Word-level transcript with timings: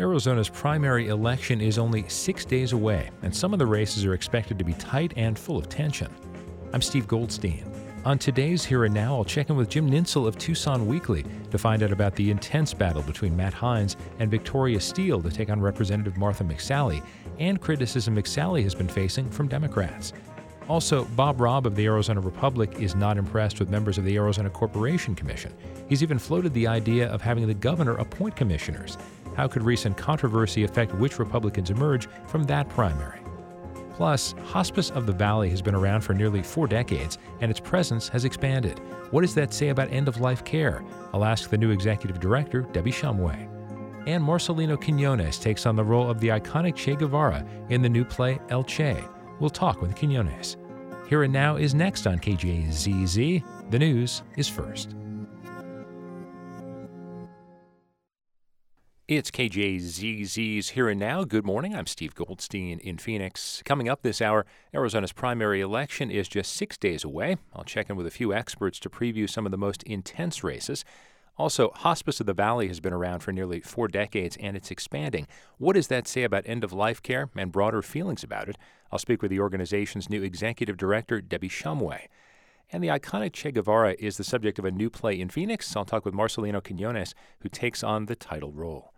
Arizona's 0.00 0.48
primary 0.48 1.08
election 1.08 1.60
is 1.60 1.76
only 1.76 2.08
six 2.08 2.44
days 2.44 2.72
away, 2.72 3.10
and 3.22 3.34
some 3.34 3.52
of 3.52 3.58
the 3.58 3.66
races 3.66 4.04
are 4.04 4.14
expected 4.14 4.56
to 4.56 4.64
be 4.64 4.74
tight 4.74 5.12
and 5.16 5.36
full 5.36 5.58
of 5.58 5.68
tension. 5.68 6.08
I'm 6.72 6.80
Steve 6.80 7.08
Goldstein. 7.08 7.64
On 8.04 8.16
today's 8.16 8.64
Here 8.64 8.84
and 8.84 8.94
Now, 8.94 9.16
I'll 9.16 9.24
check 9.24 9.50
in 9.50 9.56
with 9.56 9.68
Jim 9.68 9.90
Nintzel 9.90 10.28
of 10.28 10.38
Tucson 10.38 10.86
Weekly 10.86 11.24
to 11.50 11.58
find 11.58 11.82
out 11.82 11.90
about 11.90 12.14
the 12.14 12.30
intense 12.30 12.72
battle 12.72 13.02
between 13.02 13.36
Matt 13.36 13.52
Heinz 13.52 13.96
and 14.20 14.30
Victoria 14.30 14.78
Steele 14.78 15.20
to 15.20 15.30
take 15.30 15.50
on 15.50 15.60
Representative 15.60 16.16
Martha 16.16 16.44
McSally 16.44 17.02
and 17.40 17.60
criticism 17.60 18.14
McSally 18.14 18.62
has 18.62 18.76
been 18.76 18.86
facing 18.86 19.28
from 19.28 19.48
Democrats. 19.48 20.12
Also, 20.68 21.06
Bob 21.16 21.40
Robb 21.40 21.66
of 21.66 21.74
the 21.74 21.86
Arizona 21.86 22.20
Republic 22.20 22.70
is 22.78 22.94
not 22.94 23.16
impressed 23.16 23.58
with 23.58 23.70
members 23.70 23.98
of 23.98 24.04
the 24.04 24.16
Arizona 24.16 24.50
Corporation 24.50 25.14
Commission. 25.14 25.52
He's 25.88 26.02
even 26.02 26.18
floated 26.18 26.52
the 26.52 26.68
idea 26.68 27.08
of 27.08 27.22
having 27.22 27.46
the 27.46 27.54
governor 27.54 27.96
appoint 27.96 28.36
commissioners. 28.36 28.98
How 29.38 29.46
could 29.46 29.62
recent 29.62 29.96
controversy 29.96 30.64
affect 30.64 30.92
which 30.96 31.20
Republicans 31.20 31.70
emerge 31.70 32.08
from 32.26 32.42
that 32.46 32.68
primary? 32.68 33.20
Plus, 33.92 34.34
Hospice 34.46 34.90
of 34.90 35.06
the 35.06 35.12
Valley 35.12 35.48
has 35.50 35.62
been 35.62 35.76
around 35.76 36.00
for 36.00 36.12
nearly 36.12 36.42
four 36.42 36.66
decades, 36.66 37.18
and 37.40 37.48
its 37.48 37.60
presence 37.60 38.08
has 38.08 38.24
expanded. 38.24 38.80
What 39.12 39.20
does 39.20 39.36
that 39.36 39.54
say 39.54 39.68
about 39.68 39.92
end 39.92 40.08
of 40.08 40.20
life 40.20 40.44
care? 40.44 40.82
I'll 41.14 41.24
ask 41.24 41.50
the 41.50 41.56
new 41.56 41.70
executive 41.70 42.18
director, 42.18 42.62
Debbie 42.62 42.90
Shumway. 42.90 43.48
And 44.08 44.24
Marcelino 44.24 44.76
Quinones 44.76 45.38
takes 45.38 45.66
on 45.66 45.76
the 45.76 45.84
role 45.84 46.10
of 46.10 46.18
the 46.18 46.30
iconic 46.30 46.74
Che 46.74 46.96
Guevara 46.96 47.46
in 47.68 47.80
the 47.80 47.88
new 47.88 48.04
play 48.04 48.40
El 48.48 48.64
Che. 48.64 49.04
We'll 49.38 49.50
talk 49.50 49.80
with 49.80 49.94
Quinones. 49.94 50.56
Here 51.08 51.22
and 51.22 51.32
Now 51.32 51.54
is 51.54 51.76
next 51.76 52.08
on 52.08 52.18
KJZZ. 52.18 53.70
The 53.70 53.78
news 53.78 54.22
is 54.34 54.48
first. 54.48 54.96
It's 59.08 59.30
KJZZ's 59.30 60.68
Here 60.68 60.90
and 60.90 61.00
Now. 61.00 61.24
Good 61.24 61.46
morning. 61.46 61.74
I'm 61.74 61.86
Steve 61.86 62.14
Goldstein 62.14 62.78
in 62.80 62.98
Phoenix. 62.98 63.62
Coming 63.64 63.88
up 63.88 64.02
this 64.02 64.20
hour, 64.20 64.44
Arizona's 64.74 65.14
primary 65.14 65.62
election 65.62 66.10
is 66.10 66.28
just 66.28 66.52
six 66.52 66.76
days 66.76 67.04
away. 67.04 67.38
I'll 67.54 67.64
check 67.64 67.88
in 67.88 67.96
with 67.96 68.06
a 68.06 68.10
few 68.10 68.34
experts 68.34 68.78
to 68.80 68.90
preview 68.90 69.26
some 69.26 69.46
of 69.46 69.50
the 69.50 69.56
most 69.56 69.82
intense 69.84 70.44
races. 70.44 70.84
Also, 71.38 71.70
Hospice 71.76 72.20
of 72.20 72.26
the 72.26 72.34
Valley 72.34 72.68
has 72.68 72.80
been 72.80 72.92
around 72.92 73.20
for 73.20 73.32
nearly 73.32 73.60
four 73.60 73.88
decades 73.88 74.36
and 74.40 74.58
it's 74.58 74.70
expanding. 74.70 75.26
What 75.56 75.72
does 75.72 75.86
that 75.86 76.06
say 76.06 76.22
about 76.22 76.42
end 76.44 76.62
of 76.62 76.74
life 76.74 77.02
care 77.02 77.30
and 77.34 77.50
broader 77.50 77.80
feelings 77.80 78.22
about 78.22 78.50
it? 78.50 78.58
I'll 78.92 78.98
speak 78.98 79.22
with 79.22 79.30
the 79.30 79.40
organization's 79.40 80.10
new 80.10 80.22
executive 80.22 80.76
director, 80.76 81.22
Debbie 81.22 81.48
Shumway. 81.48 82.08
And 82.70 82.84
the 82.84 82.88
iconic 82.88 83.32
Che 83.32 83.52
Guevara 83.52 83.96
is 83.98 84.18
the 84.18 84.24
subject 84.24 84.58
of 84.58 84.66
a 84.66 84.70
new 84.70 84.90
play 84.90 85.18
in 85.18 85.30
Phoenix. 85.30 85.74
I'll 85.74 85.86
talk 85.86 86.04
with 86.04 86.12
Marcelino 86.12 86.62
Quinones, 86.62 87.14
who 87.40 87.48
takes 87.48 87.82
on 87.82 88.04
the 88.04 88.14
title 88.14 88.52
role. 88.52 88.92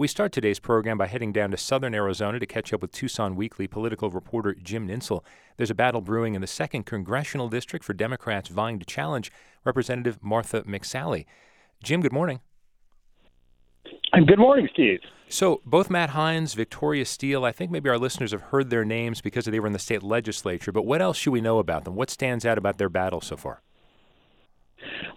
We 0.00 0.08
start 0.08 0.32
today's 0.32 0.58
program 0.58 0.96
by 0.96 1.08
heading 1.08 1.30
down 1.30 1.50
to 1.50 1.58
southern 1.58 1.94
Arizona 1.94 2.38
to 2.38 2.46
catch 2.46 2.72
up 2.72 2.80
with 2.80 2.90
Tucson 2.90 3.36
Weekly 3.36 3.66
political 3.66 4.08
reporter 4.08 4.54
Jim 4.54 4.88
Nintzel. 4.88 5.22
There's 5.58 5.70
a 5.70 5.74
battle 5.74 6.00
brewing 6.00 6.34
in 6.34 6.40
the 6.40 6.46
second 6.46 6.86
congressional 6.86 7.50
district 7.50 7.84
for 7.84 7.92
Democrats 7.92 8.48
vying 8.48 8.78
to 8.78 8.86
challenge 8.86 9.30
Representative 9.62 10.16
Martha 10.22 10.62
McSally. 10.62 11.26
Jim, 11.82 12.00
good 12.00 12.14
morning. 12.14 12.40
And 14.14 14.26
good 14.26 14.38
morning, 14.38 14.70
Steve. 14.72 15.00
So, 15.28 15.60
both 15.66 15.90
Matt 15.90 16.08
Heinz, 16.08 16.54
Victoria 16.54 17.04
Steele, 17.04 17.44
I 17.44 17.52
think 17.52 17.70
maybe 17.70 17.90
our 17.90 17.98
listeners 17.98 18.32
have 18.32 18.40
heard 18.40 18.70
their 18.70 18.86
names 18.86 19.20
because 19.20 19.44
they 19.44 19.60
were 19.60 19.66
in 19.66 19.74
the 19.74 19.78
state 19.78 20.02
legislature, 20.02 20.72
but 20.72 20.86
what 20.86 21.02
else 21.02 21.18
should 21.18 21.34
we 21.34 21.42
know 21.42 21.58
about 21.58 21.84
them? 21.84 21.94
What 21.94 22.08
stands 22.08 22.46
out 22.46 22.56
about 22.56 22.78
their 22.78 22.88
battle 22.88 23.20
so 23.20 23.36
far? 23.36 23.60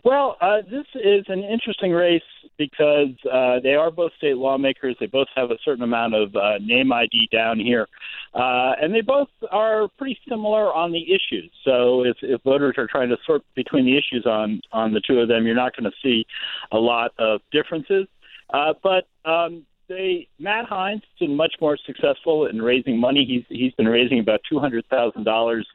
Well, 0.03 0.35
uh, 0.41 0.57
this 0.69 0.85
is 0.95 1.23
an 1.29 1.43
interesting 1.43 1.93
race 1.93 2.21
because 2.57 3.15
uh, 3.31 3.61
they 3.63 3.73
are 3.75 3.89
both 3.89 4.11
state 4.17 4.35
lawmakers. 4.35 4.97
They 4.99 5.05
both 5.05 5.29
have 5.33 5.49
a 5.49 5.57
certain 5.63 5.83
amount 5.83 6.13
of 6.13 6.35
uh, 6.35 6.57
name 6.59 6.91
ID 6.91 7.29
down 7.31 7.57
here, 7.57 7.87
uh, 8.33 8.73
and 8.81 8.93
they 8.93 8.99
both 8.99 9.29
are 9.49 9.87
pretty 9.97 10.19
similar 10.27 10.73
on 10.73 10.91
the 10.91 11.03
issues. 11.03 11.49
So, 11.63 12.03
if, 12.03 12.17
if 12.21 12.41
voters 12.43 12.75
are 12.77 12.85
trying 12.85 13.09
to 13.09 13.17
sort 13.25 13.43
between 13.55 13.85
the 13.85 13.97
issues 13.97 14.25
on 14.25 14.59
on 14.73 14.93
the 14.93 15.01
two 15.07 15.19
of 15.19 15.29
them, 15.29 15.45
you're 15.45 15.55
not 15.55 15.73
going 15.73 15.89
to 15.89 15.97
see 16.03 16.25
a 16.73 16.77
lot 16.77 17.11
of 17.17 17.39
differences. 17.53 18.05
Uh, 18.53 18.73
but 18.83 19.07
um, 19.23 19.65
they 19.87 20.27
Matt 20.37 20.65
Heinz 20.65 21.01
has 21.01 21.27
been 21.27 21.37
much 21.37 21.55
more 21.61 21.77
successful 21.85 22.47
in 22.47 22.61
raising 22.61 22.99
money. 22.99 23.25
He's 23.25 23.57
he's 23.57 23.73
been 23.75 23.87
raising 23.87 24.19
about 24.19 24.41
two 24.49 24.59
hundred 24.59 24.85
thousand 24.89 25.23
dollars 25.23 25.65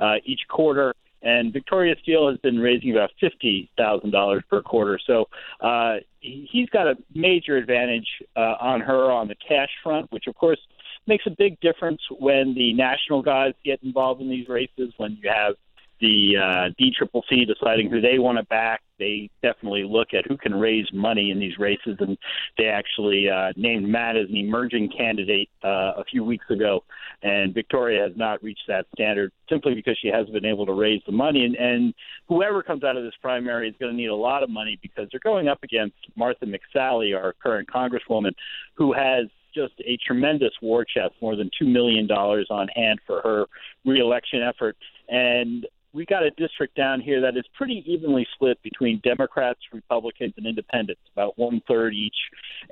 uh, 0.00 0.16
each 0.24 0.40
quarter 0.48 0.92
and 1.22 1.52
Victoria 1.52 1.94
Steele 2.02 2.28
has 2.28 2.38
been 2.38 2.58
raising 2.58 2.92
about 2.92 3.10
fifty 3.20 3.70
thousand 3.76 4.10
dollars 4.10 4.42
per 4.48 4.62
quarter. 4.62 4.98
So 5.06 5.28
uh, 5.60 5.96
he's 6.20 6.68
got 6.70 6.86
a 6.86 6.96
major 7.14 7.56
advantage 7.56 8.08
uh, 8.36 8.54
on 8.60 8.80
her 8.80 9.10
on 9.10 9.28
the 9.28 9.36
cash 9.36 9.70
front, 9.82 10.10
which 10.12 10.26
of 10.26 10.34
course 10.34 10.60
makes 11.06 11.24
a 11.26 11.30
big 11.30 11.58
difference 11.60 12.00
when 12.18 12.54
the 12.54 12.72
national 12.74 13.22
guys 13.22 13.54
get 13.64 13.82
involved 13.82 14.20
in 14.20 14.28
these 14.28 14.48
races. 14.48 14.92
When 14.96 15.18
you 15.22 15.30
have 15.30 15.54
the 16.00 16.36
uh, 16.36 16.68
DCCC 16.80 17.46
deciding 17.46 17.90
who 17.90 18.00
they 18.00 18.18
want 18.18 18.38
to 18.38 18.44
back, 18.44 18.82
they 18.98 19.30
definitely 19.42 19.84
look 19.84 20.08
at 20.12 20.26
who 20.26 20.36
can 20.36 20.54
raise 20.54 20.86
money 20.92 21.30
in 21.30 21.38
these 21.38 21.58
races, 21.58 21.96
and 22.00 22.16
they 22.58 22.66
actually 22.66 23.28
uh, 23.28 23.52
named 23.56 23.88
Matt 23.88 24.16
as 24.16 24.28
an 24.28 24.36
emerging 24.36 24.90
candidate 24.96 25.48
uh, 25.64 25.92
a 25.96 26.04
few 26.10 26.24
weeks 26.24 26.46
ago, 26.50 26.84
and 27.22 27.54
Victoria 27.54 28.02
has 28.02 28.12
not 28.16 28.42
reached 28.42 28.64
that 28.68 28.86
standard 28.94 29.32
simply 29.48 29.74
because 29.74 29.98
she 30.00 30.08
hasn't 30.08 30.32
been 30.32 30.44
able 30.44 30.66
to 30.66 30.72
raise 30.72 31.02
the 31.06 31.12
money, 31.12 31.44
and, 31.44 31.56
and 31.56 31.94
whoever 32.28 32.62
comes 32.62 32.84
out 32.84 32.96
of 32.96 33.04
this 33.04 33.14
primary 33.20 33.68
is 33.68 33.74
going 33.78 33.92
to 33.92 33.96
need 33.96 34.06
a 34.06 34.14
lot 34.14 34.42
of 34.42 34.50
money 34.50 34.78
because 34.82 35.08
they're 35.10 35.20
going 35.20 35.48
up 35.48 35.62
against 35.62 35.96
Martha 36.16 36.46
McSally, 36.46 37.16
our 37.16 37.34
current 37.42 37.68
congresswoman, 37.68 38.32
who 38.74 38.92
has 38.92 39.26
just 39.54 39.74
a 39.80 39.96
tremendous 40.06 40.52
war 40.60 40.84
chest, 40.84 41.14
more 41.22 41.34
than 41.34 41.50
two 41.58 41.66
million 41.66 42.06
dollars 42.06 42.46
on 42.50 42.68
hand 42.68 43.00
for 43.06 43.22
her 43.22 43.46
reelection 43.84 44.42
effort. 44.42 44.76
And 45.08 45.66
we 45.96 46.04
got 46.04 46.22
a 46.22 46.30
district 46.32 46.76
down 46.76 47.00
here 47.00 47.22
that 47.22 47.36
is 47.36 47.44
pretty 47.56 47.82
evenly 47.86 48.26
split 48.34 48.62
between 48.62 49.00
Democrats, 49.02 49.60
Republicans, 49.72 50.34
and 50.36 50.46
Independents, 50.46 51.00
about 51.12 51.36
one 51.38 51.62
third 51.66 51.94
each. 51.94 52.16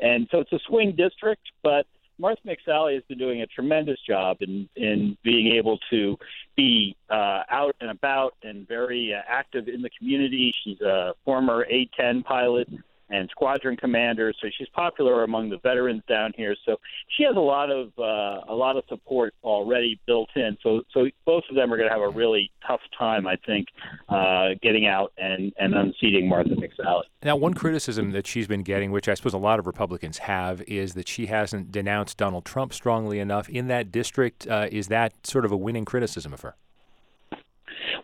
And 0.01 0.29
so 0.31 0.41
it's 0.41 0.53
a 0.53 0.61
swing 0.69 0.95
district, 0.95 1.43
but 1.63 1.87
Martha 2.19 2.43
McSally 2.47 2.95
has 2.95 3.03
been 3.09 3.19
doing 3.19 3.41
a 3.41 3.47
tremendous 3.47 3.99
job 4.07 4.37
in 4.41 4.69
in 4.77 5.17
being 5.25 5.55
able 5.57 5.79
to 5.91 6.17
be 6.57 6.95
uh, 7.11 7.43
out 7.51 7.75
and 7.81 7.91
about 7.91 8.35
and 8.43 8.69
very 8.69 9.13
uh, 9.13 9.23
active 9.27 9.69
in 9.69 9.83
the 9.83 9.91
community. 9.99 10.55
She's 10.63 10.81
a 10.81 11.15
former 11.25 11.67
A-10 11.69 12.25
pilot 12.25 12.69
and 13.11 13.29
squadron 13.31 13.77
commander, 13.77 14.33
so 14.41 14.49
she's 14.57 14.69
popular 14.69 15.25
among 15.25 15.51
the 15.51 15.59
veterans 15.59 16.03
down 16.09 16.33
here. 16.37 16.57
So 16.65 16.77
she 17.17 17.25
has 17.25 17.37
a 17.37 17.41
lot 17.41 17.71
of 17.71 17.93
uh, 17.99 18.53
a 18.53 18.55
lot 18.55 18.77
of 18.77 18.85
support 18.89 19.35
already 19.43 20.01
built 20.07 20.31
in. 20.37 20.57
So 20.63 20.83
so 20.93 21.07
both 21.25 21.45
of 21.51 21.57
them 21.57 21.73
are 21.73 21.77
going 21.77 21.89
to 21.89 21.95
have 21.95 22.03
a 22.03 22.09
really 22.09 22.51
tough 22.67 22.81
time, 22.99 23.27
I 23.27 23.37
think, 23.47 23.69
uh, 24.09 24.51
getting 24.63 24.87
out 24.87 25.13
and 25.19 25.53
and 25.59 25.75
unseating 25.75 26.29
Martha 26.29 26.51
McSally. 26.51 27.03
Now, 27.23 27.37
one 27.37 27.55
criticism 27.55 28.13
that 28.13 28.27
she's 28.27 28.47
been 28.47 28.63
getting, 28.63 28.91
which 28.91 29.09
I 29.09 29.15
suppose 29.15 29.35
a 29.35 29.39
lot 29.39 29.59
of 29.59 29.67
Republicans 29.67 30.19
have, 30.19 30.63
is 30.63 30.95
that 30.95 31.09
she 31.09 31.27
hasn't 31.27 31.73
denounced 31.73 32.17
Donald 32.17 32.45
Trump 32.45 32.73
strongly 32.73 33.19
enough 33.19 33.49
in 33.49 33.69
that 33.69 33.91
district. 33.93 34.47
Uh, 34.47 34.69
is 34.71 34.89
that 34.89 35.27
sort 35.27 35.45
of 35.45 35.53
a 35.53 35.57
winning 35.57 35.85
criticism 35.85 36.33
of 36.33 36.41
her? 36.43 36.57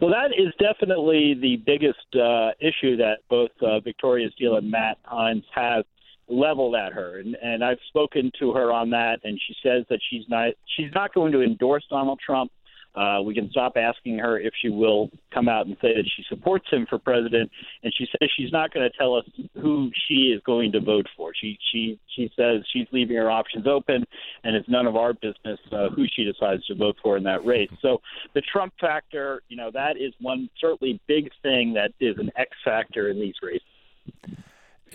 Well, 0.00 0.10
that 0.10 0.32
is 0.36 0.52
definitely 0.58 1.34
the 1.34 1.56
biggest 1.66 1.98
uh, 2.14 2.50
issue 2.60 2.96
that 2.96 3.18
both 3.28 3.50
uh, 3.62 3.80
Victoria 3.80 4.28
Steele 4.34 4.56
and 4.56 4.70
Matt 4.70 4.98
Heinz 5.04 5.44
have 5.54 5.84
leveled 6.28 6.74
at 6.76 6.92
her, 6.92 7.18
and, 7.18 7.36
and 7.42 7.64
I've 7.64 7.78
spoken 7.88 8.30
to 8.38 8.52
her 8.52 8.72
on 8.72 8.90
that, 8.90 9.20
and 9.24 9.40
she 9.46 9.54
says 9.62 9.84
that 9.90 9.98
she's 10.08 10.24
not 10.28 10.52
she's 10.76 10.90
not 10.94 11.12
going 11.12 11.32
to 11.32 11.42
endorse 11.42 11.84
Donald 11.90 12.20
Trump. 12.24 12.52
Uh, 12.94 13.20
we 13.22 13.34
can 13.34 13.48
stop 13.50 13.76
asking 13.76 14.18
her 14.18 14.38
if 14.38 14.52
she 14.60 14.68
will 14.68 15.10
come 15.32 15.48
out 15.48 15.66
and 15.66 15.76
say 15.80 15.94
that 15.94 16.04
she 16.16 16.24
supports 16.28 16.66
him 16.70 16.86
for 16.88 16.98
president, 16.98 17.50
and 17.84 17.92
she 17.96 18.06
says 18.06 18.28
she's 18.36 18.52
not 18.52 18.72
going 18.72 18.88
to 18.88 18.98
tell 18.98 19.14
us 19.14 19.24
who 19.54 19.90
she 20.08 20.32
is 20.34 20.42
going 20.44 20.72
to 20.72 20.80
vote 20.80 21.06
for. 21.16 21.32
She 21.40 21.56
she 21.70 21.98
she 22.16 22.30
says 22.36 22.62
she's 22.72 22.86
leaving 22.92 23.16
her 23.16 23.30
options 23.30 23.66
open, 23.66 24.04
and 24.42 24.56
it's 24.56 24.68
none 24.68 24.86
of 24.86 24.97
our 24.97 25.12
business 25.12 25.60
uh, 25.72 25.91
who 25.91 26.06
she 26.15 26.24
decides 26.24 26.66
to 26.66 26.74
vote 26.74 26.97
for 27.03 27.16
in 27.16 27.22
that 27.24 27.44
race. 27.44 27.70
So 27.80 28.00
the 28.34 28.41
Trump 28.41 28.74
factor, 28.80 29.42
you 29.48 29.56
know, 29.56 29.70
that 29.72 29.97
is 29.97 30.12
one 30.20 30.50
certainly 30.60 31.00
big 31.06 31.30
thing 31.42 31.74
that 31.74 31.92
is 32.00 32.18
an 32.18 32.30
X 32.36 32.50
factor 32.65 33.09
in 33.09 33.20
these 33.20 33.34
races. 33.42 33.62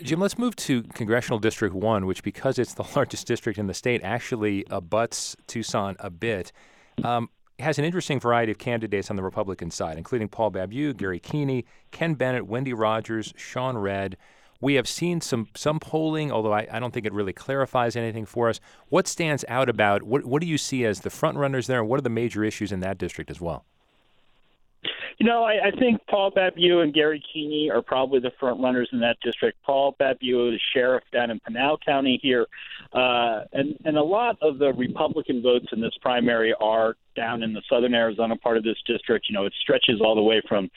Jim, 0.02 0.20
let's 0.20 0.36
move 0.36 0.54
to 0.56 0.82
Congressional 0.82 1.38
District 1.38 1.74
1, 1.74 2.04
which, 2.04 2.22
because 2.22 2.58
it's 2.58 2.74
the 2.74 2.82
largest 2.96 3.26
district 3.26 3.58
in 3.58 3.66
the 3.66 3.74
state, 3.74 4.02
actually 4.04 4.64
abuts 4.68 5.36
Tucson 5.46 5.96
a 5.98 6.10
bit. 6.10 6.52
Um, 7.02 7.30
has 7.58 7.78
an 7.78 7.84
interesting 7.84 8.20
variety 8.20 8.52
of 8.52 8.58
candidates 8.58 9.10
on 9.10 9.16
the 9.16 9.22
Republican 9.22 9.70
side, 9.70 9.96
including 9.98 10.28
Paul 10.28 10.50
Babeu, 10.50 10.96
Gary 10.96 11.20
Kiehne, 11.20 11.64
Ken 11.90 12.14
Bennett, 12.14 12.46
Wendy 12.46 12.72
Rogers, 12.72 13.32
Shawn 13.36 13.78
Redd. 13.78 14.16
We 14.60 14.74
have 14.74 14.88
seen 14.88 15.20
some 15.20 15.48
some 15.54 15.78
polling, 15.78 16.32
although 16.32 16.52
I, 16.52 16.66
I, 16.70 16.78
don't 16.78 16.92
think 16.92 17.04
it 17.04 17.12
really 17.12 17.32
clarifies 17.32 17.94
anything 17.94 18.24
for 18.24 18.48
us. 18.48 18.58
What 18.88 19.06
stands 19.06 19.44
out 19.48 19.68
about 19.68 20.02
what 20.02 20.24
what 20.24 20.40
do 20.40 20.48
you 20.48 20.58
see 20.58 20.84
as 20.84 21.00
the 21.00 21.10
front 21.10 21.36
runners 21.36 21.66
there, 21.66 21.80
and 21.80 21.88
what 21.88 21.98
are 21.98 22.02
the 22.02 22.10
major 22.10 22.42
issues 22.42 22.72
in 22.72 22.80
that 22.80 22.98
district 22.98 23.30
as 23.30 23.40
well? 23.40 23.64
You 25.18 25.26
know, 25.26 25.44
I, 25.44 25.68
I 25.68 25.70
think 25.70 26.00
Paul 26.08 26.30
Babeu 26.30 26.82
and 26.82 26.92
Gary 26.92 27.22
Kiehne 27.34 27.70
are 27.70 27.82
probably 27.82 28.20
the 28.20 28.32
front 28.38 28.60
runners 28.60 28.88
in 28.92 29.00
that 29.00 29.16
district. 29.22 29.62
Paul 29.64 29.96
Babeu 29.98 30.54
is 30.54 30.60
sheriff 30.74 31.04
down 31.12 31.30
in 31.30 31.40
Pinal 31.40 31.78
County 31.78 32.20
here. 32.22 32.46
Uh, 32.92 33.44
and 33.52 33.78
and 33.84 33.96
a 33.96 34.02
lot 34.02 34.36
of 34.42 34.58
the 34.58 34.72
Republican 34.74 35.42
votes 35.42 35.66
in 35.72 35.80
this 35.80 35.96
primary 36.00 36.54
are 36.60 36.96
down 37.14 37.42
in 37.42 37.52
the 37.52 37.62
southern 37.68 37.94
Arizona 37.94 38.36
part 38.36 38.56
of 38.56 38.64
this 38.64 38.76
district. 38.86 39.26
You 39.28 39.34
know, 39.34 39.46
it 39.46 39.54
stretches 39.60 40.00
all 40.00 40.14
the 40.14 40.22
way 40.22 40.42
from 40.46 40.70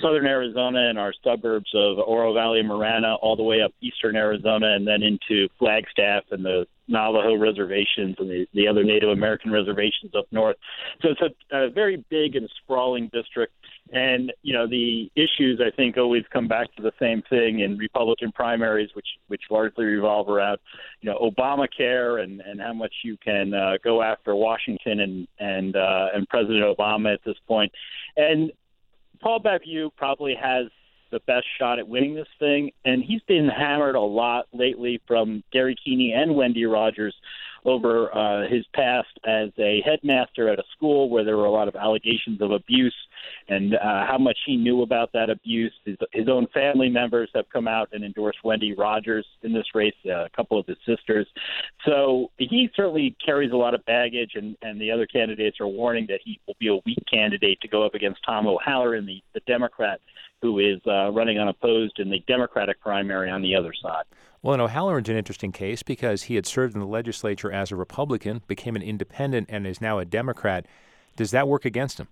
southern 0.00 0.26
Arizona 0.26 0.88
and 0.88 0.98
our 0.98 1.12
suburbs 1.24 1.70
of 1.74 1.98
Oro 1.98 2.34
Valley 2.34 2.60
and 2.60 2.68
Marana, 2.68 3.14
all 3.16 3.36
the 3.36 3.42
way 3.42 3.62
up 3.62 3.72
eastern 3.80 4.16
Arizona, 4.16 4.74
and 4.74 4.86
then 4.86 5.02
into 5.02 5.48
Flagstaff 5.58 6.24
and 6.30 6.44
the 6.44 6.66
Navajo 6.88 7.34
reservations 7.36 8.14
and 8.18 8.30
the, 8.30 8.46
the 8.54 8.68
other 8.68 8.84
Native 8.84 9.08
American 9.08 9.50
reservations 9.50 10.12
up 10.16 10.26
north. 10.30 10.56
So 11.02 11.08
it's 11.10 11.20
a, 11.20 11.56
a 11.56 11.70
very 11.70 12.04
big 12.10 12.36
and 12.36 12.48
sprawling 12.62 13.10
district. 13.12 13.52
And 13.92 14.32
you 14.42 14.52
know 14.52 14.66
the 14.66 15.10
issues 15.14 15.60
I 15.64 15.74
think 15.74 15.96
always 15.96 16.24
come 16.32 16.48
back 16.48 16.74
to 16.74 16.82
the 16.82 16.92
same 17.00 17.22
thing 17.30 17.60
in 17.60 17.78
Republican 17.78 18.32
primaries, 18.32 18.90
which 18.94 19.06
which 19.28 19.42
largely 19.48 19.84
revolve 19.84 20.28
around 20.28 20.58
you 21.00 21.10
know 21.10 21.18
Obamacare 21.18 22.22
and 22.22 22.40
and 22.40 22.60
how 22.60 22.72
much 22.72 22.92
you 23.04 23.16
can 23.24 23.54
uh, 23.54 23.74
go 23.84 24.02
after 24.02 24.34
Washington 24.34 25.00
and 25.00 25.28
and 25.38 25.76
uh, 25.76 26.06
and 26.14 26.28
President 26.28 26.64
Obama 26.64 27.14
at 27.14 27.20
this 27.24 27.36
point. 27.46 27.70
And 28.16 28.50
Paul 29.26 29.40
Babeu 29.40 29.90
probably 29.96 30.36
has 30.40 30.66
the 31.10 31.18
best 31.26 31.46
shot 31.58 31.80
at 31.80 31.88
winning 31.88 32.14
this 32.14 32.28
thing, 32.38 32.70
and 32.84 33.02
he's 33.02 33.22
been 33.26 33.48
hammered 33.48 33.96
a 33.96 34.00
lot 34.00 34.46
lately 34.52 35.02
from 35.08 35.42
Gary 35.52 35.74
Kiehne 35.74 36.14
and 36.14 36.36
Wendy 36.36 36.64
Rogers 36.64 37.12
over 37.64 38.16
uh, 38.16 38.48
his 38.48 38.64
past 38.72 39.08
as 39.26 39.48
a 39.58 39.82
headmaster 39.84 40.48
at 40.48 40.60
a 40.60 40.64
school 40.76 41.10
where 41.10 41.24
there 41.24 41.36
were 41.36 41.46
a 41.46 41.50
lot 41.50 41.66
of 41.66 41.74
allegations 41.74 42.40
of 42.40 42.52
abuse 42.52 42.94
and 43.48 43.74
uh, 43.74 44.06
how 44.06 44.18
much 44.18 44.38
he 44.46 44.56
knew 44.56 44.82
about 44.82 45.12
that 45.12 45.30
abuse. 45.30 45.72
His, 45.84 45.96
his 46.12 46.28
own 46.28 46.46
family 46.52 46.88
members 46.88 47.30
have 47.34 47.46
come 47.52 47.68
out 47.68 47.88
and 47.92 48.04
endorsed 48.04 48.38
Wendy 48.44 48.74
Rogers 48.74 49.26
in 49.42 49.52
this 49.52 49.66
race, 49.74 49.94
uh, 50.06 50.24
a 50.24 50.30
couple 50.30 50.58
of 50.58 50.66
his 50.66 50.78
sisters. 50.86 51.26
So 51.84 52.30
he 52.38 52.70
certainly 52.74 53.16
carries 53.24 53.52
a 53.52 53.56
lot 53.56 53.74
of 53.74 53.84
baggage, 53.84 54.32
and, 54.34 54.56
and 54.62 54.80
the 54.80 54.90
other 54.90 55.06
candidates 55.06 55.58
are 55.60 55.68
warning 55.68 56.06
that 56.08 56.20
he 56.24 56.40
will 56.46 56.56
be 56.58 56.68
a 56.68 56.76
weak 56.86 57.02
candidate 57.10 57.60
to 57.60 57.68
go 57.68 57.84
up 57.84 57.94
against 57.94 58.20
Tom 58.24 58.46
O'Halloran, 58.46 59.06
the, 59.06 59.22
the 59.34 59.40
Democrat 59.46 60.00
who 60.42 60.58
is 60.58 60.80
uh, 60.86 61.10
running 61.10 61.38
unopposed 61.38 61.98
in 61.98 62.10
the 62.10 62.20
Democratic 62.26 62.80
primary 62.80 63.30
on 63.30 63.42
the 63.42 63.54
other 63.54 63.72
side. 63.82 64.04
Well, 64.42 64.52
and 64.52 64.62
O'Halloran's 64.62 65.08
an 65.08 65.16
interesting 65.16 65.50
case 65.50 65.82
because 65.82 66.24
he 66.24 66.34
had 66.34 66.46
served 66.46 66.74
in 66.74 66.80
the 66.80 66.86
legislature 66.86 67.50
as 67.50 67.72
a 67.72 67.76
Republican, 67.76 68.42
became 68.46 68.76
an 68.76 68.82
independent, 68.82 69.48
and 69.50 69.66
is 69.66 69.80
now 69.80 69.98
a 69.98 70.04
Democrat. 70.04 70.66
Does 71.16 71.30
that 71.30 71.48
work 71.48 71.64
against 71.64 71.98
him? 71.98 72.08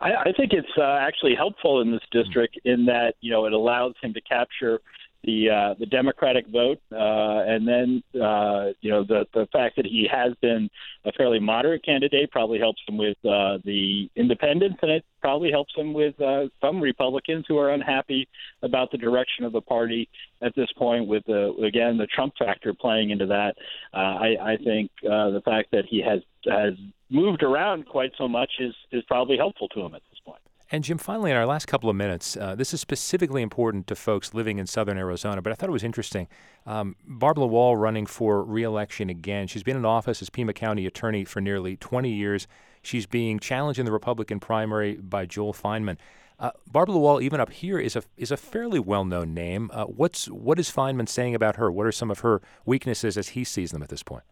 I, 0.00 0.12
I 0.14 0.32
think 0.36 0.52
it's 0.52 0.68
uh, 0.78 0.98
actually 1.00 1.34
helpful 1.34 1.80
in 1.80 1.90
this 1.90 2.02
district 2.10 2.58
in 2.64 2.86
that 2.86 3.14
you 3.20 3.30
know 3.30 3.46
it 3.46 3.52
allows 3.52 3.94
him 4.02 4.12
to 4.14 4.20
capture 4.22 4.80
the 5.26 5.50
uh, 5.50 5.74
the 5.78 5.86
Democratic 5.86 6.46
vote, 6.46 6.78
uh, 6.92 7.42
and 7.46 7.66
then 7.66 8.02
uh, 8.14 8.68
you 8.80 8.90
know 8.90 9.04
the 9.04 9.26
the 9.34 9.46
fact 9.52 9.76
that 9.76 9.84
he 9.84 10.08
has 10.10 10.32
been 10.40 10.70
a 11.04 11.12
fairly 11.12 11.40
moderate 11.40 11.84
candidate 11.84 12.30
probably 12.30 12.58
helps 12.58 12.80
him 12.88 12.96
with 12.96 13.16
uh, 13.24 13.58
the 13.64 14.08
independents, 14.14 14.78
and 14.82 14.90
it 14.90 15.04
probably 15.20 15.50
helps 15.50 15.74
him 15.74 15.92
with 15.92 16.18
uh, 16.20 16.44
some 16.60 16.80
Republicans 16.80 17.44
who 17.48 17.58
are 17.58 17.72
unhappy 17.72 18.28
about 18.62 18.90
the 18.92 18.98
direction 18.98 19.44
of 19.44 19.52
the 19.52 19.60
party 19.60 20.08
at 20.42 20.54
this 20.54 20.68
point. 20.78 21.08
With 21.08 21.24
the 21.26 21.52
again 21.66 21.98
the 21.98 22.06
Trump 22.06 22.34
factor 22.38 22.72
playing 22.72 23.10
into 23.10 23.26
that, 23.26 23.56
uh, 23.92 23.96
I, 23.96 24.36
I 24.40 24.56
think 24.62 24.90
uh, 25.04 25.30
the 25.30 25.42
fact 25.44 25.72
that 25.72 25.86
he 25.88 26.00
has 26.02 26.20
has 26.44 26.74
moved 27.10 27.42
around 27.42 27.86
quite 27.86 28.12
so 28.18 28.28
much 28.28 28.50
is 28.58 28.74
is 28.92 29.02
probably 29.04 29.36
helpful 29.36 29.68
to 29.68 29.80
him 29.80 29.94
at 29.94 30.02
this 30.10 30.18
point. 30.24 30.40
And 30.70 30.82
Jim, 30.82 30.98
finally, 30.98 31.30
in 31.30 31.36
our 31.36 31.46
last 31.46 31.66
couple 31.66 31.88
of 31.88 31.94
minutes, 31.94 32.36
uh, 32.36 32.56
this 32.56 32.74
is 32.74 32.80
specifically 32.80 33.40
important 33.40 33.86
to 33.86 33.94
folks 33.94 34.34
living 34.34 34.58
in 34.58 34.66
southern 34.66 34.98
Arizona, 34.98 35.40
but 35.40 35.52
I 35.52 35.54
thought 35.54 35.68
it 35.68 35.72
was 35.72 35.84
interesting. 35.84 36.26
Um, 36.66 36.96
Barb 37.06 37.36
LaWall 37.36 37.80
running 37.80 38.04
for 38.04 38.42
reelection 38.42 39.08
again. 39.08 39.46
She's 39.46 39.62
been 39.62 39.76
in 39.76 39.84
office 39.84 40.20
as 40.22 40.28
Pima 40.28 40.52
County 40.52 40.84
attorney 40.84 41.24
for 41.24 41.40
nearly 41.40 41.76
20 41.76 42.10
years. 42.10 42.48
She's 42.82 43.06
being 43.06 43.38
challenged 43.38 43.78
in 43.78 43.86
the 43.86 43.92
Republican 43.92 44.40
primary 44.40 44.96
by 44.96 45.24
Joel 45.24 45.52
Feinman. 45.52 45.98
Uh, 46.40 46.50
Barb 46.66 46.88
LaWall, 46.88 47.22
even 47.22 47.38
up 47.38 47.50
here, 47.50 47.78
is 47.78 47.94
a 47.94 48.02
is 48.16 48.32
a 48.32 48.36
fairly 48.36 48.80
well 48.80 49.04
known 49.04 49.32
name. 49.32 49.70
Uh, 49.72 49.84
what's 49.84 50.26
what 50.26 50.58
is 50.58 50.68
Feinman 50.68 51.08
saying 51.08 51.36
about 51.36 51.56
her? 51.56 51.70
What 51.70 51.86
are 51.86 51.92
some 51.92 52.10
of 52.10 52.20
her 52.20 52.42
weaknesses 52.64 53.16
as 53.16 53.28
he 53.28 53.44
sees 53.44 53.70
them 53.70 53.84
at 53.84 53.88
this 53.88 54.02
point? 54.02 54.24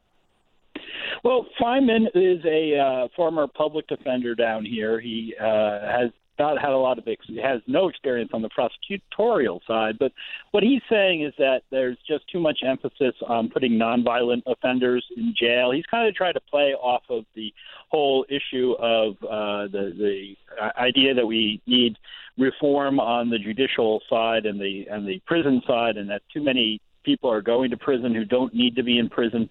Well, 1.25 1.47
Feinman 1.59 2.07
is 2.15 2.45
a 2.45 2.79
uh, 2.79 3.09
former 3.17 3.47
public 3.47 3.87
defender 3.89 4.35
down 4.35 4.67
here. 4.67 5.01
He 5.01 5.35
uh, 5.41 5.81
has 5.81 6.11
not 6.39 6.61
had 6.61 6.71
a 6.71 6.77
lot 6.77 6.99
of 6.99 7.09
ex- 7.09 7.25
has 7.43 7.63
no 7.67 7.89
experience 7.89 8.31
on 8.35 8.43
the 8.43 8.51
prosecutorial 8.51 9.61
side, 9.67 9.99
but 9.99 10.13
what 10.51 10.63
he's 10.63 10.83
saying 10.91 11.23
is 11.23 11.33
that 11.39 11.63
there's 11.71 11.97
just 12.07 12.29
too 12.31 12.41
much 12.41 12.59
emphasis 12.67 13.15
on 13.27 13.49
putting 13.49 13.73
nonviolent 13.73 14.43
offenders 14.47 15.05
in 15.17 15.33
jail. 15.35 15.71
He's 15.71 15.87
kind 15.87 16.07
of 16.07 16.15
trying 16.15 16.35
to 16.35 16.41
play 16.41 16.75
off 16.75 17.05
of 17.09 17.25
the 17.35 17.55
whole 17.89 18.27
issue 18.29 18.73
of 18.79 19.15
uh, 19.23 19.69
the 19.73 19.95
the 19.97 20.35
idea 20.77 21.15
that 21.15 21.27
we 21.27 21.63
need 21.67 21.97
reform 22.37 23.01
on 23.01 23.31
the 23.31 23.39
judicial 23.39 24.03
side 24.11 24.45
and 24.45 24.61
the 24.61 24.87
and 24.91 25.09
the 25.09 25.23
prison 25.27 25.63
side, 25.67 25.97
and 25.97 26.11
that 26.11 26.21
too 26.35 26.43
many 26.43 26.83
people 27.05 27.31
are 27.31 27.43
going 27.43 27.71
to 27.71 27.77
prison 27.77 28.15
who 28.15 28.25
don't 28.25 28.55
need 28.55 28.75
to 28.77 28.83
be 28.83 28.99
in 28.99 29.09
prison, 29.09 29.49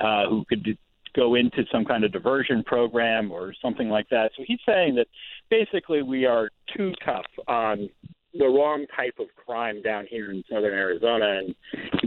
uh, 0.00 0.28
who 0.28 0.44
could 0.48 0.62
do, 0.64 0.74
go 1.16 1.34
into 1.34 1.64
some 1.72 1.84
kind 1.84 2.04
of 2.04 2.12
diversion 2.12 2.62
program 2.62 3.32
or 3.32 3.54
something 3.62 3.88
like 3.88 4.08
that. 4.10 4.30
So 4.36 4.44
he's 4.46 4.60
saying 4.66 4.94
that 4.96 5.06
basically 5.50 6.02
we 6.02 6.26
are 6.26 6.50
too 6.76 6.92
tough 7.04 7.26
on 7.48 7.88
the 8.34 8.46
wrong 8.46 8.86
type 8.94 9.14
of 9.18 9.26
crime 9.44 9.80
down 9.82 10.06
here 10.08 10.30
in 10.30 10.44
southern 10.50 10.74
Arizona, 10.74 11.40
and 11.40 11.54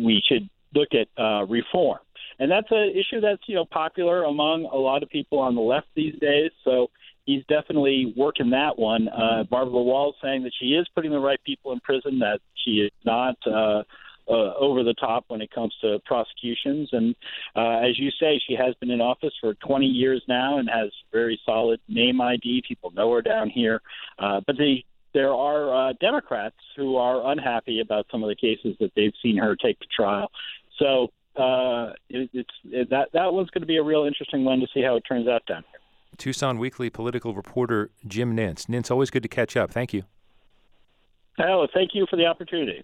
we 0.05 0.21
should 0.27 0.47
look 0.75 0.89
at 0.93 1.07
uh, 1.21 1.45
reform. 1.45 1.99
And 2.37 2.49
that's 2.49 2.67
an 2.71 2.91
issue 2.91 3.19
that's 3.19 3.41
you 3.47 3.55
know 3.55 3.65
popular 3.65 4.23
among 4.23 4.65
a 4.71 4.77
lot 4.77 5.03
of 5.03 5.09
people 5.09 5.39
on 5.39 5.55
the 5.55 5.61
left 5.61 5.87
these 5.95 6.17
days. 6.19 6.51
So 6.63 6.87
he's 7.25 7.43
definitely 7.49 8.13
working 8.15 8.51
that 8.51 8.77
one. 8.77 9.09
Uh, 9.09 9.43
Barb 9.49 9.69
LaWall 9.69 10.13
saying 10.21 10.43
that 10.43 10.53
she 10.59 10.67
is 10.67 10.87
putting 10.95 11.11
the 11.11 11.19
right 11.19 11.39
people 11.45 11.73
in 11.73 11.79
prison, 11.81 12.19
that 12.19 12.39
she 12.63 12.71
is 12.81 12.91
not. 13.05 13.35
Uh, 13.45 13.83
uh, 14.29 14.53
over 14.55 14.83
the 14.83 14.93
top 14.93 15.25
when 15.27 15.41
it 15.41 15.51
comes 15.51 15.73
to 15.81 15.99
prosecutions. 16.05 16.89
And 16.91 17.15
uh, 17.55 17.79
as 17.79 17.97
you 17.97 18.11
say, 18.19 18.39
she 18.47 18.55
has 18.55 18.75
been 18.75 18.91
in 18.91 19.01
office 19.01 19.33
for 19.41 19.53
20 19.55 19.85
years 19.85 20.23
now 20.27 20.59
and 20.59 20.69
has 20.69 20.91
very 21.11 21.39
solid 21.45 21.79
name 21.87 22.21
ID. 22.21 22.63
People 22.67 22.91
know 22.91 23.11
her 23.13 23.21
down 23.21 23.49
here. 23.49 23.81
Uh, 24.17 24.41
but 24.45 24.57
the 24.57 24.83
there 25.11 25.33
are 25.33 25.89
uh, 25.89 25.93
Democrats 25.99 26.55
who 26.75 26.95
are 26.95 27.31
unhappy 27.31 27.79
about 27.79 28.05
some 28.11 28.23
of 28.23 28.29
the 28.29 28.35
cases 28.35 28.77
that 28.79 28.91
they've 28.95 29.13
seen 29.23 29.37
her 29.37 29.55
take 29.55 29.79
to 29.79 29.87
trial. 29.87 30.29
So 30.77 31.07
uh, 31.35 31.93
it, 32.09 32.29
it's 32.31 32.49
it, 32.65 32.89
that 32.91 33.09
that 33.13 33.33
one's 33.33 33.49
going 33.49 33.61
to 33.61 33.67
be 33.67 33.77
a 33.77 33.83
real 33.83 34.05
interesting 34.05 34.45
one 34.45 34.59
to 34.59 34.67
see 34.73 34.83
how 34.83 34.95
it 34.97 35.01
turns 35.01 35.27
out 35.27 35.45
down 35.47 35.63
here. 35.71 35.79
Tucson 36.17 36.59
Weekly 36.59 36.89
political 36.89 37.33
reporter 37.33 37.89
Jim 38.05 38.35
Nintz. 38.35 38.67
Nintz, 38.67 38.91
always 38.91 39.09
good 39.09 39.23
to 39.23 39.29
catch 39.29 39.57
up. 39.57 39.71
Thank 39.71 39.93
you. 39.93 40.03
Oh, 41.39 41.67
thank 41.73 41.91
you 41.93 42.05
for 42.09 42.17
the 42.17 42.25
opportunity. 42.25 42.83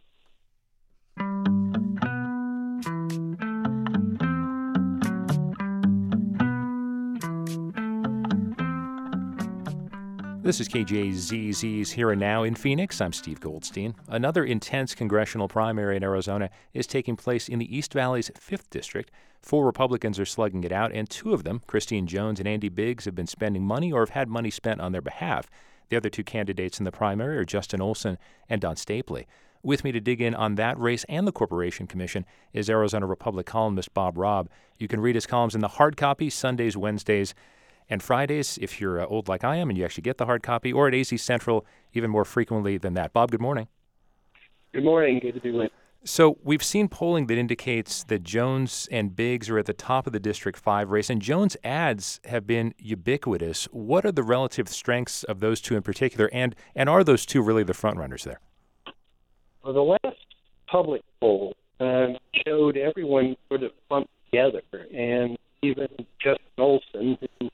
This 10.45 10.59
is 10.59 10.69
KJZZ's 10.69 11.93
Here 11.93 12.11
and 12.11 12.19
Now 12.19 12.43
in 12.43 12.53
Phoenix. 12.53 13.01
I'm 13.01 13.13
Steve 13.13 13.39
Goldstein. 13.39 13.95
Another 14.07 14.45
intense 14.45 14.93
congressional 14.93 15.47
primary 15.47 15.97
in 15.97 16.03
Arizona 16.03 16.51
is 16.71 16.85
taking 16.85 17.15
place 17.15 17.49
in 17.49 17.57
the 17.57 17.75
East 17.75 17.93
Valley's 17.93 18.29
5th 18.29 18.69
District. 18.69 19.09
Four 19.41 19.65
Republicans 19.65 20.19
are 20.19 20.25
slugging 20.25 20.63
it 20.63 20.71
out, 20.71 20.91
and 20.91 21.09
two 21.09 21.33
of 21.33 21.45
them, 21.45 21.63
Christine 21.65 22.05
Jones 22.05 22.39
and 22.39 22.47
Andy 22.47 22.69
Biggs, 22.69 23.05
have 23.05 23.15
been 23.15 23.25
spending 23.25 23.63
money 23.63 23.91
or 23.91 24.01
have 24.01 24.11
had 24.11 24.29
money 24.29 24.51
spent 24.51 24.81
on 24.81 24.91
their 24.91 25.01
behalf. 25.01 25.49
The 25.89 25.97
other 25.97 26.11
two 26.11 26.23
candidates 26.23 26.77
in 26.77 26.83
the 26.83 26.91
primary 26.91 27.39
are 27.39 27.43
Justin 27.43 27.81
Olson 27.81 28.19
and 28.47 28.61
Don 28.61 28.75
Stapley. 28.75 29.25
With 29.63 29.83
me 29.83 29.91
to 29.93 29.99
dig 29.99 30.21
in 30.21 30.35
on 30.35 30.53
that 30.55 30.79
race 30.79 31.05
and 31.09 31.25
the 31.27 31.31
Corporation 31.31 31.87
Commission 31.87 32.23
is 32.53 32.69
Arizona 32.69 33.07
Republic 33.07 33.47
columnist 33.47 33.95
Bob 33.95 34.15
Robb. 34.15 34.51
You 34.77 34.87
can 34.87 34.99
read 34.99 35.15
his 35.15 35.25
columns 35.25 35.55
in 35.55 35.61
the 35.61 35.67
hard 35.69 35.97
copy 35.97 36.29
Sundays, 36.29 36.77
Wednesdays, 36.77 37.33
and 37.89 38.01
Fridays 38.01 38.57
if 38.61 38.79
you're 38.81 39.01
uh, 39.01 39.05
old 39.05 39.27
like 39.27 39.43
I 39.43 39.57
am 39.57 39.69
and 39.69 39.77
you 39.77 39.85
actually 39.85 40.03
get 40.03 40.17
the 40.17 40.25
hard 40.25 40.43
copy, 40.43 40.71
or 40.71 40.87
at 40.87 40.93
AZ 40.93 41.21
Central 41.21 41.65
even 41.93 42.09
more 42.09 42.25
frequently 42.25 42.77
than 42.77 42.93
that. 42.95 43.13
Bob, 43.13 43.31
good 43.31 43.41
morning. 43.41 43.67
Good 44.73 44.83
morning. 44.83 45.19
Good 45.19 45.35
to 45.35 45.39
be 45.39 45.51
with. 45.51 45.71
So 46.07 46.37
we've 46.43 46.63
seen 46.63 46.87
polling 46.87 47.25
that 47.27 47.37
indicates 47.37 48.03
that 48.03 48.21
Jones 48.21 48.87
and 48.91 49.15
Biggs 49.15 49.49
are 49.49 49.57
at 49.57 49.65
the 49.65 49.73
top 49.73 50.05
of 50.05 50.13
the 50.13 50.19
District 50.19 50.59
5 50.59 50.91
race, 50.91 51.09
and 51.09 51.19
Jones' 51.19 51.57
ads 51.63 52.19
have 52.25 52.45
been 52.45 52.75
ubiquitous. 52.77 53.65
What 53.71 54.05
are 54.05 54.11
the 54.11 54.21
relative 54.21 54.69
strengths 54.69 55.23
of 55.23 55.39
those 55.39 55.61
two 55.61 55.75
in 55.75 55.81
particular, 55.81 56.29
and, 56.31 56.55
and 56.75 56.89
are 56.89 57.03
those 57.03 57.25
two 57.25 57.41
really 57.41 57.63
the 57.63 57.73
frontrunners 57.73 58.23
there? 58.23 58.39
Well, 59.63 59.73
the 59.73 59.81
last 59.81 60.17
public 60.67 61.01
poll 61.19 61.55
um, 61.79 62.17
showed 62.45 62.77
everyone 62.77 63.35
sort 63.49 63.63
of 63.63 63.71
clumped 63.89 64.11
together, 64.25 64.61
and 64.93 65.35
even 65.63 65.87
Justin 66.21 66.45
Olson, 66.59 67.17
who 67.39 67.49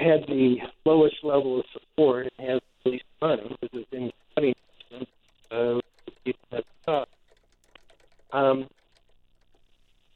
had 0.00 0.26
the 0.26 0.56
lowest 0.84 1.16
level 1.22 1.60
of 1.60 1.64
support 1.72 2.28
and 2.38 2.48
has 2.48 2.60
the 2.84 2.90
least 2.90 3.04
money 3.20 3.56
because 3.60 3.84
it's 3.92 3.92
in 3.92 4.10
uh, 5.50 5.80
people 6.24 6.40
at 6.52 6.64
the 6.64 6.92
top. 6.92 7.08
Um, 8.32 8.68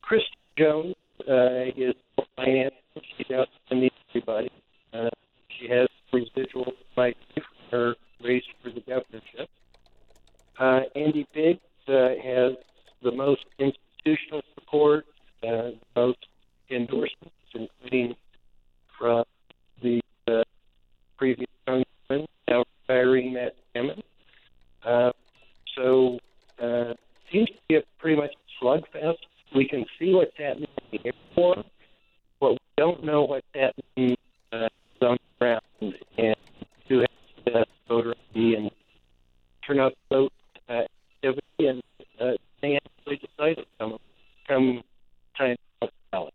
Chris 0.03 0.23
Jones 0.57 0.95
uh, 1.29 1.71
is 1.77 1.95
finance. 2.37 2.75
She's 3.17 3.31
out 3.31 3.49
meet 3.75 3.93
everybody. 4.11 4.51
Uh, 4.93 5.11
she 5.49 5.69
has 5.69 5.89
residual 6.13 6.73
might 6.97 7.17
her 7.71 7.95
race 8.23 8.45
for 8.63 8.71
the 8.71 8.81
governorship. 8.81 9.49
Uh, 10.59 10.81
Andy 10.95 11.27
Biggs 11.35 11.61
uh, 11.89 12.11
has 12.23 12.53
the 13.03 13.11
most 13.11 13.45
institutional 13.59 14.43
support, 14.55 15.05
uh, 15.43 15.71
most 15.97 16.19
endorsements, 16.71 17.35
including 17.53 18.15
from 18.99 19.25
the 19.83 20.01
uh, 20.29 20.43
previous 21.17 21.49
congressman, 21.67 22.27
now 22.49 22.65
retiring 22.89 23.33
Matt 23.33 23.55
Salmon. 23.73 24.03
Uh, 24.85 25.13
so 25.77 26.19
uh, 26.63 26.95
seems 27.33 27.49
to 27.49 27.57
be 27.69 27.77
a 27.77 27.83
pretty 27.99 28.17
much 28.17 28.33
slugfest. 28.61 29.17
We 29.55 29.67
can 29.67 29.85
see 29.99 30.15
what's 30.15 30.37
happening 30.37 30.69
in 30.93 30.99
the 31.03 31.07
airport, 31.07 31.67
but 32.41 32.53
we 32.53 32.59
don't 32.77 33.05
know 33.05 33.23
what's 33.25 33.47
happening 33.55 34.17
uh, 34.53 34.69
on 35.03 35.17
the 35.17 35.39
ground 35.39 35.95
and 36.19 36.37
who 36.89 37.01
has 37.01 37.09
the 37.45 37.51
best 37.51 37.71
voter 37.89 38.15
ID 38.35 38.55
and 38.57 38.71
turnout 39.67 39.95
vote 40.11 40.33
uh, 40.69 40.83
activity, 41.17 41.67
and 41.67 41.83
uh, 42.21 42.33
they 42.61 42.77
actually 42.77 43.17
decided 43.17 43.67
come 43.79 43.99
come 44.49 44.83
time 45.37 45.57
ballot. 46.11 46.35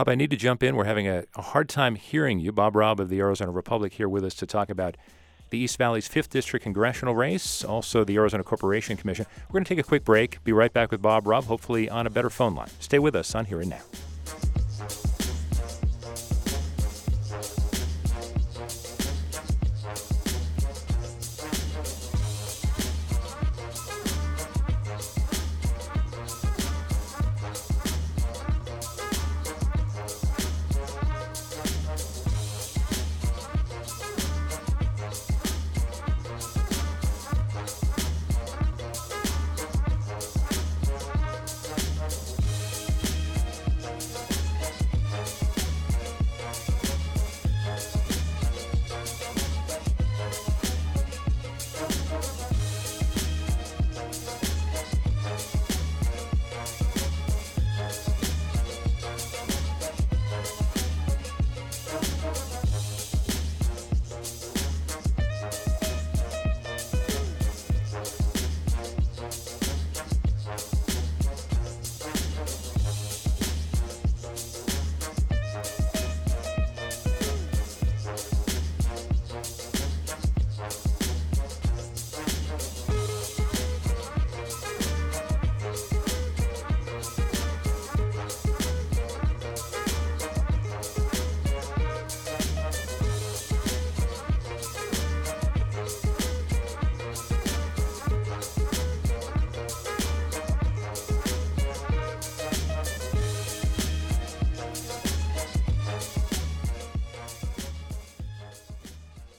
Bob, 0.00 0.08
I 0.08 0.14
need 0.14 0.30
to 0.30 0.36
jump 0.38 0.62
in. 0.62 0.76
We're 0.76 0.84
having 0.84 1.06
a, 1.06 1.24
a 1.36 1.42
hard 1.42 1.68
time 1.68 1.94
hearing 1.94 2.40
you. 2.40 2.52
Bob 2.52 2.74
Robb 2.74 3.00
of 3.00 3.10
the 3.10 3.20
Arizona 3.20 3.50
Republic 3.50 3.92
here 3.92 4.08
with 4.08 4.24
us 4.24 4.32
to 4.36 4.46
talk 4.46 4.70
about 4.70 4.96
the 5.50 5.58
East 5.58 5.76
Valley's 5.76 6.08
5th 6.08 6.30
District 6.30 6.62
congressional 6.62 7.14
race, 7.14 7.62
also 7.62 8.02
the 8.02 8.16
Arizona 8.16 8.42
Corporation 8.42 8.96
Commission. 8.96 9.26
We're 9.50 9.52
going 9.52 9.64
to 9.64 9.68
take 9.68 9.78
a 9.78 9.86
quick 9.86 10.06
break. 10.06 10.42
Be 10.42 10.54
right 10.54 10.72
back 10.72 10.90
with 10.90 11.02
Bob 11.02 11.26
Robb, 11.26 11.44
hopefully 11.44 11.90
on 11.90 12.06
a 12.06 12.10
better 12.10 12.30
phone 12.30 12.54
line. 12.54 12.70
Stay 12.80 12.98
with 12.98 13.14
us 13.14 13.34
on 13.34 13.44
Here 13.44 13.60
and 13.60 13.68
Now. 13.68 13.82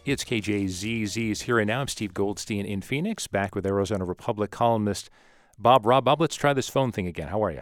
It's 0.03 0.24
KJZZ's 0.24 1.43
Here 1.43 1.60
and 1.60 1.67
Now. 1.67 1.81
I'm 1.81 1.88
Steve 1.88 2.12
Goldstein 2.15 2.65
in 2.65 2.81
Phoenix, 2.81 3.27
back 3.27 3.53
with 3.53 3.67
Arizona 3.67 4.03
Republic 4.03 4.50
columnist 4.50 5.12
Bob 5.60 5.86
Robb. 5.86 6.05
Bob, 6.05 6.20
let's 6.20 6.36
try 6.36 6.53
this 6.53 6.67
phone 6.67 6.91
thing 6.91 7.05
again. 7.05 7.27
How 7.27 7.43
are 7.43 7.51
you? 7.51 7.62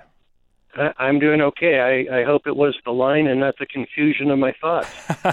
I'm 0.98 1.20
doing 1.20 1.42
okay. 1.42 2.08
I, 2.10 2.20
I 2.20 2.24
hope 2.24 2.48
it 2.48 2.56
was 2.56 2.78
the 2.86 2.92
line 2.92 3.28
and 3.28 3.42
not 3.42 3.56
the 3.60 3.66
confusion 3.66 4.32
of 4.32 4.40
my 4.40 4.54
thoughts. 4.62 4.90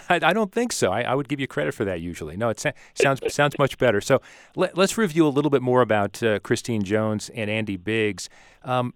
I 0.10 0.32
don't 0.32 0.50
think 0.50 0.72
so. 0.72 0.90
I, 0.90 1.02
I, 1.02 1.14
would 1.14 1.28
give 1.28 1.38
you 1.38 1.46
credit 1.46 1.74
for 1.74 1.84
that 1.84 2.00
usually. 2.00 2.36
No, 2.36 2.48
it 2.48 2.58
sounds 2.58 3.20
sounds 3.32 3.56
much 3.56 3.78
better. 3.78 4.00
So 4.00 4.20
let, 4.56 4.76
us 4.76 4.98
review 4.98 5.28
a 5.28 5.30
little 5.30 5.50
bit 5.50 5.62
more 5.62 5.82
about 5.82 6.20
uh, 6.24 6.40
Christine 6.40 6.82
Jones 6.82 7.30
and 7.36 7.48
Andy 7.48 7.76
Biggs. 7.76 8.28
Um, 8.64 8.94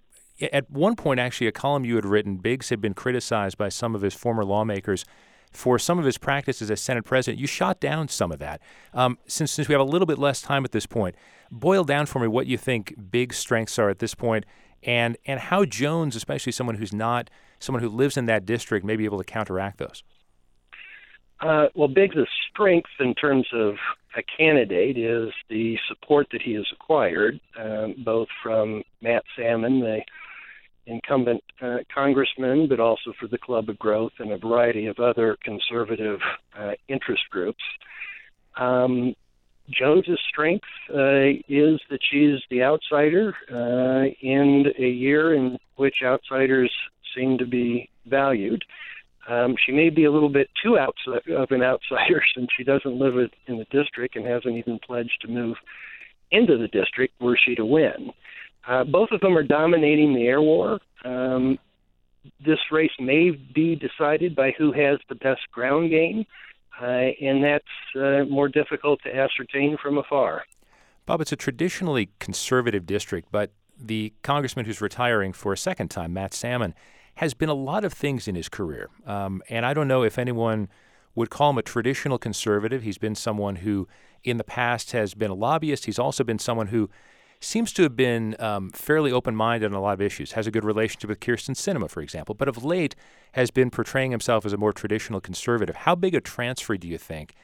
at 0.50 0.68
one 0.68 0.96
point, 0.96 1.20
actually, 1.20 1.46
a 1.46 1.52
column 1.52 1.84
you 1.84 1.94
had 1.94 2.06
written, 2.06 2.38
Biggs 2.38 2.70
had 2.70 2.80
been 2.80 2.94
criticized 2.94 3.56
by 3.56 3.68
some 3.68 3.94
of 3.94 4.02
his 4.02 4.14
former 4.14 4.44
lawmakers 4.44 5.04
for 5.50 5.78
some 5.78 5.98
of 5.98 6.04
his 6.04 6.18
practices 6.18 6.70
as 6.70 6.80
Senate 6.80 7.04
president. 7.04 7.40
You 7.40 7.46
shot 7.46 7.80
down 7.80 8.08
some 8.08 8.30
of 8.32 8.38
that. 8.38 8.60
Um, 8.94 9.18
since, 9.26 9.52
since 9.52 9.68
we 9.68 9.72
have 9.72 9.80
a 9.80 9.84
little 9.84 10.06
bit 10.06 10.18
less 10.18 10.40
time 10.40 10.64
at 10.64 10.72
this 10.72 10.86
point, 10.86 11.16
boil 11.50 11.84
down 11.84 12.06
for 12.06 12.20
me 12.20 12.28
what 12.28 12.46
you 12.46 12.56
think 12.56 12.94
Biggs' 13.10 13.36
strengths 13.36 13.78
are 13.78 13.90
at 13.90 13.98
this 13.98 14.14
point 14.14 14.44
and, 14.82 15.16
and 15.26 15.40
how 15.40 15.64
Jones, 15.64 16.16
especially 16.16 16.52
someone 16.52 16.76
who's 16.76 16.92
not 16.92 17.30
someone 17.58 17.82
who 17.82 17.90
lives 17.90 18.16
in 18.16 18.24
that 18.26 18.46
district, 18.46 18.86
may 18.86 18.96
be 18.96 19.04
able 19.04 19.18
to 19.18 19.24
counteract 19.24 19.78
those. 19.78 20.02
Uh, 21.40 21.66
well, 21.74 21.88
Biggs' 21.88 22.16
strength 22.50 22.90
in 22.98 23.14
terms 23.14 23.46
of 23.52 23.74
a 24.16 24.22
candidate 24.22 24.96
is 24.96 25.30
the 25.48 25.78
support 25.88 26.26
that 26.32 26.42
he 26.42 26.54
has 26.54 26.66
acquired, 26.72 27.40
um, 27.58 27.94
both 28.04 28.28
from 28.42 28.82
Matt 29.02 29.24
Salmon, 29.36 29.80
the 29.80 30.00
incumbent 30.86 31.42
uh, 31.62 31.78
congressman, 31.94 32.68
but 32.68 32.80
also 32.80 33.12
for 33.18 33.28
the 33.28 33.38
Club 33.38 33.68
of 33.68 33.78
Growth 33.78 34.12
and 34.18 34.32
a 34.32 34.38
variety 34.38 34.86
of 34.86 34.98
other 34.98 35.36
conservative 35.42 36.20
uh, 36.58 36.72
interest 36.88 37.22
groups. 37.30 37.62
Um, 38.56 39.14
Jones's 39.70 40.18
strength 40.28 40.66
uh, 40.90 41.38
is 41.48 41.80
that 41.90 42.00
she's 42.10 42.40
the 42.50 42.62
outsider 42.62 43.34
uh, 43.50 44.10
in 44.20 44.66
a 44.78 44.88
year 44.88 45.34
in 45.34 45.58
which 45.76 45.96
outsiders 46.04 46.72
seem 47.14 47.38
to 47.38 47.46
be 47.46 47.88
valued. 48.06 48.64
Um, 49.28 49.54
she 49.64 49.72
may 49.72 49.90
be 49.90 50.04
a 50.04 50.10
little 50.10 50.28
bit 50.28 50.48
too 50.62 50.78
outside 50.78 51.30
of 51.30 51.50
an 51.50 51.62
outsider 51.62 52.22
since 52.34 52.48
she 52.56 52.64
doesn't 52.64 52.98
live 52.98 53.14
in 53.46 53.58
the 53.58 53.66
district 53.70 54.16
and 54.16 54.26
hasn't 54.26 54.56
even 54.56 54.78
pledged 54.84 55.18
to 55.22 55.28
move 55.28 55.56
into 56.32 56.56
the 56.56 56.68
district 56.68 57.14
were 57.20 57.36
she 57.36 57.54
to 57.54 57.64
win. 57.64 58.10
Uh, 58.66 58.84
both 58.84 59.10
of 59.12 59.20
them 59.20 59.36
are 59.36 59.42
dominating 59.42 60.14
the 60.14 60.26
air 60.26 60.40
war. 60.40 60.78
Um, 61.04 61.58
this 62.44 62.58
race 62.70 62.90
may 62.98 63.30
be 63.30 63.76
decided 63.76 64.36
by 64.36 64.52
who 64.58 64.72
has 64.72 64.98
the 65.08 65.14
best 65.14 65.40
ground 65.52 65.90
game, 65.90 66.26
uh, 66.80 66.84
and 66.84 67.42
that's 67.42 67.64
uh, 67.96 68.24
more 68.30 68.48
difficult 68.48 69.00
to 69.04 69.14
ascertain 69.14 69.76
from 69.82 69.98
afar. 69.98 70.44
Bob, 71.06 71.20
it's 71.20 71.32
a 71.32 71.36
traditionally 71.36 72.10
conservative 72.18 72.86
district, 72.86 73.28
but 73.32 73.52
the 73.78 74.12
congressman 74.22 74.66
who's 74.66 74.80
retiring 74.80 75.32
for 75.32 75.52
a 75.52 75.58
second 75.58 75.88
time, 75.88 76.12
Matt 76.12 76.34
Salmon, 76.34 76.74
has 77.16 77.34
been 77.34 77.48
a 77.48 77.54
lot 77.54 77.84
of 77.84 77.92
things 77.92 78.28
in 78.28 78.34
his 78.34 78.48
career. 78.48 78.88
Um, 79.06 79.42
and 79.48 79.64
I 79.64 79.74
don't 79.74 79.88
know 79.88 80.02
if 80.02 80.18
anyone 80.18 80.68
would 81.14 81.30
call 81.30 81.50
him 81.50 81.58
a 81.58 81.62
traditional 81.62 82.18
conservative. 82.18 82.82
He's 82.82 82.98
been 82.98 83.14
someone 83.14 83.56
who, 83.56 83.88
in 84.22 84.36
the 84.36 84.44
past, 84.44 84.92
has 84.92 85.14
been 85.14 85.30
a 85.30 85.34
lobbyist. 85.34 85.86
He's 85.86 85.98
also 85.98 86.22
been 86.22 86.38
someone 86.38 86.68
who 86.68 86.88
seems 87.40 87.72
to 87.72 87.82
have 87.82 87.96
been 87.96 88.36
um, 88.38 88.70
fairly 88.70 89.10
open 89.10 89.34
minded 89.34 89.66
on 89.66 89.72
a 89.72 89.80
lot 89.80 89.94
of 89.94 90.02
issues, 90.02 90.32
has 90.32 90.46
a 90.46 90.50
good 90.50 90.64
relationship 90.64 91.08
with 91.08 91.20
Kyrsten 91.20 91.54
Sinema, 91.54 91.88
for 91.88 92.02
example, 92.02 92.34
but 92.34 92.48
of 92.48 92.64
late 92.64 92.94
has 93.32 93.50
been 93.50 93.70
portraying 93.70 94.10
himself 94.10 94.44
as 94.44 94.52
a 94.52 94.58
more 94.58 94.72
traditional 94.72 95.20
conservative. 95.20 95.74
How 95.76 95.94
big 95.94 96.14
a 96.14 96.20
transfer 96.20 96.76
do 96.76 96.86
you 96.86 96.98
think 96.98 97.34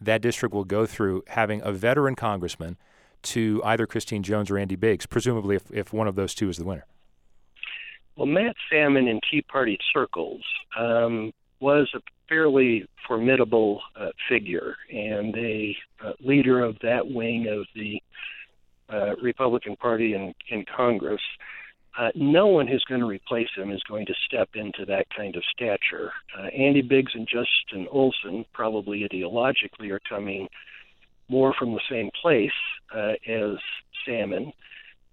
that 0.00 0.22
district 0.22 0.54
will 0.54 0.64
go 0.64 0.86
through 0.86 1.24
having 1.28 1.60
a 1.62 1.72
veteran 1.72 2.14
congressman 2.14 2.76
to 3.22 3.60
either 3.64 3.86
Christine 3.86 4.22
Jones 4.22 4.50
or 4.50 4.58
Andy 4.58 4.76
Biggs, 4.76 5.06
presumably 5.06 5.56
if, 5.56 5.70
if 5.72 5.92
one 5.92 6.06
of 6.06 6.14
those 6.14 6.34
two 6.34 6.48
is 6.48 6.56
the 6.56 6.64
winner? 6.64 6.86
Well, 8.16 8.26
Matt 8.26 8.56
Salmon 8.70 9.08
in 9.08 9.20
Tea 9.28 9.42
Party 9.42 9.78
circles 9.92 10.42
um, 10.78 11.32
was 11.60 11.88
a 11.94 12.00
fairly 12.28 12.86
formidable 13.06 13.80
uh, 13.96 14.08
figure 14.28 14.76
and 14.92 15.36
a 15.36 15.76
uh, 16.04 16.12
leader 16.20 16.62
of 16.62 16.78
that 16.82 17.08
wing 17.08 17.48
of 17.48 17.66
the 17.74 18.02
uh, 18.92 19.16
Republican 19.22 19.76
Party 19.76 20.14
in, 20.14 20.34
in 20.50 20.64
Congress. 20.76 21.20
uh, 21.98 22.08
no 22.14 22.46
one 22.46 22.66
who's 22.66 22.84
going 22.88 23.00
to 23.00 23.06
replace 23.06 23.48
him 23.56 23.70
is 23.70 23.82
going 23.88 24.06
to 24.06 24.14
step 24.26 24.50
into 24.54 24.84
that 24.86 25.06
kind 25.14 25.36
of 25.36 25.42
stature. 25.54 26.12
Uh, 26.36 26.46
Andy 26.46 26.80
Biggs 26.80 27.12
and 27.14 27.28
Justin 27.28 27.86
Olson, 27.90 28.44
probably 28.54 29.06
ideologically, 29.06 29.90
are 29.90 30.00
coming 30.08 30.48
more 31.28 31.54
from 31.58 31.72
the 31.72 31.80
same 31.90 32.10
place 32.20 32.50
uh, 32.94 33.12
as 33.28 33.56
Salmon. 34.06 34.52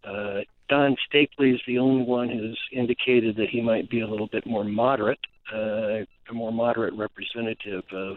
Uh, 0.04 0.40
Don 0.70 0.96
Stapley 1.12 1.54
is 1.54 1.62
the 1.68 1.80
only 1.80 2.04
one 2.04 2.30
who's 2.30 2.60
indicated 2.72 3.36
that 3.38 3.50
he 3.50 3.62
might 3.62 3.90
be 3.90 4.00
a 4.02 4.08
little 4.08 4.28
bit 4.28 4.46
more 4.46 4.64
moderate, 4.64 5.20
uh, 5.54 6.06
a 6.30 6.34
more 6.34 6.54
moderate 6.54 6.94
representative 6.94 7.84
of 7.92 8.16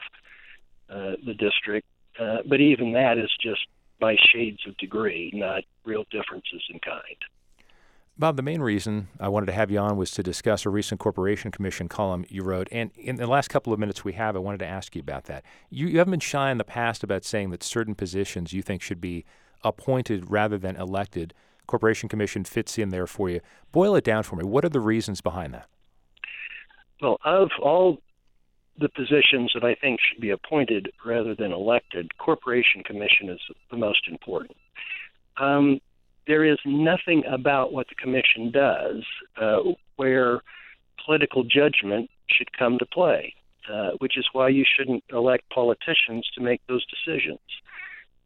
uh, 0.88 1.12
the 1.26 1.34
district. 1.34 1.86
Uh, 2.20 2.38
but 2.48 2.60
even 2.60 2.92
that 2.92 3.18
is 3.18 3.30
just 3.42 3.62
by 4.02 4.16
shades 4.34 4.58
of 4.66 4.76
degree, 4.78 5.30
not 5.32 5.62
real 5.84 6.04
differences 6.10 6.60
in 6.68 6.80
kind. 6.80 7.16
Bob, 8.18 8.36
the 8.36 8.42
main 8.42 8.60
reason 8.60 9.06
I 9.20 9.28
wanted 9.28 9.46
to 9.46 9.52
have 9.52 9.70
you 9.70 9.78
on 9.78 9.96
was 9.96 10.10
to 10.10 10.24
discuss 10.24 10.66
a 10.66 10.70
recent 10.70 11.00
Corporation 11.00 11.52
Commission 11.52 11.88
column 11.88 12.24
you 12.28 12.42
wrote. 12.42 12.66
And 12.72 12.90
in 12.96 13.16
the 13.16 13.28
last 13.28 13.48
couple 13.48 13.72
of 13.72 13.78
minutes 13.78 14.04
we 14.04 14.14
have, 14.14 14.34
I 14.34 14.40
wanted 14.40 14.58
to 14.58 14.66
ask 14.66 14.96
you 14.96 15.00
about 15.00 15.24
that. 15.26 15.44
You, 15.70 15.86
you 15.86 15.98
haven't 15.98 16.10
been 16.10 16.20
shy 16.20 16.50
in 16.50 16.58
the 16.58 16.64
past 16.64 17.04
about 17.04 17.24
saying 17.24 17.50
that 17.50 17.62
certain 17.62 17.94
positions 17.94 18.52
you 18.52 18.60
think 18.60 18.82
should 18.82 19.00
be 19.00 19.24
appointed 19.62 20.28
rather 20.28 20.58
than 20.58 20.74
elected. 20.74 21.32
Corporation 21.68 22.08
Commission 22.08 22.42
fits 22.44 22.76
in 22.78 22.88
there 22.88 23.06
for 23.06 23.30
you. 23.30 23.40
Boil 23.70 23.94
it 23.94 24.04
down 24.04 24.24
for 24.24 24.34
me. 24.34 24.42
What 24.42 24.64
are 24.64 24.68
the 24.68 24.80
reasons 24.80 25.20
behind 25.20 25.54
that? 25.54 25.68
Well, 27.00 27.18
of 27.24 27.50
all 27.62 28.02
the 28.78 28.88
positions 28.88 29.52
that 29.54 29.64
I 29.64 29.74
think 29.74 30.00
should 30.00 30.20
be 30.20 30.30
appointed 30.30 30.90
rather 31.04 31.34
than 31.34 31.52
elected, 31.52 32.16
Corporation 32.18 32.82
Commission 32.84 33.28
is 33.28 33.40
the 33.70 33.76
most 33.76 34.08
important. 34.08 34.56
Um, 35.38 35.80
there 36.26 36.44
is 36.44 36.58
nothing 36.64 37.22
about 37.30 37.72
what 37.72 37.88
the 37.88 37.94
commission 37.96 38.50
does 38.50 39.04
uh, 39.40 39.58
where 39.96 40.40
political 41.04 41.42
judgment 41.44 42.08
should 42.28 42.56
come 42.56 42.78
to 42.78 42.86
play, 42.86 43.34
uh, 43.70 43.90
which 43.98 44.16
is 44.16 44.26
why 44.32 44.48
you 44.48 44.64
shouldn't 44.64 45.02
elect 45.10 45.44
politicians 45.50 46.28
to 46.34 46.40
make 46.40 46.60
those 46.68 46.84
decisions. 46.86 47.40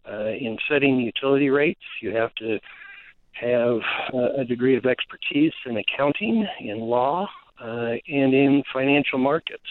Uh, 0.08 0.28
in 0.28 0.56
setting 0.70 1.00
utility 1.00 1.50
rates, 1.50 1.80
you 2.00 2.14
have 2.14 2.32
to 2.36 2.58
have 3.32 3.80
a 4.38 4.44
degree 4.44 4.76
of 4.76 4.86
expertise 4.86 5.52
in 5.66 5.76
accounting, 5.76 6.46
in 6.60 6.78
law, 6.78 7.26
uh, 7.60 7.94
and 8.08 8.32
in 8.34 8.62
financial 8.72 9.18
markets. 9.18 9.62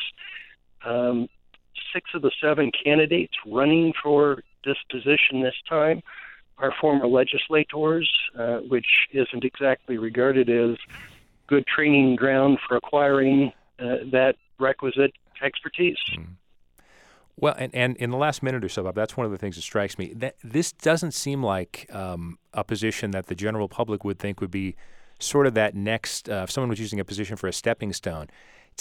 Um, 0.86 1.27
six 1.94 2.12
of 2.13 2.22
the 2.22 2.32
seven 2.42 2.72
candidates 2.84 3.34
running 3.46 3.94
for 4.01 4.44
this 4.63 4.77
position 4.89 5.42
this 5.42 5.56
time 5.68 6.01
are 6.58 6.74
former 6.80 7.08
legislators, 7.08 8.10
uh, 8.38 8.58
which 8.60 8.88
isn't 9.12 9.44
exactly 9.44 9.98
regarded 9.98 10.50
as 10.50 10.77
good 11.48 11.65
training 11.68 12.15
ground 12.15 12.60
for 12.68 12.77
acquiring 12.77 13.51
uh, 13.80 13.98
that 14.12 14.36
requisite 14.60 15.12
expertise. 15.44 15.98
Mm. 16.18 16.27
Well, 17.38 17.56
and, 17.58 17.75
and 17.75 17.98
in 17.98 18.12
the 18.12 18.18
last 18.18 18.42
minute 18.42 18.63
or 18.63 18.70
so, 18.70 18.84
Bob, 18.84 18.96
that's 18.96 19.18
one 19.18 19.25
of 19.25 19.32
the 19.32 19.38
things 19.38 19.58
that 19.58 19.63
strikes 19.63 19.98
me. 19.98 20.13
That 20.13 20.36
this 20.42 20.72
doesn't 20.72 21.13
seem 21.13 21.44
like 21.44 21.89
um, 21.94 22.39
a 22.54 22.63
position 22.63 23.12
that 23.12 23.27
the 23.27 23.36
general 23.36 23.68
public 23.68 24.06
would 24.06 24.20
think 24.20 24.39
would 24.39 24.51
be 24.51 24.77
sort 25.20 25.46
of 25.46 25.54
that 25.56 25.75
next. 25.75 26.30
Uh, 26.30 26.44
if 26.44 26.51
someone 26.51 26.70
was 26.70 26.80
using 26.80 27.00
a 27.00 27.06
position 27.06 27.36
for 27.36 27.48
a 27.48 27.54
stepping 27.54 27.92
stone, 27.92 28.27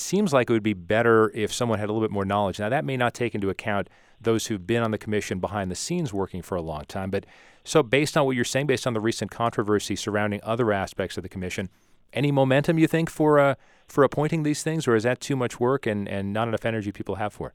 seems 0.01 0.33
like 0.33 0.51
it 0.51 0.53
would 0.53 0.63
be 0.63 0.75
better 0.75 1.31
if 1.35 1.53
someone 1.53 1.79
had 1.79 1.89
a 1.89 1.93
little 1.93 2.07
bit 2.07 2.13
more 2.13 2.25
knowledge. 2.25 2.59
Now, 2.59 2.69
that 2.69 2.85
may 2.85 2.97
not 2.97 3.15
take 3.15 3.35
into 3.35 3.51
account 3.51 3.89
those 4.21 4.47
who've 4.47 4.67
been 4.67 4.83
on 4.83 4.91
the 4.91 4.99
commission 4.99 5.39
behind 5.39 5.71
the 5.71 5.75
scenes 5.75 6.13
working 6.13 6.43
for 6.43 6.57
a 6.57 6.63
long 6.63 6.85
time, 6.87 7.11
but 7.11 7.27
so, 7.65 7.83
based 7.83 8.17
on 8.17 8.27
what 8.27 8.37
you're 8.37 8.45
saying, 8.45 8.67
based 8.67 8.87
on 8.87 8.93
the 8.93 9.01
recent 9.01 9.31
controversy 9.31 9.97
surrounding 9.97 10.41
other 10.43 10.71
aspects 10.71 11.17
of 11.17 11.23
the 11.23 11.31
commission, 11.31 11.71
any 12.13 12.31
momentum 12.31 12.79
you 12.79 12.87
think 12.87 13.09
for 13.09 13.41
uh, 13.41 13.55
for 13.89 14.05
appointing 14.05 14.43
these 14.43 14.63
things, 14.63 14.87
or 14.87 14.95
is 14.95 15.03
that 15.05 15.21
too 15.21 15.35
much 15.35 15.59
work 15.59 15.87
and, 15.87 16.07
and 16.07 16.33
not 16.33 16.47
enough 16.47 16.65
energy 16.67 16.93
people 16.93 17.17
have 17.17 17.33
for 17.33 17.49
it? 17.49 17.55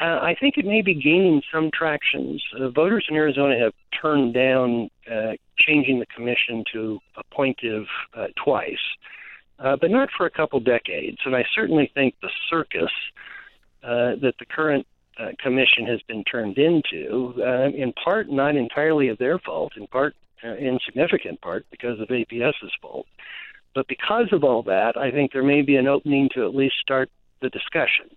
Uh, 0.00 0.18
I 0.20 0.34
think 0.38 0.58
it 0.58 0.66
may 0.66 0.82
be 0.82 0.94
gaining 0.94 1.42
some 1.52 1.70
traction. 1.72 2.38
Uh, 2.58 2.68
voters 2.68 3.06
in 3.08 3.16
Arizona 3.16 3.58
have 3.58 3.72
turned 4.00 4.34
down 4.34 4.90
uh, 5.10 5.32
changing 5.58 6.00
the 6.00 6.06
commission 6.06 6.64
to 6.72 6.98
appointive 7.16 7.86
uh, 8.14 8.26
twice, 8.42 8.78
uh, 9.62 9.76
but 9.80 9.90
not 9.90 10.08
for 10.16 10.26
a 10.26 10.30
couple 10.30 10.60
decades. 10.60 11.18
And 11.24 11.36
I 11.36 11.44
certainly 11.54 11.90
think 11.94 12.14
the 12.20 12.30
circus 12.50 12.90
uh, 13.82 14.16
that 14.20 14.34
the 14.38 14.44
current 14.44 14.86
uh, 15.18 15.28
commission 15.38 15.86
has 15.86 16.00
been 16.02 16.24
turned 16.24 16.58
into, 16.58 17.34
uh, 17.38 17.68
in 17.68 17.92
part 17.92 18.28
not 18.28 18.56
entirely 18.56 19.08
of 19.08 19.18
their 19.18 19.38
fault, 19.38 19.72
in 19.76 19.86
part, 19.86 20.14
uh, 20.44 20.54
in 20.56 20.78
significant 20.84 21.40
part, 21.40 21.66
because 21.70 22.00
of 22.00 22.08
APS's 22.08 22.72
fault. 22.80 23.06
But 23.74 23.86
because 23.88 24.28
of 24.32 24.44
all 24.44 24.62
that, 24.64 24.96
I 24.96 25.10
think 25.10 25.32
there 25.32 25.42
may 25.42 25.62
be 25.62 25.76
an 25.76 25.86
opening 25.86 26.28
to 26.34 26.44
at 26.44 26.54
least 26.54 26.74
start 26.80 27.10
the 27.40 27.48
discussion. 27.50 28.10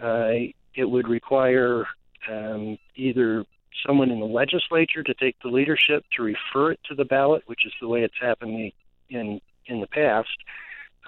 Uh, 0.00 0.52
it 0.74 0.84
would 0.84 1.08
require 1.08 1.86
um, 2.30 2.78
either 2.94 3.44
someone 3.86 4.10
in 4.10 4.20
the 4.20 4.26
legislature 4.26 5.02
to 5.02 5.14
take 5.14 5.36
the 5.42 5.48
leadership 5.48 6.04
to 6.16 6.22
refer 6.22 6.72
it 6.72 6.80
to 6.88 6.94
the 6.94 7.04
ballot, 7.04 7.42
which 7.46 7.66
is 7.66 7.72
the 7.80 7.88
way 7.88 8.02
it's 8.02 8.18
happened 8.20 8.72
in 9.10 9.40
in 9.68 9.80
the 9.80 9.86
past, 9.86 10.36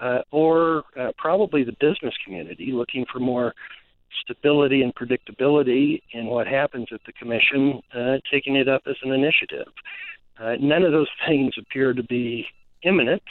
uh, 0.01 0.21
or 0.31 0.85
uh, 0.99 1.13
probably 1.17 1.65
the 1.65 1.77
business 1.81 2.15
community 2.25 2.73
looking 2.73 3.05
for 3.11 3.19
more 3.19 3.55
stability 4.23 4.83
and 4.83 4.95
predictability 4.95 6.03
in 6.13 6.27
what 6.27 6.47
happens 6.47 6.89
at 6.93 7.01
the 7.07 7.13
commission, 7.13 7.81
uh, 7.95 8.17
taking 8.31 8.57
it 8.57 8.69
up 8.69 8.83
as 8.87 8.97
an 9.03 9.13
initiative. 9.13 9.69
Uh, 10.39 10.55
none 10.61 10.83
of 10.83 10.93
those 10.93 11.09
things 11.27 11.55
appear 11.59 11.93
to 11.93 12.03
be 12.03 12.47
imminent, 12.83 13.23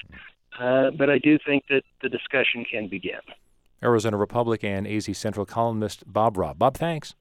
uh, 0.59 0.91
but 0.91 1.09
I 1.09 1.19
do 1.19 1.37
think 1.45 1.63
that 1.69 1.83
the 2.01 2.09
discussion 2.09 2.65
can 2.69 2.87
begin. 2.87 3.19
Arizona 3.83 4.17
Republic 4.17 4.63
and 4.63 4.87
AZ 4.87 5.15
Central 5.17 5.45
columnist 5.45 6.03
Bob 6.11 6.37
Robb. 6.37 6.57
Bob, 6.57 6.75
thanks. 6.75 7.13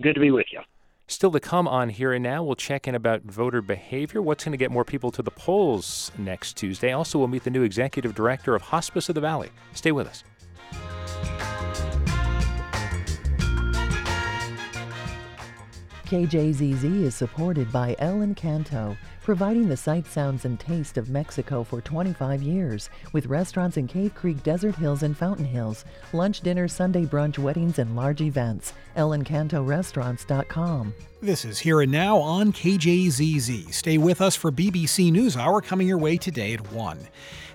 Good 0.00 0.14
to 0.14 0.20
be 0.20 0.30
with 0.30 0.46
you. 0.52 0.60
Still 1.08 1.30
to 1.30 1.40
come 1.40 1.68
on 1.68 1.90
Here 1.90 2.12
and 2.12 2.24
Now, 2.24 2.42
we'll 2.42 2.56
check 2.56 2.88
in 2.88 2.96
about 2.96 3.22
voter 3.22 3.62
behavior, 3.62 4.20
what's 4.20 4.42
going 4.42 4.52
to 4.52 4.58
get 4.58 4.72
more 4.72 4.84
people 4.84 5.12
to 5.12 5.22
the 5.22 5.30
polls 5.30 6.10
next 6.18 6.56
Tuesday. 6.56 6.90
Also, 6.90 7.16
we'll 7.16 7.28
meet 7.28 7.44
the 7.44 7.50
new 7.50 7.62
executive 7.62 8.12
director 8.12 8.56
of 8.56 8.62
Hospice 8.62 9.08
of 9.08 9.14
the 9.14 9.20
Valley. 9.20 9.50
Stay 9.72 9.92
with 9.92 10.08
us. 10.08 10.24
KJZZ 16.06 17.02
is 17.02 17.14
supported 17.14 17.70
by 17.70 17.94
El 18.00 18.16
Encanto, 18.16 18.96
providing 19.26 19.68
the 19.68 19.76
sight, 19.76 20.06
sounds, 20.06 20.44
and 20.44 20.60
taste 20.60 20.96
of 20.96 21.10
Mexico 21.10 21.64
for 21.64 21.80
25 21.80 22.44
years, 22.44 22.88
with 23.12 23.26
restaurants 23.26 23.76
in 23.76 23.88
Cave 23.88 24.14
Creek, 24.14 24.40
Desert 24.44 24.76
Hills, 24.76 25.02
and 25.02 25.16
Fountain 25.16 25.44
Hills, 25.44 25.84
lunch, 26.12 26.42
dinner, 26.42 26.68
Sunday 26.68 27.04
brunch, 27.04 27.36
weddings, 27.36 27.80
and 27.80 27.96
large 27.96 28.20
events. 28.20 28.72
ElEncantoRestaurants.com. 28.96 30.94
This 31.20 31.44
is 31.44 31.58
Here 31.58 31.80
and 31.80 31.90
Now 31.90 32.18
on 32.18 32.52
KJZZ. 32.52 33.74
Stay 33.74 33.98
with 33.98 34.20
us 34.20 34.36
for 34.36 34.52
BBC 34.52 35.10
NewsHour 35.10 35.60
coming 35.60 35.88
your 35.88 35.98
way 35.98 36.16
today 36.16 36.54
at 36.54 36.70
1. 36.70 36.98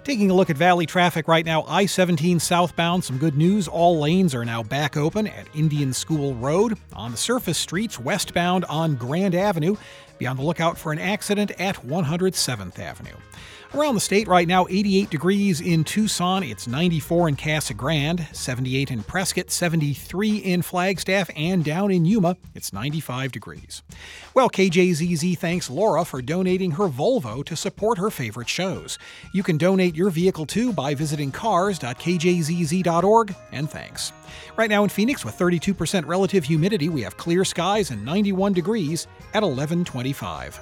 Taking 0.04 0.32
a 0.32 0.34
look 0.34 0.50
at 0.50 0.58
Valley 0.58 0.88
traffic 0.88 1.28
right 1.28 1.46
now, 1.46 1.64
I 1.68 1.86
17 1.86 2.40
southbound, 2.40 3.04
some 3.04 3.20
good 3.20 3.38
news. 3.38 3.68
All 3.68 4.00
lanes 4.00 4.34
are 4.34 4.44
now 4.44 4.64
back 4.64 4.98
open 4.98 5.28
at 5.28 5.46
Indian 5.54 5.94
School 5.94 6.34
Road. 6.34 6.76
On 6.94 7.12
the 7.12 7.18
surface 7.18 7.60
streets, 7.60 8.00
westbound 8.00 8.66
on 8.66 8.96
Grand 8.96 9.36
Avenue. 9.36 9.76
Be 10.18 10.26
on 10.26 10.38
the 10.38 10.44
lookout 10.44 10.76
for 10.76 10.92
an 10.92 10.98
accident 10.98 11.52
at 11.60 11.76
107th 11.76 12.80
Avenue. 12.80 13.16
Around 13.74 13.96
the 13.96 14.02
state 14.02 14.28
right 14.28 14.50
now, 14.50 14.68
88 14.70 15.10
degrees 15.10 15.62
in 15.62 15.86
Tucson, 15.86 16.44
it's 16.44 16.68
94 16.68 17.30
in 17.30 17.38
Casa 17.38 17.74
Grande, 17.74 18.28
78 18.34 18.92
in 18.92 19.02
Prescott, 19.02 19.50
73 19.50 20.40
in 20.40 20.62
Flagstaff, 20.62 21.30
and 21.38 21.64
down 21.64 21.90
in 21.90 22.04
Yuma, 22.04 22.36
it's 22.54 22.74
95 22.74 23.32
degrees. 23.32 23.82
Well, 24.34 24.50
KJZZ 24.50 25.38
thanks 25.38 25.70
Laura 25.70 26.04
for 26.04 26.22
donating 26.22 26.72
her 26.72 26.90
Volvo 26.90 27.46
to 27.46 27.56
support 27.56 27.98
her 27.98 28.12
favorite 28.12 28.50
shows. 28.50 29.00
You 29.34 29.42
can 29.42 29.58
donate 29.58 29.96
your 29.96 30.10
vehicle 30.10 30.46
too 30.46 30.74
by 30.74 30.94
visiting 30.94 31.32
cars.kjzz.org, 31.32 33.36
and 33.54 33.72
thanks. 33.72 34.12
Right 34.58 34.70
now 34.70 34.84
in 34.84 34.90
Phoenix, 34.90 35.24
with 35.24 35.40
32% 35.40 36.06
relative 36.06 36.44
humidity, 36.44 36.90
we 36.90 37.04
have 37.04 37.16
clear 37.16 37.46
skies 37.46 37.92
and 37.92 38.04
91 38.04 38.52
degrees 38.52 39.08
at 39.34 39.44
1125. 39.44 40.60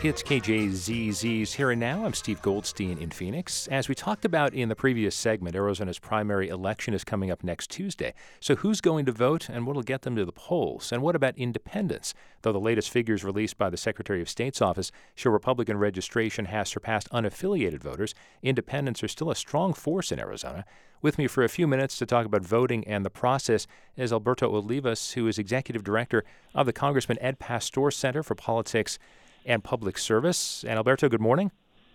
It's 0.00 0.22
KJZZ's 0.22 1.54
Here 1.54 1.72
and 1.72 1.80
Now. 1.80 2.04
I'm 2.04 2.14
Steve 2.14 2.40
Goldstein 2.40 2.98
in 2.98 3.10
Phoenix. 3.10 3.66
As 3.66 3.88
we 3.88 3.96
talked 3.96 4.24
about 4.24 4.54
in 4.54 4.68
the 4.68 4.76
previous 4.76 5.16
segment, 5.16 5.56
Arizona's 5.56 5.98
primary 5.98 6.48
election 6.50 6.94
is 6.94 7.02
coming 7.02 7.32
up 7.32 7.42
next 7.42 7.68
Tuesday. 7.68 8.14
So, 8.38 8.54
who's 8.54 8.80
going 8.80 9.06
to 9.06 9.12
vote 9.12 9.48
and 9.48 9.66
what 9.66 9.74
will 9.74 9.82
get 9.82 10.02
them 10.02 10.14
to 10.14 10.24
the 10.24 10.30
polls? 10.30 10.92
And 10.92 11.02
what 11.02 11.16
about 11.16 11.36
independents? 11.36 12.14
Though 12.42 12.52
the 12.52 12.60
latest 12.60 12.90
figures 12.90 13.24
released 13.24 13.58
by 13.58 13.70
the 13.70 13.76
Secretary 13.76 14.22
of 14.22 14.28
State's 14.28 14.62
office 14.62 14.92
show 15.16 15.30
Republican 15.30 15.78
registration 15.78 16.44
has 16.44 16.68
surpassed 16.68 17.10
unaffiliated 17.10 17.80
voters, 17.80 18.14
independents 18.40 19.02
are 19.02 19.08
still 19.08 19.32
a 19.32 19.36
strong 19.36 19.74
force 19.74 20.12
in 20.12 20.20
Arizona. 20.20 20.64
With 21.02 21.18
me 21.18 21.26
for 21.26 21.42
a 21.42 21.48
few 21.48 21.66
minutes 21.66 21.98
to 21.98 22.06
talk 22.06 22.24
about 22.24 22.42
voting 22.42 22.86
and 22.86 23.04
the 23.04 23.10
process 23.10 23.66
is 23.96 24.12
Alberto 24.12 24.48
Olivas, 24.48 25.14
who 25.14 25.26
is 25.26 25.40
Executive 25.40 25.82
Director 25.82 26.24
of 26.54 26.66
the 26.66 26.72
Congressman 26.72 27.18
Ed 27.20 27.40
Pastor 27.40 27.90
Center 27.90 28.22
for 28.22 28.36
Politics 28.36 29.00
and 29.48 29.64
Public 29.64 29.98
Service. 29.98 30.62
And 30.62 30.76
Alberto, 30.76 31.08
good 31.08 31.20
morning. 31.20 31.50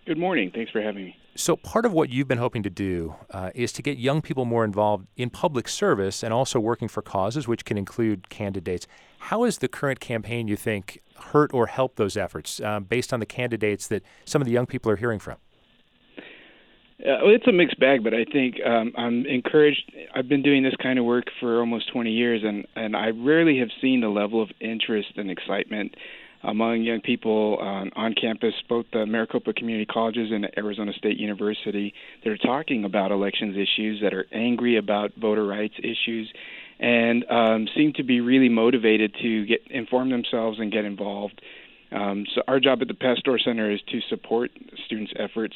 Good 0.05 0.17
morning. 0.17 0.51
Thanks 0.53 0.69
for 0.69 0.81
having 0.81 1.05
me. 1.05 1.15
So, 1.35 1.55
part 1.55 1.85
of 1.85 1.93
what 1.93 2.09
you've 2.09 2.27
been 2.27 2.37
hoping 2.37 2.61
to 2.63 2.69
do 2.69 3.15
uh, 3.31 3.51
is 3.55 3.71
to 3.73 3.81
get 3.81 3.97
young 3.97 4.21
people 4.21 4.43
more 4.43 4.65
involved 4.65 5.07
in 5.15 5.29
public 5.29 5.69
service 5.69 6.23
and 6.23 6.33
also 6.33 6.59
working 6.59 6.89
for 6.89 7.01
causes, 7.01 7.47
which 7.47 7.63
can 7.63 7.77
include 7.77 8.29
candidates. 8.29 8.85
How 9.17 9.45
has 9.45 9.59
the 9.59 9.69
current 9.69 10.01
campaign, 10.01 10.49
you 10.49 10.57
think, 10.57 10.99
hurt 11.15 11.53
or 11.53 11.67
helped 11.67 11.95
those 11.95 12.17
efforts 12.17 12.59
um, 12.59 12.83
based 12.83 13.13
on 13.13 13.21
the 13.21 13.25
candidates 13.25 13.87
that 13.87 14.03
some 14.25 14.41
of 14.41 14.45
the 14.45 14.51
young 14.51 14.65
people 14.65 14.91
are 14.91 14.97
hearing 14.97 15.19
from? 15.19 15.37
Uh, 16.99 17.27
it's 17.27 17.47
a 17.47 17.51
mixed 17.51 17.79
bag, 17.79 18.03
but 18.03 18.13
I 18.13 18.25
think 18.25 18.57
um, 18.65 18.93
I'm 18.97 19.25
encouraged. 19.25 19.91
I've 20.13 20.27
been 20.27 20.43
doing 20.43 20.63
this 20.63 20.75
kind 20.81 20.99
of 20.99 21.05
work 21.05 21.25
for 21.39 21.59
almost 21.59 21.91
20 21.91 22.11
years, 22.11 22.41
and, 22.43 22.65
and 22.75 22.95
I 22.95 23.09
rarely 23.09 23.57
have 23.59 23.69
seen 23.81 24.01
the 24.01 24.09
level 24.09 24.41
of 24.41 24.49
interest 24.59 25.13
and 25.15 25.31
excitement 25.31 25.95
among 26.43 26.81
young 26.81 27.01
people 27.01 27.57
on, 27.61 27.91
on 27.95 28.13
campus, 28.13 28.53
both 28.67 28.85
the 28.91 29.05
Maricopa 29.05 29.53
Community 29.53 29.85
Colleges 29.85 30.29
and 30.31 30.49
Arizona 30.57 30.91
State 30.93 31.17
University. 31.17 31.93
They're 32.23 32.37
talking 32.37 32.83
about 32.85 33.11
elections 33.11 33.55
issues, 33.55 34.01
that 34.01 34.13
are 34.13 34.25
angry 34.33 34.77
about 34.77 35.11
voter 35.19 35.45
rights 35.45 35.75
issues, 35.79 36.31
and 36.79 37.25
um, 37.29 37.67
seem 37.75 37.93
to 37.93 38.03
be 38.03 38.19
really 38.19 38.49
motivated 38.49 39.15
to 39.21 39.45
get 39.45 39.61
inform 39.69 40.09
themselves 40.09 40.59
and 40.59 40.71
get 40.71 40.85
involved. 40.85 41.41
Um, 41.91 42.25
so 42.33 42.41
our 42.47 42.59
job 42.59 42.81
at 42.81 42.87
the 42.87 42.93
Pastor 42.93 43.37
Center 43.43 43.71
is 43.71 43.79
to 43.91 43.99
support 44.09 44.51
students' 44.85 45.13
efforts 45.17 45.55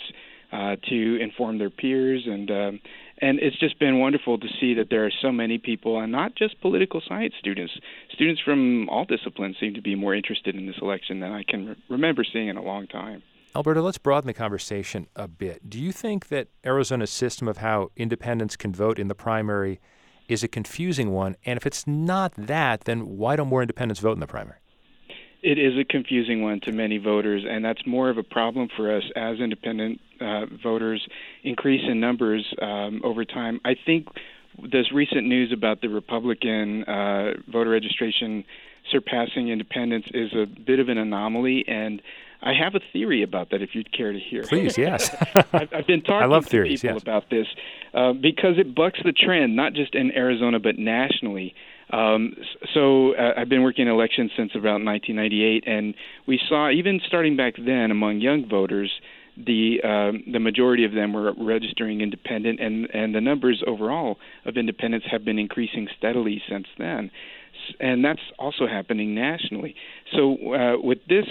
uh, 0.51 0.75
to 0.89 1.21
inform 1.21 1.57
their 1.57 1.69
peers 1.69 2.23
and 2.25 2.49
um, 2.51 2.79
and 3.19 3.39
it's 3.39 3.57
just 3.59 3.79
been 3.79 3.99
wonderful 3.99 4.37
to 4.37 4.47
see 4.59 4.73
that 4.75 4.89
there 4.89 5.05
are 5.05 5.11
so 5.21 5.31
many 5.31 5.57
people, 5.57 5.99
and 5.99 6.11
not 6.11 6.35
just 6.35 6.59
political 6.61 7.01
science 7.07 7.33
students. 7.39 7.73
Students 8.13 8.41
from 8.41 8.89
all 8.89 9.05
disciplines 9.05 9.57
seem 9.59 9.73
to 9.73 9.81
be 9.81 9.95
more 9.95 10.13
interested 10.13 10.55
in 10.55 10.67
this 10.67 10.77
election 10.81 11.19
than 11.19 11.31
I 11.31 11.43
can 11.43 11.67
re- 11.67 11.75
remember 11.89 12.23
seeing 12.23 12.47
in 12.47 12.57
a 12.57 12.63
long 12.63 12.87
time. 12.87 13.23
Alberto, 13.55 13.81
let's 13.81 13.97
broaden 13.97 14.27
the 14.27 14.33
conversation 14.33 15.07
a 15.15 15.27
bit. 15.27 15.67
Do 15.67 15.79
you 15.79 15.91
think 15.91 16.27
that 16.27 16.49
Arizona's 16.63 17.09
system 17.09 17.47
of 17.47 17.57
how 17.57 17.89
independents 17.95 18.55
can 18.55 18.71
vote 18.71 18.99
in 18.99 19.07
the 19.07 19.15
primary 19.15 19.79
is 20.27 20.43
a 20.43 20.47
confusing 20.47 21.11
one? 21.11 21.35
And 21.45 21.57
if 21.57 21.65
it's 21.65 21.87
not 21.87 22.33
that, 22.37 22.81
then 22.81 23.17
why 23.17 23.35
don't 23.35 23.47
more 23.47 23.63
independents 23.63 23.99
vote 23.99 24.11
in 24.11 24.19
the 24.19 24.27
primary? 24.27 24.59
it 25.47 25.57
is 25.57 25.77
a 25.79 25.85
confusing 25.85 26.41
one 26.41 26.59
to 26.59 26.73
many 26.73 26.97
voters, 26.97 27.45
and 27.49 27.63
that's 27.63 27.87
more 27.87 28.09
of 28.09 28.17
a 28.17 28.23
problem 28.23 28.67
for 28.75 28.93
us 28.93 29.03
as 29.15 29.39
independent 29.39 30.01
uh, 30.19 30.45
voters 30.61 31.07
increase 31.41 31.83
in 31.87 32.01
numbers 32.01 32.45
um, 32.61 32.99
over 33.01 33.23
time. 33.23 33.61
I 33.63 33.73
think 33.85 34.09
this 34.61 34.91
recent 34.91 35.25
news 35.25 35.53
about 35.53 35.79
the 35.79 35.87
Republican 35.87 36.83
uh, 36.83 37.35
voter 37.49 37.69
registration 37.69 38.43
surpassing 38.91 39.47
independents 39.47 40.09
is 40.13 40.33
a 40.33 40.45
bit 40.45 40.79
of 40.79 40.89
an 40.89 40.97
anomaly, 40.97 41.63
and 41.65 42.01
I 42.41 42.51
have 42.53 42.75
a 42.75 42.81
theory 42.91 43.23
about 43.23 43.51
that. 43.51 43.61
If 43.61 43.73
you'd 43.73 43.93
care 43.93 44.11
to 44.11 44.19
hear, 44.19 44.43
please, 44.43 44.77
yes. 44.77 45.15
I've, 45.53 45.73
I've, 45.73 45.87
been 45.87 46.01
talking 46.05 46.23
I 46.23 46.25
love 46.25 46.43
to 46.43 46.49
theories, 46.49 46.81
people 46.81 46.95
yes. 46.95 47.03
about 47.03 47.29
this 47.29 47.47
uh, 47.93 48.11
because 48.11 48.57
it 48.57 48.75
bucks 48.75 48.99
the 49.05 49.13
trend, 49.13 49.55
not 49.55 49.71
just 49.71 49.95
in 49.95 50.11
Arizona 50.11 50.59
but 50.59 50.77
nationally. 50.77 51.55
Um, 51.91 52.33
so 52.73 53.15
uh, 53.15 53.33
I've 53.37 53.49
been 53.49 53.63
working 53.63 53.87
in 53.87 53.93
elections 53.93 54.31
since 54.35 54.51
about 54.55 54.83
1998, 54.83 55.63
and 55.65 55.95
we 56.27 56.39
saw 56.49 56.69
even 56.69 56.99
starting 57.07 57.37
back 57.37 57.53
then 57.57 57.91
among 57.91 58.19
young 58.19 58.47
voters, 58.47 58.91
the 59.37 59.77
uh, 59.83 60.17
the 60.31 60.39
majority 60.39 60.83
of 60.83 60.93
them 60.93 61.13
were 61.13 61.31
registering 61.37 62.01
independent, 62.01 62.59
and 62.59 62.89
and 62.93 63.13
the 63.13 63.21
numbers 63.21 63.63
overall 63.67 64.17
of 64.45 64.57
independents 64.57 65.05
have 65.11 65.23
been 65.23 65.37
increasing 65.37 65.87
steadily 65.97 66.41
since 66.49 66.65
then. 66.77 67.11
And 67.79 68.03
that's 68.03 68.21
also 68.39 68.67
happening 68.67 69.13
nationally. 69.13 69.75
So, 70.15 70.53
uh, 70.53 70.77
with 70.81 70.99
this 71.09 71.25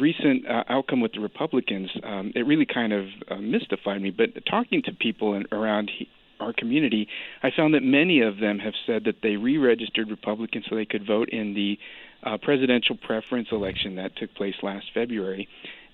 recent 0.00 0.46
uh, 0.48 0.64
outcome 0.68 1.00
with 1.00 1.12
the 1.12 1.20
Republicans, 1.20 1.90
um, 2.04 2.32
it 2.34 2.46
really 2.46 2.66
kind 2.66 2.92
of 2.92 3.06
uh, 3.30 3.36
mystified 3.36 4.00
me. 4.00 4.10
But 4.10 4.44
talking 4.48 4.82
to 4.84 4.92
people 4.92 5.34
in, 5.34 5.44
around 5.52 5.90
he, 5.96 6.08
our 6.42 6.52
community, 6.52 7.08
I 7.42 7.50
found 7.56 7.74
that 7.74 7.82
many 7.82 8.20
of 8.20 8.38
them 8.38 8.58
have 8.58 8.74
said 8.86 9.04
that 9.04 9.22
they 9.22 9.36
re 9.36 9.56
registered 9.58 10.10
Republican 10.10 10.62
so 10.68 10.76
they 10.76 10.84
could 10.84 11.06
vote 11.06 11.28
in 11.30 11.54
the 11.54 11.78
uh, 12.22 12.38
presidential 12.38 12.96
preference 12.96 13.48
election 13.52 13.96
that 13.96 14.16
took 14.16 14.34
place 14.34 14.54
last 14.62 14.86
February. 14.94 15.48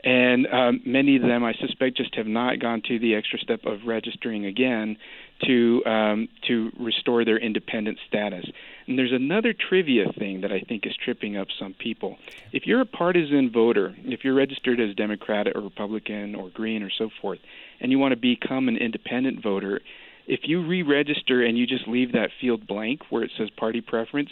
And 0.05 0.47
um, 0.47 0.81
many 0.87 1.17
of 1.17 1.23
them, 1.23 1.45
I 1.45 1.55
suspect, 1.55 1.97
just 1.97 2.15
have 2.15 2.27
not 2.27 2.61
gone 2.61 2.83
to 2.87 2.99
the 3.01 3.17
extra 3.17 3.39
step 3.41 3.65
of 3.65 3.81
registering 3.85 4.47
again 4.47 4.97
to 5.45 5.85
um, 5.87 6.29
to 6.47 6.71
restore 6.79 7.25
their 7.25 7.39
independent 7.39 7.99
status. 8.07 8.45
And 8.87 8.97
there's 8.97 9.13
another 9.13 9.53
trivia 9.53 10.13
thing 10.17 10.43
that 10.43 10.53
I 10.53 10.61
think 10.61 10.87
is 10.87 10.95
tripping 11.05 11.37
up 11.37 11.49
some 11.59 11.75
people. 11.75 12.17
If 12.53 12.67
you're 12.67 12.81
a 12.81 12.87
partisan 12.87 13.51
voter, 13.51 13.95
if 14.05 14.25
you're 14.25 14.35
registered 14.35 14.81
as 14.81 14.95
Democrat 14.95 15.49
or 15.53 15.61
Republican 15.61 16.37
or 16.37 16.49
Green 16.51 16.83
or 16.85 16.91
so 16.97 17.11
forth, 17.21 17.41
and 17.81 17.91
you 17.91 17.99
want 17.99 18.13
to 18.13 18.17
become 18.17 18.69
an 18.69 18.77
independent 18.77 19.43
voter, 19.43 19.81
if 20.29 20.41
you 20.45 20.64
re 20.64 20.83
register 20.83 21.43
and 21.43 21.57
you 21.57 21.67
just 21.67 21.88
leave 21.88 22.12
that 22.12 22.29
field 22.38 22.67
blank 22.67 23.01
where 23.09 23.23
it 23.23 23.31
says 23.37 23.49
party 23.57 23.81
preference, 23.81 24.29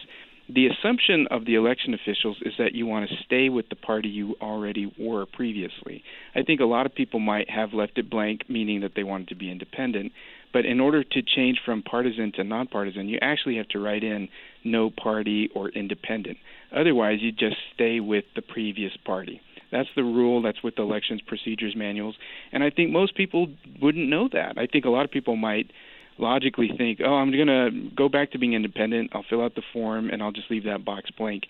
the 0.46 0.66
assumption 0.66 1.26
of 1.30 1.46
the 1.46 1.54
election 1.54 1.94
officials 1.94 2.36
is 2.42 2.52
that 2.58 2.74
you 2.74 2.86
want 2.86 3.08
to 3.08 3.16
stay 3.24 3.48
with 3.48 3.68
the 3.70 3.76
party 3.76 4.08
you 4.08 4.36
already 4.40 4.92
were 4.98 5.24
previously. 5.24 6.04
I 6.34 6.42
think 6.42 6.60
a 6.60 6.66
lot 6.66 6.84
of 6.84 6.94
people 6.94 7.18
might 7.18 7.48
have 7.48 7.72
left 7.72 7.96
it 7.96 8.10
blank, 8.10 8.42
meaning 8.48 8.82
that 8.82 8.92
they 8.94 9.04
wanted 9.04 9.28
to 9.28 9.34
be 9.34 9.50
independent. 9.50 10.12
But 10.52 10.66
in 10.66 10.80
order 10.80 11.02
to 11.02 11.22
change 11.22 11.60
from 11.64 11.82
partisan 11.82 12.30
to 12.32 12.44
nonpartisan, 12.44 13.08
you 13.08 13.18
actually 13.22 13.56
have 13.56 13.68
to 13.68 13.80
write 13.80 14.04
in 14.04 14.28
no 14.64 14.90
party 14.90 15.48
or 15.54 15.70
independent. 15.70 16.36
Otherwise, 16.74 17.18
you 17.22 17.32
just 17.32 17.56
stay 17.74 18.00
with 18.00 18.24
the 18.36 18.42
previous 18.42 18.92
party. 19.04 19.40
That's 19.72 19.88
the 19.96 20.04
rule. 20.04 20.42
That's 20.42 20.62
with 20.62 20.76
the 20.76 20.82
elections 20.82 21.20
procedures 21.26 21.74
manuals. 21.74 22.16
And 22.52 22.62
I 22.62 22.70
think 22.70 22.90
most 22.90 23.16
people 23.16 23.48
wouldn't 23.82 24.08
know 24.08 24.28
that. 24.32 24.58
I 24.58 24.66
think 24.66 24.84
a 24.84 24.90
lot 24.90 25.04
of 25.04 25.10
people 25.10 25.36
might 25.36 25.70
logically 26.18 26.70
think, 26.76 27.00
oh, 27.04 27.14
I'm 27.14 27.30
going 27.30 27.46
to 27.46 27.90
go 27.94 28.08
back 28.08 28.32
to 28.32 28.38
being 28.38 28.54
independent. 28.54 29.10
I'll 29.14 29.24
fill 29.28 29.42
out 29.42 29.54
the 29.54 29.62
form 29.72 30.10
and 30.10 30.22
I'll 30.22 30.32
just 30.32 30.50
leave 30.50 30.64
that 30.64 30.84
box 30.84 31.10
blank, 31.10 31.44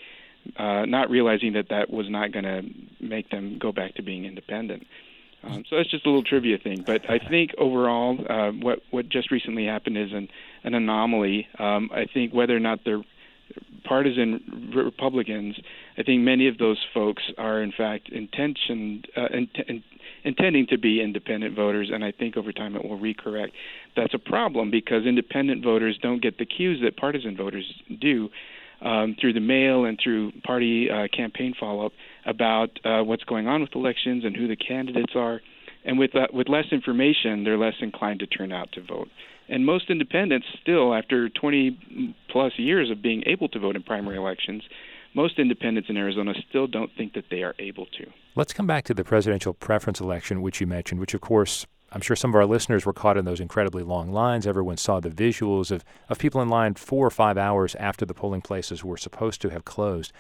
uh, 0.57 0.85
not 0.87 1.11
realizing 1.11 1.53
that 1.55 1.69
that 1.71 1.91
was 1.91 2.07
not 2.09 2.33
going 2.33 2.45
to 2.45 2.63
make 3.01 3.31
them 3.31 3.59
go 3.59 3.73
back 3.73 3.95
to 3.97 4.03
being 4.03 4.25
independent. 4.25 4.87
Um, 5.43 5.65
so 5.69 5.77
that's 5.77 5.91
just 5.91 6.05
a 6.07 6.09
little 6.09 6.25
trivia 6.25 6.59
thing. 6.59 6.83
But 6.85 7.09
I 7.09 7.19
think 7.31 7.53
overall, 7.59 8.19
uh, 8.29 8.51
what 8.51 8.81
what 8.91 9.09
just 9.09 9.31
recently 9.31 9.67
happened 9.67 9.97
is 9.97 10.13
an 10.13 10.29
an 10.65 10.75
anomaly. 10.75 11.47
Um, 11.59 11.91
I 11.93 12.07
think 12.13 12.33
whether 12.33 12.57
or 12.57 12.61
not 12.61 12.81
they're 12.85 13.03
partisan 13.85 14.73
Republicans, 14.75 15.57
I 15.97 16.03
think 16.03 16.23
many 16.23 16.49
of 16.49 16.59
those 16.59 16.85
folks 16.93 17.23
are 17.39 17.63
in 17.63 17.73
fact 17.73 18.09
intentioned 18.09 19.07
uh, 19.17 19.27
in, 19.33 19.49
in, 19.69 19.85
intending 20.27 20.67
to 20.67 20.77
be 20.77 21.01
independent 21.01 21.55
voters, 21.55 21.89
and 21.93 22.05
I 22.05 22.13
think 22.13 22.37
over 22.37 22.53
time 22.53 22.75
it 22.75 22.85
will 22.85 22.99
recorrect. 22.99 23.53
That's 23.95 24.13
a 24.13 24.19
problem 24.19 24.71
because 24.71 25.07
independent 25.07 25.65
voters 25.65 25.99
don't 26.03 26.21
get 26.21 26.37
the 26.39 26.45
cues 26.45 26.81
that 26.85 26.97
partisan 26.97 27.37
voters 27.37 27.65
do 28.01 28.29
um, 28.83 29.17
through 29.21 29.33
the 29.35 29.41
mail 29.41 29.85
and 29.85 29.99
through 30.03 30.33
party 30.45 30.91
uh, 30.91 31.07
campaign 31.17 31.55
follow 31.59 31.87
up 31.87 31.93
about 32.27 32.71
uh, 32.85 33.03
what's 33.05 33.25
going 33.25 33.47
on 33.47 33.61
with 33.61 33.75
elections 33.75 34.25
and 34.25 34.37
who 34.37 34.49
the 34.49 34.57
candidates 34.57 35.13
are. 35.15 35.41
And 35.85 35.97
with, 35.97 36.17
uh, 36.17 36.27
with 36.33 36.49
less 36.49 36.67
information, 36.73 37.45
they're 37.45 37.57
less 37.57 37.77
inclined 37.81 38.19
to 38.19 38.27
turn 38.27 38.53
out 38.53 38.73
to 38.73 38.83
vote. 38.83 39.09
And 39.49 39.65
most 39.65 39.91
independents, 39.91 40.47
still, 40.61 40.93
after 40.93 41.29
20 41.29 42.15
plus 42.31 42.53
years 42.57 42.91
of 42.91 43.01
being 43.01 43.23
able 43.27 43.49
to 43.51 43.61
vote 43.61 43.77
in 43.77 43.85
primary 43.85 44.17
elections, 44.17 44.65
most 45.17 45.39
independents 45.39 45.89
in 45.89 45.97
Arizona 45.97 46.35
still 46.49 46.67
don't 46.67 46.91
think 46.97 47.15
that 47.15 47.25
they 47.31 47.43
are 47.43 47.55
able 47.59 47.87
to. 47.87 48.07
Let's 48.37 48.53
come 48.53 48.67
back 48.67 48.85
to 48.85 48.95
the 48.95 49.03
presidential 49.03 49.55
preference 49.55 49.99
election, 49.99 50.43
which 50.43 50.61
you 50.61 50.67
mentioned, 50.67 51.01
which, 51.01 51.15
of 51.15 51.23
course, 51.23 51.67
I'm 51.91 52.03
sure 52.03 52.15
some 52.15 52.33
of 52.33 52.35
our 52.35 52.45
listeners 52.45 52.85
were 52.85 52.93
caught 52.93 53.17
in 53.17 53.25
those 53.25 53.41
incredibly 53.41 53.83
long 53.83 54.13
lines. 54.13 54.47
Everyone 54.47 54.77
saw 54.77 55.01
the 55.01 55.09
visuals 55.09 55.71
of, 55.71 55.85
of 56.11 56.19
people 56.19 56.43
in 56.43 56.51
line 56.51 56.75
four 56.75 57.07
or 57.07 57.11
five 57.11 57.39
hours 57.39 57.75
after 57.77 58.05
the 58.05 58.13
polling 58.13 58.43
places 58.43 58.85
were 58.85 58.99
supposed 58.99 59.41
to 59.41 59.49
have 59.49 59.65
closed. 59.65 60.13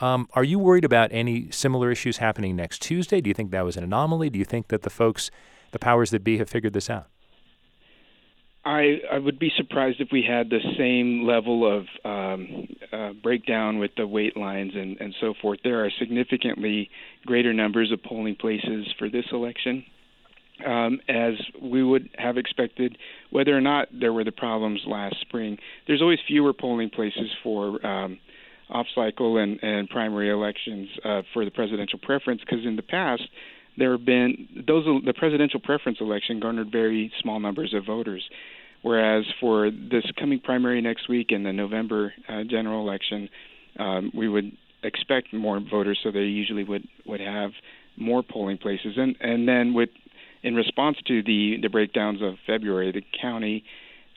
Um, 0.00 0.28
are 0.32 0.42
you 0.42 0.58
worried 0.58 0.84
about 0.84 1.10
any 1.12 1.50
similar 1.52 1.92
issues 1.92 2.16
happening 2.16 2.56
next 2.56 2.82
Tuesday? 2.82 3.20
Do 3.20 3.28
you 3.30 3.34
think 3.34 3.52
that 3.52 3.64
was 3.64 3.76
an 3.76 3.84
anomaly? 3.84 4.30
Do 4.30 4.38
you 4.40 4.44
think 4.44 4.68
that 4.68 4.82
the 4.82 4.90
folks, 4.90 5.30
the 5.70 5.78
powers 5.78 6.10
that 6.10 6.24
be, 6.24 6.38
have 6.38 6.48
figured 6.48 6.72
this 6.72 6.90
out? 6.90 7.06
I, 8.64 8.98
I 9.10 9.18
would 9.18 9.38
be 9.38 9.50
surprised 9.56 10.00
if 10.00 10.08
we 10.12 10.22
had 10.22 10.50
the 10.50 10.60
same 10.76 11.26
level 11.26 11.66
of 11.66 11.86
um, 12.04 12.68
uh, 12.92 13.12
breakdown 13.22 13.78
with 13.78 13.92
the 13.96 14.06
wait 14.06 14.36
lines 14.36 14.72
and, 14.74 15.00
and 15.00 15.14
so 15.20 15.32
forth. 15.40 15.60
There 15.64 15.84
are 15.84 15.90
significantly 15.98 16.90
greater 17.24 17.54
numbers 17.54 17.90
of 17.90 18.02
polling 18.02 18.36
places 18.36 18.86
for 18.98 19.08
this 19.08 19.24
election 19.32 19.84
um, 20.66 21.00
as 21.08 21.34
we 21.60 21.82
would 21.82 22.10
have 22.18 22.36
expected, 22.36 22.98
whether 23.30 23.56
or 23.56 23.60
not 23.60 23.88
there 23.98 24.12
were 24.12 24.24
the 24.24 24.32
problems 24.32 24.80
last 24.86 25.16
spring. 25.20 25.58
There's 25.86 26.02
always 26.02 26.18
fewer 26.26 26.52
polling 26.52 26.90
places 26.90 27.30
for 27.42 27.84
um, 27.86 28.18
off 28.68 28.86
cycle 28.94 29.38
and, 29.38 29.58
and 29.62 29.88
primary 29.88 30.30
elections 30.30 30.88
uh, 31.04 31.22
for 31.32 31.44
the 31.44 31.50
presidential 31.50 31.98
preference 31.98 32.40
because 32.40 32.64
in 32.64 32.76
the 32.76 32.82
past, 32.82 33.22
there 33.76 33.92
have 33.92 34.04
been 34.04 34.48
those 34.66 34.84
the 35.04 35.14
presidential 35.14 35.60
preference 35.60 35.98
election 36.00 36.40
garnered 36.40 36.70
very 36.70 37.12
small 37.20 37.40
numbers 37.40 37.74
of 37.74 37.84
voters, 37.86 38.22
whereas 38.82 39.24
for 39.40 39.70
this 39.70 40.04
coming 40.18 40.40
primary 40.40 40.80
next 40.80 41.08
week 41.08 41.30
and 41.30 41.44
the 41.44 41.52
November 41.52 42.12
uh, 42.28 42.42
general 42.44 42.86
election, 42.86 43.28
um, 43.78 44.12
we 44.14 44.28
would 44.28 44.52
expect 44.82 45.32
more 45.32 45.60
voters, 45.60 45.98
so 46.02 46.10
they 46.10 46.20
usually 46.20 46.64
would 46.64 46.86
would 47.06 47.20
have 47.20 47.50
more 47.96 48.22
polling 48.22 48.58
places, 48.58 48.94
and 48.96 49.16
and 49.20 49.48
then 49.48 49.74
with 49.74 49.90
in 50.42 50.54
response 50.54 50.96
to 51.06 51.22
the 51.22 51.56
the 51.62 51.68
breakdowns 51.68 52.22
of 52.22 52.34
February, 52.46 52.92
the 52.92 53.02
county 53.20 53.64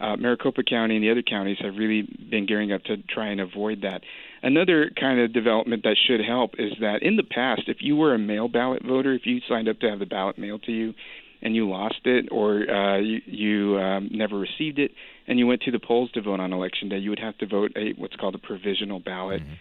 uh, 0.04 0.18
Maricopa 0.18 0.64
County 0.64 0.96
and 0.96 1.04
the 1.04 1.12
other 1.12 1.22
counties 1.22 1.58
have 1.62 1.76
really 1.78 2.02
been 2.30 2.46
gearing 2.46 2.72
up 2.72 2.84
to 2.84 2.98
try 2.98 3.28
and 3.28 3.40
avoid 3.40 3.82
that. 3.82 4.02
Another 4.42 4.92
kind 5.00 5.20
of 5.20 5.32
development 5.32 5.84
that 5.84 5.96
should 6.06 6.20
help 6.20 6.56
is 6.60 6.74
that 6.82 7.02
in 7.02 7.16
the 7.16 7.24
past, 7.24 7.64
if 7.68 7.78
you 7.80 7.96
were 7.96 8.14
a 8.14 8.20
mail 8.20 8.50
ballot 8.50 8.84
voter, 8.84 9.14
if 9.14 9.26
you 9.26 9.40
signed 9.48 9.70
up 9.70 9.80
to 9.80 9.90
have 9.90 10.00
the 10.00 10.06
ballot 10.06 10.38
mailed 10.38 10.64
to 10.64 10.72
you 10.72 10.94
and 11.42 11.56
you 11.56 11.70
lost 11.70 12.02
it 12.06 12.28
or 12.32 12.70
uh, 12.70 12.98
you, 12.98 13.22
you 13.26 13.80
um, 13.80 14.10
never 14.12 14.38
received 14.38 14.80
it 14.80 14.92
and 15.28 15.40
you 15.40 15.48
went 15.48 15.62
to 15.62 15.72
the 15.72 15.80
polls 15.80 16.12
to 16.12 16.22
vote 16.22 16.42
on 16.42 16.52
election 16.52 16.90
day, 16.90 16.98
you 16.98 17.10
would 17.10 17.20
have 17.20 17.38
to 17.38 17.48
vote 17.48 17.72
a 17.78 17.94
what's 17.98 18.16
called 18.18 18.36
a 18.36 18.40
provisional 18.40 19.00
ballot. 19.00 19.42
Mm-hmm 19.42 19.54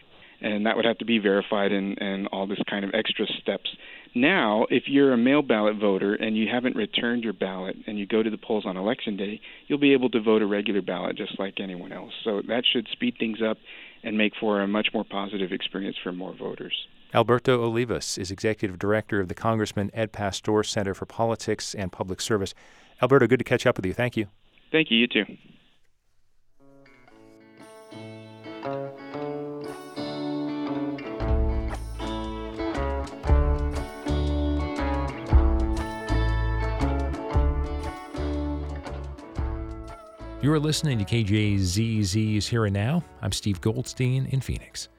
and 0.42 0.66
that 0.66 0.76
would 0.76 0.84
have 0.84 0.98
to 0.98 1.04
be 1.04 1.18
verified 1.18 1.72
and, 1.72 2.00
and 2.00 2.26
all 2.28 2.46
this 2.46 2.60
kind 2.68 2.84
of 2.84 2.92
extra 2.94 3.26
steps. 3.40 3.70
Now, 4.14 4.66
if 4.70 4.84
you're 4.88 5.12
a 5.12 5.16
mail 5.16 5.40
ballot 5.42 5.76
voter 5.76 6.14
and 6.14 6.36
you 6.36 6.46
haven't 6.52 6.76
returned 6.76 7.24
your 7.24 7.32
ballot 7.32 7.76
and 7.86 7.98
you 7.98 8.06
go 8.06 8.22
to 8.22 8.28
the 8.28 8.36
polls 8.36 8.66
on 8.66 8.76
election 8.76 9.16
day, 9.16 9.40
you'll 9.66 9.78
be 9.78 9.94
able 9.94 10.10
to 10.10 10.20
vote 10.20 10.42
a 10.42 10.46
regular 10.46 10.82
ballot 10.82 11.16
just 11.16 11.38
like 11.38 11.60
anyone 11.60 11.92
else. 11.92 12.12
So 12.24 12.42
that 12.48 12.64
should 12.70 12.88
speed 12.92 13.14
things 13.18 13.38
up 13.42 13.56
and 14.02 14.18
make 14.18 14.32
for 14.38 14.60
a 14.60 14.68
much 14.68 14.88
more 14.92 15.04
positive 15.04 15.52
experience 15.52 15.96
for 16.02 16.12
more 16.12 16.34
voters. 16.34 16.74
Alberto 17.14 17.62
Olivas 17.66 18.18
is 18.18 18.30
executive 18.30 18.78
director 18.78 19.20
of 19.20 19.28
the 19.28 19.34
Congressman 19.34 19.90
Ed 19.94 20.12
Pastor 20.12 20.62
Center 20.62 20.94
for 20.94 21.06
Politics 21.06 21.74
and 21.74 21.92
Public 21.92 22.20
Service. 22.20 22.54
Alberto, 23.00 23.26
good 23.26 23.38
to 23.38 23.44
catch 23.44 23.66
up 23.66 23.76
with 23.76 23.86
you. 23.86 23.92
Thank 23.92 24.16
you. 24.16 24.26
Thank 24.70 24.90
you. 24.90 24.98
You 24.98 25.06
too. 25.06 25.24
You're 40.52 40.60
listening 40.60 40.98
to 40.98 41.04
KJZZ's 41.06 42.46
Here 42.46 42.66
and 42.66 42.74
Now. 42.74 43.02
I'm 43.22 43.32
Steve 43.32 43.62
Goldstein 43.62 44.26
in 44.26 44.42
Phoenix. 44.42 44.90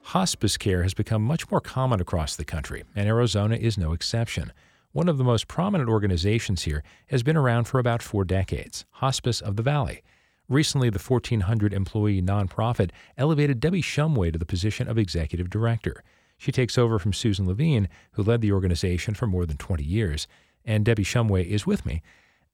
Hospice 0.00 0.56
care 0.56 0.82
has 0.82 0.94
become 0.94 1.20
much 1.20 1.50
more 1.50 1.60
common 1.60 2.00
across 2.00 2.34
the 2.34 2.46
country, 2.46 2.82
and 2.96 3.06
Arizona 3.06 3.56
is 3.56 3.76
no 3.76 3.92
exception. 3.92 4.54
One 4.92 5.10
of 5.10 5.18
the 5.18 5.24
most 5.24 5.48
prominent 5.48 5.90
organizations 5.90 6.62
here 6.62 6.82
has 7.08 7.22
been 7.22 7.36
around 7.36 7.64
for 7.64 7.78
about 7.78 8.02
four 8.02 8.24
decades 8.24 8.86
Hospice 8.92 9.42
of 9.42 9.56
the 9.56 9.62
Valley. 9.62 10.00
Recently, 10.48 10.88
the 10.88 10.98
1,400 10.98 11.74
employee 11.74 12.22
nonprofit 12.22 12.88
elevated 13.18 13.60
Debbie 13.60 13.82
Shumway 13.82 14.32
to 14.32 14.38
the 14.38 14.46
position 14.46 14.88
of 14.88 14.96
executive 14.96 15.50
director. 15.50 16.02
She 16.38 16.52
takes 16.52 16.78
over 16.78 16.98
from 16.98 17.12
Susan 17.12 17.46
Levine, 17.46 17.90
who 18.12 18.22
led 18.22 18.40
the 18.40 18.52
organization 18.52 19.12
for 19.12 19.26
more 19.26 19.44
than 19.44 19.58
20 19.58 19.84
years. 19.84 20.26
And 20.64 20.86
Debbie 20.86 21.04
Shumway 21.04 21.44
is 21.44 21.66
with 21.66 21.84
me. 21.84 22.00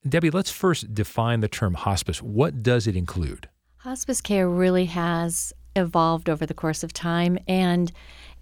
Debbie, 0.07 0.31
let's 0.31 0.51
first 0.51 0.95
define 0.95 1.41
the 1.41 1.49
term 1.49 1.75
hospice. 1.75 2.23
What 2.23 2.63
does 2.63 2.87
it 2.87 2.97
include? 2.97 3.49
Hospice 3.79 4.21
care 4.21 4.49
really 4.49 4.85
has 4.87 5.53
evolved 5.75 6.29
over 6.29 6.47
the 6.47 6.55
course 6.55 6.83
of 6.85 6.93
time, 6.93 7.39
and 7.49 7.91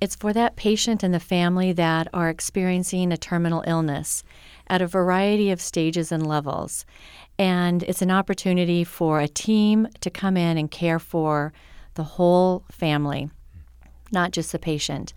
it's 0.00 0.14
for 0.16 0.32
that 0.34 0.56
patient 0.56 1.02
and 1.02 1.14
the 1.14 1.20
family 1.20 1.72
that 1.72 2.08
are 2.12 2.28
experiencing 2.28 3.10
a 3.10 3.16
terminal 3.16 3.64
illness 3.66 4.22
at 4.68 4.82
a 4.82 4.86
variety 4.86 5.50
of 5.50 5.60
stages 5.60 6.12
and 6.12 6.26
levels. 6.26 6.84
And 7.38 7.82
it's 7.84 8.02
an 8.02 8.10
opportunity 8.10 8.84
for 8.84 9.20
a 9.20 9.28
team 9.28 9.88
to 10.00 10.10
come 10.10 10.36
in 10.36 10.58
and 10.58 10.70
care 10.70 10.98
for 10.98 11.54
the 11.94 12.04
whole 12.04 12.64
family, 12.70 13.30
not 14.12 14.32
just 14.32 14.52
the 14.52 14.58
patient. 14.58 15.14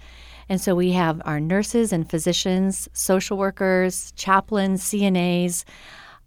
And 0.48 0.60
so 0.62 0.74
we 0.74 0.94
have 0.94 1.22
our 1.26 1.40
nurses 1.42 1.92
and 1.92 2.10
physicians, 2.10 2.88
social 2.94 3.38
workers, 3.38 4.14
chaplains, 4.14 4.84
CNAs, 4.84 5.66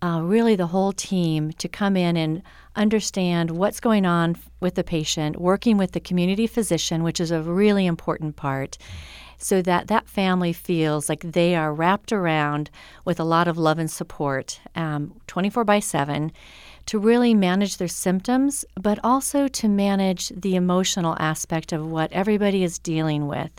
uh, 0.02 0.20
really 0.20 0.56
the 0.56 0.66
whole 0.66 0.92
team 0.92 1.52
to 1.52 1.68
come 1.68 1.96
in 1.96 2.16
and 2.16 2.42
understand 2.74 3.52
what's 3.52 3.78
going 3.78 4.04
on 4.04 4.36
with 4.60 4.74
the 4.74 4.82
patient, 4.82 5.40
working 5.40 5.78
with 5.78 5.92
the 5.92 6.00
community 6.00 6.46
physician, 6.46 7.02
which 7.04 7.20
is 7.20 7.30
a 7.30 7.40
really 7.40 7.86
important 7.86 8.34
part, 8.34 8.76
so 9.38 9.62
that 9.62 9.86
that 9.86 10.08
family 10.08 10.52
feels 10.52 11.08
like 11.08 11.20
they 11.20 11.54
are 11.54 11.72
wrapped 11.72 12.12
around 12.12 12.70
with 13.04 13.20
a 13.20 13.24
lot 13.24 13.46
of 13.46 13.58
love 13.58 13.78
and 13.78 13.90
support 13.90 14.60
um, 14.74 15.14
24 15.28 15.64
by 15.64 15.78
7 15.78 16.32
to 16.86 16.98
really 16.98 17.32
manage 17.32 17.76
their 17.76 17.88
symptoms, 17.88 18.64
but 18.80 18.98
also 19.04 19.46
to 19.46 19.68
manage 19.68 20.30
the 20.30 20.56
emotional 20.56 21.16
aspect 21.20 21.72
of 21.72 21.86
what 21.86 22.12
everybody 22.12 22.64
is 22.64 22.78
dealing 22.78 23.28
with. 23.28 23.50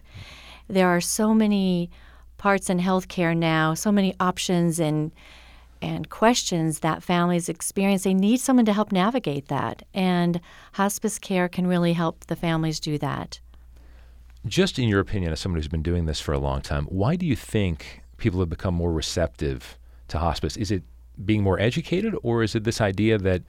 There 0.68 0.88
are 0.88 1.02
so 1.02 1.34
many 1.34 1.90
parts 2.38 2.70
in 2.70 2.80
healthcare 2.80 3.36
now, 3.36 3.74
so 3.74 3.92
many 3.92 4.14
options 4.20 4.80
and 4.80 5.12
and 5.84 6.10
questions 6.10 6.80
that 6.80 7.04
families 7.04 7.50
experience, 7.50 8.04
they 8.04 8.14
need 8.14 8.40
someone 8.40 8.66
to 8.66 8.74
help 8.74 8.94
navigate 8.94 9.50
that. 9.50 9.84
And 9.94 10.40
hospice 10.74 11.20
care 11.20 11.50
can 11.50 11.68
really 11.68 11.92
help 11.92 12.26
the 12.28 12.38
families 12.38 12.80
do 12.80 12.98
that. 13.00 13.42
Just 14.46 14.80
in 14.80 14.88
your 14.88 15.02
opinion, 15.02 15.34
as 15.34 15.42
someone 15.42 15.60
who's 15.60 15.68
been 15.68 15.84
doing 15.84 16.06
this 16.06 16.22
for 16.22 16.32
a 16.32 16.40
long 16.40 16.62
time, 16.62 16.86
why 16.86 17.18
do 17.18 17.26
you 17.26 17.36
think 17.36 18.02
people 18.18 18.40
have 18.40 18.50
become 18.50 18.74
more 18.74 18.94
receptive 18.94 19.78
to 20.08 20.20
hospice? 20.20 20.56
Is 20.56 20.72
it 20.72 20.84
being 21.26 21.44
more 21.44 21.60
educated, 21.60 22.16
or 22.24 22.44
is 22.44 22.56
it 22.56 22.64
this 22.64 22.80
idea 22.80 23.18
that 23.18 23.44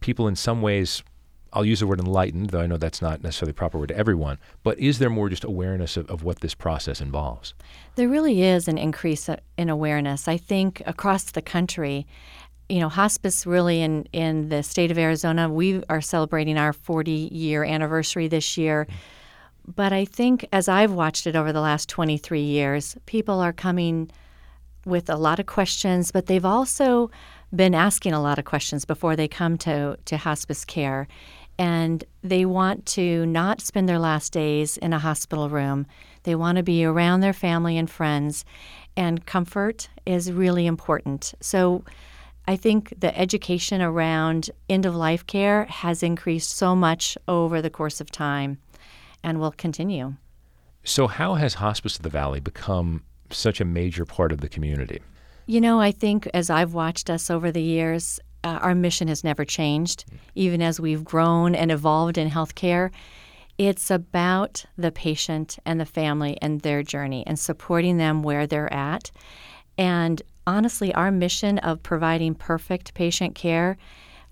people, 0.00 0.28
in 0.28 0.36
some 0.36 0.62
ways, 0.62 1.02
I'll 1.52 1.64
use 1.64 1.80
the 1.80 1.86
word 1.86 2.00
enlightened, 2.00 2.50
though 2.50 2.60
I 2.60 2.66
know 2.66 2.78
that's 2.78 3.02
not 3.02 3.22
necessarily 3.22 3.50
the 3.50 3.56
proper 3.56 3.78
word 3.78 3.88
to 3.88 3.96
everyone, 3.96 4.38
but 4.62 4.78
is 4.78 4.98
there 4.98 5.10
more 5.10 5.28
just 5.28 5.44
awareness 5.44 5.96
of, 5.96 6.08
of 6.08 6.22
what 6.22 6.40
this 6.40 6.54
process 6.54 7.00
involves? 7.00 7.54
There 7.96 8.08
really 8.08 8.42
is 8.42 8.68
an 8.68 8.78
increase 8.78 9.28
uh, 9.28 9.36
in 9.58 9.68
awareness. 9.68 10.28
I 10.28 10.38
think 10.38 10.82
across 10.86 11.24
the 11.24 11.42
country, 11.42 12.06
you 12.68 12.80
know, 12.80 12.88
hospice 12.88 13.46
really 13.46 13.82
in, 13.82 14.04
in 14.12 14.48
the 14.48 14.62
state 14.62 14.90
of 14.90 14.96
Arizona, 14.96 15.50
we 15.50 15.82
are 15.90 16.00
celebrating 16.00 16.56
our 16.56 16.72
40 16.72 17.10
year 17.10 17.64
anniversary 17.64 18.28
this 18.28 18.56
year. 18.56 18.86
Mm-hmm. 18.86 18.96
But 19.76 19.92
I 19.92 20.06
think 20.06 20.46
as 20.52 20.68
I've 20.68 20.92
watched 20.92 21.26
it 21.26 21.36
over 21.36 21.52
the 21.52 21.60
last 21.60 21.88
23 21.88 22.40
years, 22.40 22.96
people 23.06 23.40
are 23.40 23.52
coming 23.52 24.10
with 24.84 25.08
a 25.08 25.16
lot 25.16 25.38
of 25.38 25.46
questions, 25.46 26.10
but 26.10 26.26
they've 26.26 26.44
also 26.44 27.10
been 27.54 27.74
asking 27.74 28.12
a 28.12 28.20
lot 28.20 28.38
of 28.38 28.44
questions 28.44 28.84
before 28.84 29.14
they 29.14 29.28
come 29.28 29.56
to, 29.58 29.96
to 30.06 30.16
hospice 30.16 30.64
care 30.64 31.06
and 31.58 32.04
they 32.22 32.44
want 32.44 32.86
to 32.86 33.26
not 33.26 33.60
spend 33.60 33.88
their 33.88 33.98
last 33.98 34.32
days 34.32 34.76
in 34.76 34.92
a 34.92 34.98
hospital 34.98 35.48
room. 35.48 35.86
They 36.24 36.34
want 36.34 36.56
to 36.56 36.62
be 36.62 36.84
around 36.84 37.20
their 37.20 37.32
family 37.32 37.76
and 37.76 37.90
friends, 37.90 38.44
and 38.96 39.24
comfort 39.26 39.88
is 40.06 40.32
really 40.32 40.66
important. 40.66 41.34
So, 41.40 41.84
I 42.48 42.56
think 42.56 42.92
the 42.98 43.16
education 43.16 43.80
around 43.80 44.50
end 44.68 44.84
of 44.84 44.96
life 44.96 45.24
care 45.26 45.64
has 45.66 46.02
increased 46.02 46.50
so 46.56 46.74
much 46.74 47.16
over 47.28 47.62
the 47.62 47.70
course 47.70 48.00
of 48.00 48.10
time 48.10 48.58
and 49.22 49.38
will 49.38 49.52
continue. 49.52 50.14
So, 50.84 51.06
how 51.06 51.34
has 51.34 51.54
Hospice 51.54 51.96
of 51.96 52.02
the 52.02 52.08
Valley 52.08 52.40
become 52.40 53.04
such 53.30 53.60
a 53.60 53.64
major 53.64 54.04
part 54.04 54.32
of 54.32 54.40
the 54.40 54.48
community? 54.48 55.00
You 55.46 55.60
know, 55.60 55.80
I 55.80 55.92
think 55.92 56.28
as 56.34 56.50
I've 56.50 56.74
watched 56.74 57.08
us 57.10 57.30
over 57.30 57.52
the 57.52 57.62
years, 57.62 58.18
uh, 58.44 58.58
our 58.60 58.74
mission 58.74 59.08
has 59.08 59.24
never 59.24 59.44
changed, 59.44 60.04
even 60.34 60.62
as 60.62 60.80
we've 60.80 61.04
grown 61.04 61.54
and 61.54 61.70
evolved 61.70 62.18
in 62.18 62.30
healthcare. 62.30 62.90
It's 63.58 63.90
about 63.90 64.64
the 64.76 64.90
patient 64.90 65.58
and 65.64 65.78
the 65.78 65.86
family 65.86 66.38
and 66.40 66.60
their 66.60 66.82
journey 66.82 67.24
and 67.26 67.38
supporting 67.38 67.98
them 67.98 68.22
where 68.22 68.46
they're 68.46 68.72
at. 68.72 69.10
And 69.78 70.20
honestly, 70.46 70.92
our 70.94 71.10
mission 71.10 71.58
of 71.58 71.82
providing 71.82 72.34
perfect 72.34 72.94
patient 72.94 73.34
care, 73.34 73.76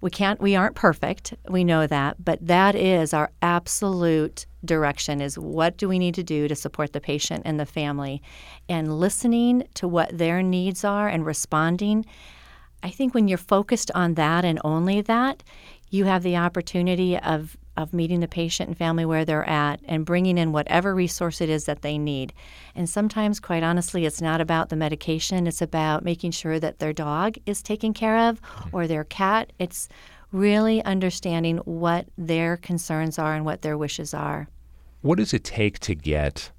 we 0.00 0.10
can't 0.10 0.40
we 0.40 0.56
aren't 0.56 0.76
perfect. 0.76 1.34
We 1.48 1.62
know 1.62 1.86
that, 1.86 2.24
but 2.24 2.44
that 2.46 2.74
is 2.74 3.12
our 3.12 3.30
absolute 3.42 4.46
direction 4.64 5.20
is 5.20 5.38
what 5.38 5.76
do 5.76 5.88
we 5.88 5.98
need 5.98 6.14
to 6.14 6.22
do 6.22 6.48
to 6.48 6.54
support 6.54 6.92
the 6.92 7.00
patient 7.00 7.42
and 7.44 7.60
the 7.60 7.66
family 7.66 8.22
and 8.68 8.98
listening 8.98 9.64
to 9.74 9.86
what 9.88 10.16
their 10.16 10.42
needs 10.42 10.84
are 10.84 11.08
and 11.08 11.24
responding 11.24 12.04
I 12.82 12.90
think 12.90 13.14
when 13.14 13.28
you're 13.28 13.38
focused 13.38 13.90
on 13.94 14.14
that 14.14 14.44
and 14.44 14.60
only 14.64 15.00
that, 15.02 15.42
you 15.90 16.04
have 16.04 16.22
the 16.22 16.36
opportunity 16.36 17.18
of 17.18 17.56
of 17.76 17.92
meeting 17.94 18.20
the 18.20 18.28
patient 18.28 18.68
and 18.68 18.76
family 18.76 19.04
where 19.04 19.24
they're 19.24 19.48
at 19.48 19.80
and 19.84 20.04
bringing 20.04 20.36
in 20.36 20.52
whatever 20.52 20.94
resource 20.94 21.40
it 21.40 21.48
is 21.48 21.64
that 21.64 21.82
they 21.82 21.96
need. 21.96 22.32
And 22.74 22.88
sometimes, 22.88 23.40
quite 23.40 23.62
honestly, 23.62 24.04
it's 24.04 24.20
not 24.20 24.40
about 24.40 24.68
the 24.68 24.76
medication, 24.76 25.46
it's 25.46 25.62
about 25.62 26.04
making 26.04 26.32
sure 26.32 26.60
that 26.60 26.78
their 26.78 26.92
dog 26.92 27.36
is 27.46 27.62
taken 27.62 27.94
care 27.94 28.28
of 28.28 28.42
mm-hmm. 28.42 28.76
or 28.76 28.86
their 28.86 29.04
cat. 29.04 29.52
It's 29.58 29.88
really 30.32 30.82
understanding 30.84 31.58
what 31.58 32.06
their 32.18 32.56
concerns 32.56 33.18
are 33.18 33.34
and 33.34 33.44
what 33.44 33.62
their 33.62 33.78
wishes 33.78 34.14
are. 34.14 34.48
What 35.00 35.18
does 35.18 35.32
it 35.32 35.44
take 35.44 35.78
to 35.80 35.94
get 35.94 36.50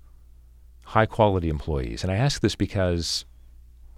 high 0.86 1.06
quality 1.06 1.50
employees? 1.50 2.04
And 2.04 2.12
I 2.12 2.16
ask 2.16 2.42
this 2.42 2.56
because 2.56 3.26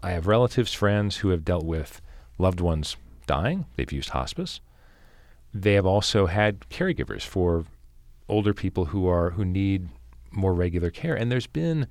I 0.01 0.11
have 0.11 0.27
relatives, 0.27 0.73
friends 0.73 1.17
who 1.17 1.29
have 1.29 1.45
dealt 1.45 1.65
with 1.65 2.01
loved 2.37 2.59
ones 2.59 2.97
dying, 3.27 3.65
they've 3.75 3.91
used 3.91 4.09
hospice 4.09 4.59
they 5.53 5.73
have 5.73 5.85
also 5.85 6.25
had 6.25 6.61
caregivers 6.69 7.21
for 7.21 7.65
older 8.27 8.53
people 8.53 8.85
who 8.85 9.07
are 9.07 9.31
who 9.31 9.45
need 9.45 9.87
more 10.31 10.53
regular 10.53 10.89
care. 10.89 11.15
And 11.15 11.31
there's 11.31 11.45
been, 11.45 11.87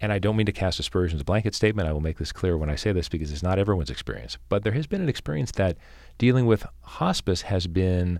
and 0.00 0.12
I 0.12 0.18
don't 0.18 0.36
mean 0.36 0.46
to 0.46 0.52
cast 0.52 0.80
aspersions, 0.80 1.20
a 1.20 1.24
blanket 1.24 1.54
statement. 1.54 1.88
I 1.88 1.92
will 1.92 2.00
make 2.00 2.18
this 2.18 2.32
clear 2.32 2.58
when 2.58 2.70
I 2.70 2.74
say 2.74 2.92
this 2.92 3.08
because 3.08 3.30
it's 3.30 3.42
not 3.42 3.58
everyone's 3.58 3.90
experience. 3.90 4.36
But 4.48 4.64
there 4.64 4.72
has 4.72 4.88
been 4.88 5.00
an 5.00 5.08
experience 5.08 5.52
that 5.52 5.76
dealing 6.18 6.46
with 6.46 6.66
hospice 6.80 7.42
has 7.42 7.68
been 7.68 8.18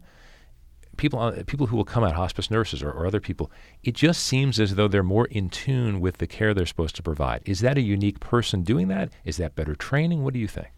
people 0.96 1.18
uh, 1.18 1.42
people 1.48 1.66
who 1.66 1.76
will 1.76 1.84
come 1.84 2.04
out, 2.04 2.14
hospice 2.14 2.48
nurses 2.48 2.80
or, 2.80 2.92
or 2.92 3.04
other 3.04 3.20
people. 3.20 3.50
It 3.82 3.94
just 3.94 4.24
seems 4.24 4.60
as 4.60 4.76
though 4.76 4.86
they're 4.86 5.02
more 5.02 5.26
in 5.26 5.50
tune 5.50 6.00
with 6.00 6.18
the 6.18 6.28
care 6.28 6.54
they're 6.54 6.66
supposed 6.66 6.94
to 6.96 7.02
provide. 7.02 7.42
Is 7.46 7.60
that 7.60 7.76
a 7.76 7.82
unique 7.82 8.20
person 8.20 8.62
doing 8.62 8.86
that? 8.88 9.10
Is 9.24 9.38
that 9.38 9.56
better 9.56 9.74
training? 9.74 10.22
What 10.22 10.34
do 10.34 10.38
you 10.38 10.48
think? 10.48 10.68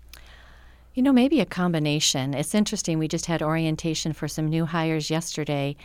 You 0.92 1.05
know, 1.05 1.12
maybe 1.12 1.40
a 1.40 1.46
combination. 1.46 2.35
It's 2.35 2.55
interesting. 2.55 2.98
We 2.98 3.07
just 3.07 3.26
had 3.26 3.42
orientation 3.42 4.12
for 4.12 4.26
some 4.26 4.48
new 4.48 4.66
hires 4.66 5.09
yesterday. 5.09 5.76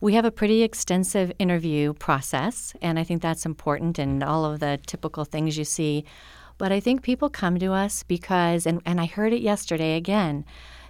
We 0.00 0.14
have 0.14 0.24
a 0.24 0.30
pretty 0.30 0.62
extensive 0.62 1.32
interview 1.40 1.94
process, 1.94 2.72
and 2.80 2.96
I 2.96 3.02
think 3.02 3.22
that's 3.22 3.44
important 3.44 3.98
and 3.98 4.22
all 4.22 4.44
of 4.44 4.60
the 4.60 4.78
typical 4.86 5.24
things 5.24 5.58
you 5.58 5.64
see. 5.64 6.04
But 6.58 6.70
I 6.70 6.78
think 6.78 7.02
people 7.02 7.28
come 7.28 7.58
to 7.58 7.72
us 7.72 8.04
because, 8.04 8.64
and, 8.64 8.80
and 8.86 9.00
I 9.00 9.06
heard 9.06 9.32
it 9.32 9.42
yesterday 9.42 9.96
again, 9.96 10.44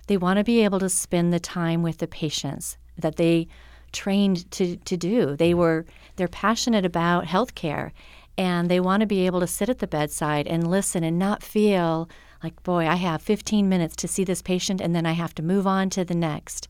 they 0.07 0.19
want 0.19 0.37
to 0.37 0.45
be 0.45 0.63
able 0.65 0.81
to 0.81 0.91
spend 0.91 1.33
the 1.33 1.41
time 1.41 1.83
with 1.83 1.97
the 1.97 2.07
patients 2.07 2.77
that 2.99 3.17
they 3.17 3.49
trained 3.91 4.51
to, 4.51 4.77
to 4.77 4.97
do. 4.99 5.35
They 5.35 5.55
were 5.55 5.87
they're 6.17 6.29
passionate 6.29 6.85
about 6.85 7.25
healthcare 7.25 7.93
and 8.37 8.71
they 8.71 8.81
want 8.81 9.01
to 9.03 9.07
be 9.07 9.25
able 9.27 9.41
to 9.41 9.47
sit 9.47 9.69
at 9.69 9.79
the 9.79 9.87
bedside 9.87 10.47
and 10.47 10.71
listen 10.71 11.05
and 11.05 11.19
not 11.19 11.43
feel 11.43 12.09
like, 12.43 12.63
boy, 12.63 12.87
I 12.87 12.97
have 12.97 13.23
15 13.23 13.69
minutes 13.69 13.97
to 13.97 14.09
see 14.09 14.25
this 14.25 14.43
patient 14.43 14.81
and 14.81 14.95
then 14.95 15.07
I 15.07 15.13
have 15.13 15.35
to 15.37 15.43
move 15.43 15.67
on 15.67 15.91
to 15.91 16.05
the 16.05 16.15
next. 16.15 16.69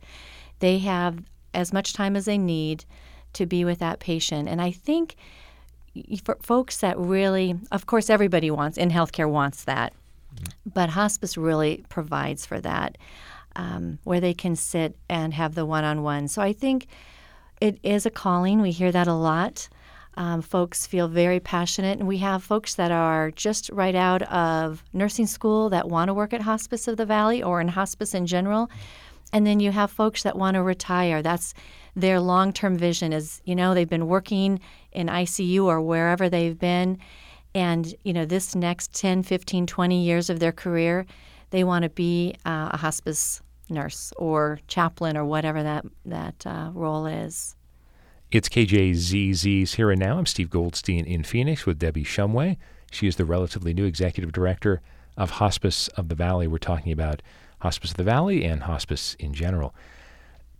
They 0.58 0.78
have 0.78 1.22
as 1.54 1.72
much 1.72 1.92
time 1.92 2.16
as 2.16 2.24
they 2.24 2.38
need 2.38 2.84
to 3.34 3.46
be 3.46 3.64
with 3.64 3.78
that 3.78 4.00
patient. 4.00 4.48
And 4.48 4.60
I 4.60 4.70
think 4.70 5.16
for 6.24 6.38
folks 6.42 6.78
that 6.78 6.98
really, 6.98 7.58
of 7.70 7.86
course, 7.86 8.10
everybody 8.10 8.50
wants, 8.50 8.78
in 8.78 8.90
healthcare 8.90 9.30
wants 9.30 9.64
that, 9.64 9.92
but 10.72 10.90
hospice 10.90 11.36
really 11.36 11.84
provides 11.88 12.46
for 12.46 12.60
that, 12.60 12.96
um, 13.56 13.98
where 14.04 14.20
they 14.20 14.34
can 14.34 14.56
sit 14.56 14.96
and 15.08 15.34
have 15.34 15.54
the 15.54 15.66
one 15.66 15.84
on 15.84 16.02
one. 16.02 16.28
So 16.28 16.40
I 16.40 16.52
think 16.52 16.86
it 17.60 17.78
is 17.82 18.06
a 18.06 18.10
calling. 18.10 18.60
We 18.60 18.70
hear 18.70 18.92
that 18.92 19.06
a 19.06 19.14
lot. 19.14 19.68
Um, 20.16 20.42
folks 20.42 20.86
feel 20.86 21.08
very 21.08 21.40
passionate, 21.40 21.98
and 21.98 22.06
we 22.06 22.18
have 22.18 22.42
folks 22.42 22.74
that 22.74 22.90
are 22.90 23.30
just 23.30 23.70
right 23.70 23.94
out 23.94 24.22
of 24.22 24.84
nursing 24.92 25.26
school 25.26 25.70
that 25.70 25.88
want 25.88 26.08
to 26.08 26.14
work 26.14 26.34
at 26.34 26.42
Hospice 26.42 26.86
of 26.86 26.96
the 26.98 27.06
Valley 27.06 27.42
or 27.42 27.60
in 27.60 27.68
hospice 27.68 28.14
in 28.14 28.26
general. 28.26 28.70
And 29.32 29.46
then 29.46 29.60
you 29.60 29.72
have 29.72 29.90
folks 29.90 30.22
that 30.24 30.36
want 30.36 30.56
to 30.56 30.62
retire. 30.62 31.22
That's 31.22 31.54
their 31.96 32.20
long 32.20 32.52
term 32.52 32.76
vision 32.76 33.12
is, 33.12 33.40
you 33.44 33.54
know, 33.54 33.72
they've 33.72 33.88
been 33.88 34.06
working 34.06 34.60
in 34.92 35.06
ICU 35.06 35.64
or 35.64 35.80
wherever 35.80 36.28
they've 36.28 36.58
been. 36.58 36.98
And, 37.54 37.94
you 38.02 38.12
know, 38.12 38.24
this 38.24 38.54
next 38.54 38.94
10, 38.94 39.22
15, 39.22 39.66
20 39.66 40.02
years 40.02 40.30
of 40.30 40.40
their 40.40 40.52
career, 40.52 41.06
they 41.50 41.64
want 41.64 41.84
to 41.84 41.90
be 41.90 42.34
uh, 42.44 42.70
a 42.72 42.76
hospice 42.76 43.40
nurse 43.68 44.12
or 44.16 44.58
chaplain 44.68 45.16
or 45.16 45.24
whatever 45.24 45.62
that, 45.62 45.84
that 46.04 46.46
uh, 46.46 46.70
role 46.74 47.06
is. 47.06 47.56
It's 48.32 48.48
KJZZ's 48.48 49.74
Here 49.74 49.90
and 49.90 50.00
Now. 50.00 50.16
I'm 50.16 50.24
Steve 50.24 50.48
Goldstein 50.48 51.04
in 51.04 51.22
Phoenix 51.22 51.66
with 51.66 51.78
Debbie 51.78 52.02
Shumway. 52.02 52.56
She 52.90 53.06
is 53.06 53.16
the 53.16 53.26
relatively 53.26 53.74
new 53.74 53.84
executive 53.84 54.32
director 54.32 54.80
of 55.18 55.32
Hospice 55.32 55.88
of 55.88 56.08
the 56.08 56.14
Valley. 56.14 56.46
We're 56.46 56.56
talking 56.56 56.92
about 56.92 57.20
Hospice 57.58 57.90
of 57.90 57.98
the 57.98 58.04
Valley 58.04 58.42
and 58.42 58.62
hospice 58.62 59.16
in 59.18 59.34
general. 59.34 59.74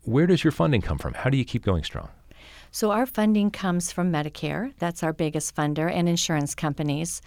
Where 0.02 0.26
does 0.26 0.44
your 0.44 0.50
funding 0.50 0.82
come 0.82 0.98
from? 0.98 1.14
How 1.14 1.30
do 1.30 1.38
you 1.38 1.46
keep 1.46 1.64
going 1.64 1.82
strong? 1.82 2.10
So, 2.70 2.90
our 2.90 3.06
funding 3.06 3.50
comes 3.50 3.90
from 3.90 4.12
Medicare, 4.12 4.74
that's 4.78 5.02
our 5.02 5.14
biggest 5.14 5.56
funder, 5.56 5.90
and 5.90 6.10
insurance 6.10 6.54
companies. 6.54 7.22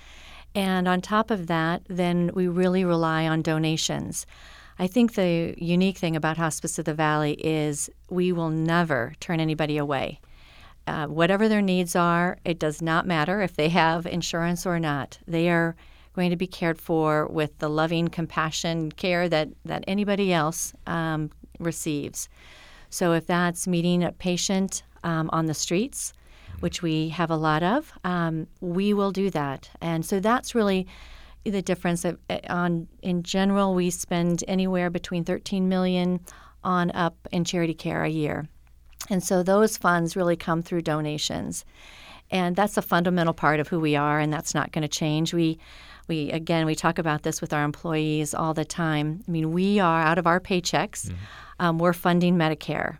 And 0.53 0.87
on 0.87 1.01
top 1.01 1.31
of 1.31 1.47
that, 1.47 1.81
then 1.87 2.29
we 2.35 2.47
really 2.47 2.85
rely 2.85 3.27
on 3.27 3.41
donations. 3.41 4.27
I 4.77 4.85
think 4.85 5.15
the 5.15 5.55
unique 5.57 5.97
thing 5.97 6.15
about 6.15 6.37
Hospice 6.37 6.77
of 6.77 6.85
the 6.85 6.93
Valley 6.93 7.33
is 7.33 7.89
we 8.11 8.31
will 8.31 8.51
never 8.51 9.15
turn 9.19 9.39
anybody 9.39 9.79
away. 9.79 10.19
Uh, 10.87 11.07
whatever 11.07 11.47
their 11.49 11.61
needs 11.61 11.95
are, 11.95 12.37
it 12.45 12.59
does 12.59 12.81
not 12.81 13.07
matter 13.07 13.41
if 13.41 13.55
they 13.55 13.69
have 13.69 14.05
insurance 14.05 14.65
or 14.65 14.79
not. 14.79 15.17
They 15.27 15.49
are 15.49 15.75
going 16.13 16.29
to 16.29 16.35
be 16.35 16.47
cared 16.47 16.79
for 16.79 17.27
with 17.27 17.57
the 17.59 17.69
loving 17.69 18.07
compassion 18.07 18.91
care 18.91 19.27
that, 19.27 19.49
that 19.65 19.83
anybody 19.87 20.31
else 20.31 20.73
um, 20.87 21.31
receives. 21.59 22.29
So 22.89 23.13
if 23.13 23.27
that's 23.27 23.67
meeting 23.67 24.03
a 24.03 24.11
patient 24.11 24.83
um, 25.03 25.29
on 25.33 25.47
the 25.47 25.53
streets, 25.53 26.13
which 26.59 26.81
we 26.81 27.09
have 27.09 27.29
a 27.29 27.35
lot 27.35 27.63
of, 27.63 27.91
um, 28.03 28.47
we 28.61 28.93
will 28.93 29.11
do 29.11 29.29
that. 29.31 29.69
And 29.81 30.05
so 30.05 30.19
that's 30.19 30.55
really 30.55 30.87
the 31.43 31.61
difference. 31.61 32.05
Of, 32.05 32.17
uh, 32.29 32.39
on 32.49 32.87
in 33.01 33.23
general, 33.23 33.75
we 33.75 33.89
spend 33.89 34.43
anywhere 34.47 34.89
between 34.89 35.23
13 35.23 35.67
million 35.67 36.21
on 36.63 36.91
up 36.91 37.15
in 37.31 37.43
charity 37.43 37.73
care 37.73 38.03
a 38.03 38.09
year. 38.09 38.47
And 39.09 39.23
so 39.23 39.43
those 39.43 39.77
funds 39.77 40.15
really 40.15 40.35
come 40.35 40.63
through 40.63 40.81
donations. 40.81 41.65
And 42.31 42.55
that's 42.55 42.77
a 42.77 42.81
fundamental 42.81 43.33
part 43.33 43.59
of 43.59 43.67
who 43.67 43.79
we 43.79 43.95
are, 43.95 44.19
and 44.19 44.33
that's 44.33 44.55
not 44.55 44.71
going 44.71 44.81
to 44.81 44.87
change. 44.87 45.33
We, 45.33 45.59
we 46.07 46.31
again, 46.31 46.65
we 46.65 46.73
talk 46.73 46.97
about 46.97 47.23
this 47.23 47.39
with 47.39 47.53
our 47.53 47.63
employees 47.63 48.33
all 48.33 48.53
the 48.53 48.65
time. 48.65 49.23
I 49.27 49.31
mean, 49.31 49.51
we 49.51 49.79
are 49.79 50.01
out 50.01 50.17
of 50.17 50.25
our 50.25 50.39
paychecks, 50.39 51.07
mm-hmm. 51.07 51.15
um, 51.59 51.77
we're 51.77 51.93
funding 51.93 52.35
Medicare. 52.35 52.97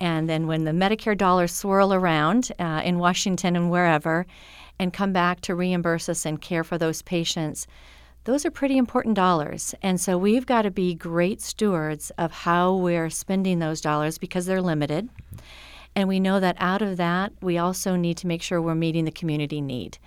And 0.00 0.28
then 0.28 0.46
when 0.46 0.64
the 0.64 0.72
Medicare 0.72 1.16
dollars 1.16 1.52
swirl 1.52 1.92
around 1.92 2.50
uh, 2.58 2.82
in 2.84 2.98
Washington 2.98 3.56
and 3.56 3.70
wherever 3.70 4.26
and 4.78 4.92
come 4.92 5.12
back 5.12 5.40
to 5.42 5.54
reimburse 5.54 6.08
us 6.08 6.26
and 6.26 6.40
care 6.40 6.64
for 6.64 6.76
those 6.76 7.02
patients, 7.02 7.66
those 8.26 8.44
are 8.44 8.50
pretty 8.50 8.76
important 8.76 9.14
dollars. 9.14 9.72
And 9.82 10.00
so 10.00 10.18
we've 10.18 10.46
got 10.46 10.62
to 10.62 10.70
be 10.72 10.94
great 10.94 11.40
stewards 11.40 12.10
of 12.18 12.32
how 12.32 12.74
we're 12.74 13.08
spending 13.08 13.60
those 13.60 13.80
dollars 13.80 14.18
because 14.18 14.46
they're 14.46 14.60
limited. 14.60 15.08
And 15.94 16.08
we 16.08 16.18
know 16.18 16.40
that 16.40 16.56
out 16.58 16.82
of 16.82 16.96
that, 16.96 17.32
we 17.40 17.56
also 17.56 17.94
need 17.94 18.16
to 18.18 18.26
make 18.26 18.42
sure 18.42 18.60
we're 18.60 18.74
meeting 18.74 19.04
the 19.04 19.12
community 19.12 19.60
need. 19.60 19.98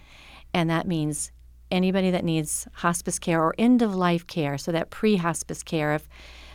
And 0.53 0.69
that 0.69 0.85
means 0.85 1.31
anybody 1.71 2.11
that 2.11 2.25
needs 2.25 2.67
hospice 2.73 3.19
care 3.19 3.41
or 3.41 3.55
end 3.57 3.81
of 3.81 3.95
life 3.95 4.27
care, 4.27 4.57
so 4.57 4.73
that 4.73 4.89
pre 4.89 5.15
hospice 5.15 5.63
care, 5.63 5.95
if 5.95 6.09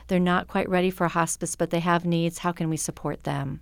they're 0.09 0.21
not 0.21 0.49
quite 0.49 0.69
ready 0.69 0.91
for 0.91 1.09
hospice 1.09 1.57
but 1.57 1.71
they 1.71 1.81
have 1.81 2.05
needs, 2.05 2.39
how 2.39 2.53
can 2.53 2.69
we 2.69 2.77
support 2.77 3.25
them? 3.25 3.61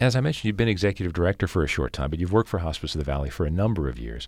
As 0.00 0.16
I 0.16 0.22
mentioned, 0.22 0.46
you've 0.46 0.56
been 0.56 0.68
executive 0.68 1.12
director 1.12 1.46
for 1.46 1.62
a 1.62 1.68
short 1.68 1.92
time, 1.92 2.08
but 2.08 2.18
you've 2.18 2.32
worked 2.32 2.48
for 2.48 2.58
Hospice 2.58 2.94
of 2.94 2.98
the 2.98 3.04
Valley 3.04 3.28
for 3.28 3.44
a 3.44 3.50
number 3.50 3.90
of 3.90 3.98
years. 3.98 4.26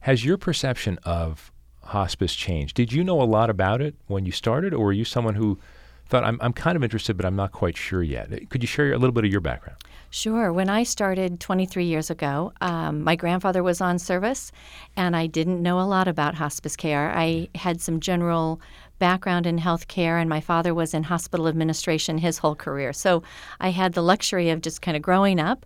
Has 0.00 0.24
your 0.24 0.36
perception 0.36 0.98
of 1.04 1.52
hospice 1.88 2.34
change. 2.34 2.74
Did 2.74 2.92
you 2.92 3.02
know 3.02 3.20
a 3.20 3.24
lot 3.24 3.48
about 3.48 3.80
it 3.80 3.94
when 4.06 4.26
you 4.26 4.32
started, 4.32 4.74
or 4.74 4.86
were 4.86 4.92
you 4.92 5.04
someone 5.04 5.34
who 5.34 5.58
thought, 6.06 6.22
I'm, 6.22 6.38
I'm 6.42 6.52
kind 6.52 6.76
of 6.76 6.84
interested, 6.84 7.16
but 7.16 7.24
I'm 7.24 7.36
not 7.36 7.52
quite 7.52 7.76
sure 7.76 8.02
yet? 8.02 8.50
Could 8.50 8.62
you 8.62 8.66
share 8.66 8.92
a 8.92 8.98
little 8.98 9.12
bit 9.12 9.24
of 9.24 9.32
your 9.32 9.40
background? 9.40 9.78
Sure. 10.10 10.52
When 10.52 10.68
I 10.68 10.82
started 10.82 11.40
23 11.40 11.84
years 11.84 12.10
ago, 12.10 12.52
um, 12.60 13.04
my 13.04 13.16
grandfather 13.16 13.62
was 13.62 13.80
on 13.80 13.98
service, 13.98 14.52
and 14.96 15.16
I 15.16 15.26
didn't 15.26 15.62
know 15.62 15.80
a 15.80 15.82
lot 15.82 16.08
about 16.08 16.34
hospice 16.34 16.76
care. 16.76 17.10
I 17.14 17.48
had 17.54 17.80
some 17.80 18.00
general 18.00 18.60
background 18.98 19.46
in 19.46 19.58
healthcare, 19.58 20.20
and 20.20 20.28
my 20.28 20.40
father 20.40 20.74
was 20.74 20.92
in 20.92 21.04
hospital 21.04 21.48
administration 21.48 22.18
his 22.18 22.38
whole 22.38 22.54
career. 22.54 22.92
So 22.92 23.22
I 23.60 23.70
had 23.70 23.94
the 23.94 24.02
luxury 24.02 24.50
of 24.50 24.60
just 24.60 24.82
kind 24.82 24.96
of 24.96 25.02
growing 25.02 25.40
up 25.40 25.64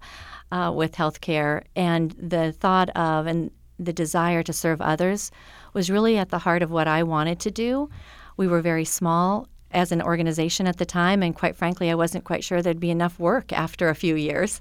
uh, 0.52 0.72
with 0.74 0.92
healthcare, 0.92 1.64
and 1.74 2.12
the 2.12 2.52
thought 2.52 2.90
of 2.90 3.26
and 3.26 3.50
the 3.78 3.92
desire 3.92 4.42
to 4.42 4.52
serve 4.52 4.80
others 4.80 5.30
was 5.72 5.90
really 5.90 6.18
at 6.18 6.30
the 6.30 6.38
heart 6.38 6.62
of 6.62 6.70
what 6.70 6.88
I 6.88 7.02
wanted 7.02 7.40
to 7.40 7.50
do. 7.50 7.88
We 8.37 8.48
were 8.48 8.61
very 8.61 8.85
small 8.85 9.48
as 9.70 9.92
an 9.92 10.02
organization 10.02 10.66
at 10.66 10.77
the 10.77 10.85
time, 10.85 11.23
and 11.23 11.35
quite 11.35 11.56
frankly, 11.56 11.90
I 11.90 11.94
wasn't 11.94 12.25
quite 12.25 12.44
sure 12.44 12.60
there'd 12.60 12.81
be 12.81 12.90
enough 12.90 13.18
work 13.18 13.52
after 13.52 13.88
a 13.88 13.94
few 13.94 14.14
years. 14.14 14.60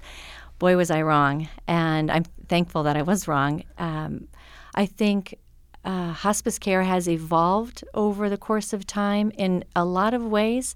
Boy, 0.58 0.76
was 0.76 0.90
I 0.90 1.02
wrong, 1.02 1.48
and 1.66 2.10
I'm 2.10 2.24
thankful 2.48 2.82
that 2.84 2.96
I 2.96 3.02
was 3.02 3.28
wrong. 3.28 3.64
Um, 3.78 4.28
I 4.74 4.86
think 4.86 5.38
uh, 5.84 6.12
hospice 6.12 6.58
care 6.58 6.82
has 6.82 7.08
evolved 7.08 7.84
over 7.94 8.30
the 8.30 8.36
course 8.36 8.72
of 8.72 8.86
time 8.86 9.32
in 9.36 9.64
a 9.74 9.84
lot 9.84 10.14
of 10.14 10.24
ways 10.24 10.74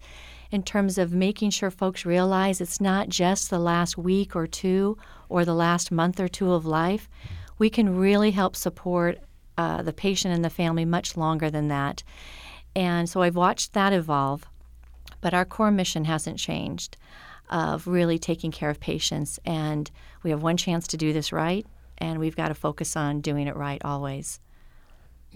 in 0.50 0.62
terms 0.62 0.98
of 0.98 1.12
making 1.12 1.50
sure 1.50 1.70
folks 1.70 2.04
realize 2.04 2.60
it's 2.60 2.80
not 2.80 3.08
just 3.08 3.50
the 3.50 3.58
last 3.58 3.96
week 3.96 4.34
or 4.36 4.46
two 4.46 4.96
or 5.28 5.44
the 5.44 5.54
last 5.54 5.90
month 5.90 6.20
or 6.20 6.28
two 6.28 6.52
of 6.52 6.66
life. 6.66 7.08
We 7.58 7.70
can 7.70 7.96
really 7.96 8.32
help 8.32 8.54
support 8.54 9.18
uh, 9.58 9.82
the 9.82 9.92
patient 9.92 10.34
and 10.34 10.44
the 10.44 10.50
family 10.50 10.84
much 10.84 11.16
longer 11.16 11.50
than 11.50 11.68
that. 11.68 12.02
And 12.74 13.08
so 13.08 13.22
I've 13.22 13.36
watched 13.36 13.72
that 13.72 13.92
evolve, 13.92 14.44
but 15.20 15.32
our 15.32 15.44
core 15.44 15.70
mission 15.70 16.04
hasn't 16.04 16.38
changed 16.38 16.96
of 17.48 17.86
really 17.86 18.18
taking 18.18 18.50
care 18.50 18.70
of 18.70 18.80
patients. 18.80 19.38
And 19.44 19.90
we 20.22 20.30
have 20.30 20.42
one 20.42 20.56
chance 20.56 20.86
to 20.88 20.96
do 20.96 21.12
this 21.12 21.32
right, 21.32 21.66
and 21.98 22.18
we've 22.18 22.36
got 22.36 22.48
to 22.48 22.54
focus 22.54 22.96
on 22.96 23.20
doing 23.20 23.46
it 23.46 23.56
right 23.56 23.80
always. 23.84 24.40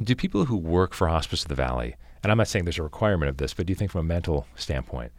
Do 0.02 0.14
people 0.14 0.44
who 0.44 0.56
work 0.56 0.92
for 0.92 1.08
Hospice 1.08 1.42
of 1.42 1.48
the 1.48 1.54
Valley, 1.54 1.96
and 2.22 2.30
I'm 2.30 2.38
not 2.38 2.48
saying 2.48 2.64
there's 2.64 2.78
a 2.78 2.82
requirement 2.82 3.28
of 3.28 3.36
this, 3.38 3.54
but 3.54 3.66
do 3.66 3.70
you 3.70 3.74
think 3.74 3.90
from 3.90 4.00
a 4.00 4.04
mental 4.04 4.46
standpoint, 4.56 5.12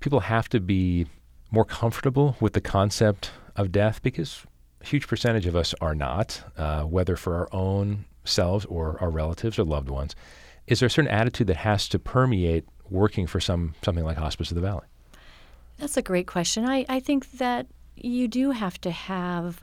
people 0.00 0.20
have 0.20 0.48
to 0.50 0.60
be 0.60 1.06
more 1.50 1.64
comfortable 1.64 2.36
with 2.40 2.52
the 2.52 2.60
concept 2.60 3.30
of 3.56 3.72
death? 3.72 4.02
Because 4.02 4.44
a 4.80 4.86
huge 4.86 5.08
percentage 5.08 5.46
of 5.46 5.56
us 5.56 5.74
are 5.80 5.94
not, 5.94 6.42
uh, 6.56 6.82
whether 6.82 7.16
for 7.16 7.34
our 7.34 7.48
own 7.52 8.04
selves 8.26 8.64
or 8.66 8.98
our 9.00 9.10
relatives 9.10 9.58
or 9.58 9.64
loved 9.64 9.88
ones. 9.88 10.14
Is 10.66 10.80
there 10.80 10.86
a 10.86 10.90
certain 10.90 11.10
attitude 11.10 11.46
that 11.46 11.56
has 11.56 11.88
to 11.90 11.98
permeate 11.98 12.64
working 12.90 13.26
for 13.26 13.40
some 13.40 13.74
something 13.82 14.04
like 14.04 14.16
Hospice 14.16 14.50
of 14.50 14.56
the 14.56 14.60
Valley? 14.60 14.86
That's 15.78 15.96
a 15.96 16.02
great 16.02 16.26
question. 16.26 16.64
I, 16.64 16.86
I 16.88 17.00
think 17.00 17.30
that 17.32 17.66
you 17.96 18.28
do 18.28 18.50
have 18.50 18.80
to 18.82 18.90
have 18.90 19.62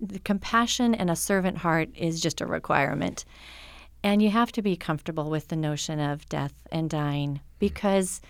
the 0.00 0.18
compassion 0.18 0.94
and 0.94 1.10
a 1.10 1.16
servant 1.16 1.58
heart 1.58 1.90
is 1.94 2.20
just 2.20 2.40
a 2.40 2.46
requirement. 2.46 3.24
And 4.04 4.20
you 4.20 4.30
have 4.30 4.52
to 4.52 4.62
be 4.62 4.76
comfortable 4.76 5.30
with 5.30 5.48
the 5.48 5.56
notion 5.56 6.00
of 6.00 6.28
death 6.28 6.54
and 6.70 6.90
dying 6.90 7.34
mm-hmm. 7.34 7.44
because 7.58 8.20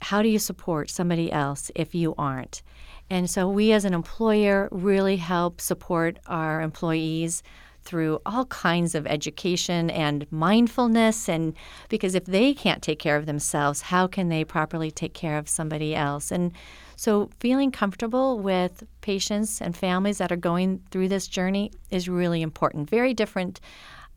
how 0.00 0.22
do 0.22 0.28
you 0.28 0.38
support 0.38 0.90
somebody 0.90 1.30
else 1.30 1.70
if 1.74 1.94
you 1.94 2.14
aren't? 2.16 2.62
And 3.10 3.28
so 3.28 3.48
we 3.48 3.72
as 3.72 3.84
an 3.84 3.94
employer 3.94 4.68
really 4.70 5.16
help 5.16 5.60
support 5.60 6.18
our 6.26 6.62
employees 6.62 7.42
through 7.84 8.18
all 8.24 8.46
kinds 8.46 8.94
of 8.94 9.06
education 9.06 9.90
and 9.90 10.26
mindfulness 10.30 11.28
and 11.28 11.54
because 11.88 12.14
if 12.14 12.24
they 12.24 12.54
can't 12.54 12.82
take 12.82 12.98
care 12.98 13.16
of 13.16 13.26
themselves 13.26 13.82
how 13.82 14.06
can 14.06 14.28
they 14.28 14.44
properly 14.44 14.90
take 14.90 15.14
care 15.14 15.38
of 15.38 15.48
somebody 15.48 15.94
else 15.94 16.30
and 16.30 16.52
so 16.96 17.28
feeling 17.40 17.70
comfortable 17.70 18.38
with 18.38 18.84
patients 19.00 19.60
and 19.60 19.76
families 19.76 20.18
that 20.18 20.32
are 20.32 20.36
going 20.36 20.80
through 20.90 21.08
this 21.08 21.26
journey 21.26 21.70
is 21.90 22.08
really 22.08 22.42
important 22.42 22.88
very 22.88 23.12
different 23.14 23.60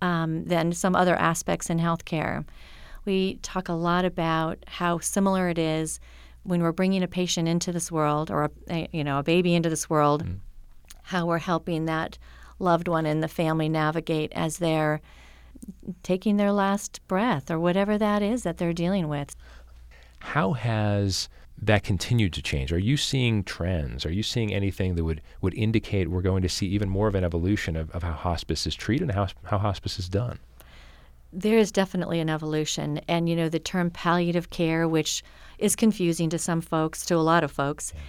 um, 0.02 0.46
than 0.46 0.72
some 0.72 0.96
other 0.96 1.16
aspects 1.16 1.70
in 1.70 1.80
healthcare 1.80 2.46
we 3.06 3.36
talk 3.42 3.70
a 3.70 3.74
lot 3.74 4.06
about 4.06 4.58
how 4.68 5.00
similar 5.00 5.50
it 5.50 5.58
is 5.58 6.00
when 6.44 6.62
we're 6.62 6.72
bringing 6.72 7.04
a 7.04 7.08
patient 7.08 7.48
into 7.48 7.72
this 7.72 7.92
world 7.92 8.32
or 8.32 8.50
a, 8.70 8.88
you 8.92 9.04
know 9.04 9.20
a 9.20 9.24
baby 9.24 9.54
into 9.54 9.70
this 9.70 9.90
world 9.90 10.26
mm. 10.26 10.38
how 11.04 11.26
we're 11.26 11.38
helping 11.38 11.86
that 11.86 12.18
loved 12.60 12.88
one 12.88 13.06
in 13.06 13.22
the 13.22 13.28
family 13.28 13.70
navigate 13.70 14.32
as 14.34 14.58
they're 14.58 15.02
taking 16.04 16.38
their 16.38 16.52
last 16.52 17.06
breath 17.08 17.50
or 17.50 17.60
whatever 17.60 17.98
that 17.98 18.22
is 18.22 18.44
that 18.44 18.58
they're 18.58 18.74
dealing 18.74 19.08
with. 19.08 19.36
How 20.20 20.54
has 20.54 21.30
that 21.60 21.84
continued 21.84 22.34
to 22.34 22.42
change? 22.42 22.72
Are 22.72 22.80
you 22.80 22.98
seeing 22.98 23.44
trends? 23.44 24.06
Are 24.06 24.12
you 24.12 24.24
seeing 24.24 24.54
anything 24.54 24.96
that 24.96 25.04
would, 25.04 25.22
would 25.42 25.56
indicate 25.56 26.10
we're 26.10 26.22
going 26.22 26.44
to 26.44 26.50
see 26.50 26.68
even 26.68 26.90
more 26.90 27.08
of 27.08 27.16
an 27.16 27.24
evolution 27.24 27.76
of, 27.76 27.90
of 27.92 28.04
how 28.04 28.14
hospice 28.14 28.68
is 28.68 28.76
treated 28.76 29.10
and 29.10 29.12
how, 29.12 29.28
how 29.44 29.58
hospice 29.58 29.98
is 29.98 30.10
done? 30.10 30.40
There 31.34 31.58
is 31.58 31.72
definitely 31.72 32.20
an 32.20 32.30
evolution. 32.30 33.00
And, 33.08 33.28
you 33.28 33.36
know, 33.36 33.50
the 33.50 33.60
term 33.60 33.90
palliative 33.90 34.50
care, 34.50 34.88
which 34.88 35.24
is 35.58 35.76
confusing 35.76 36.30
to 36.30 36.38
some 36.38 36.62
folks, 36.62 37.06
to 37.08 37.16
a 37.16 37.18
lot 37.18 37.44
of 37.44 37.52
folks, 37.52 37.94
yeah 37.96 38.02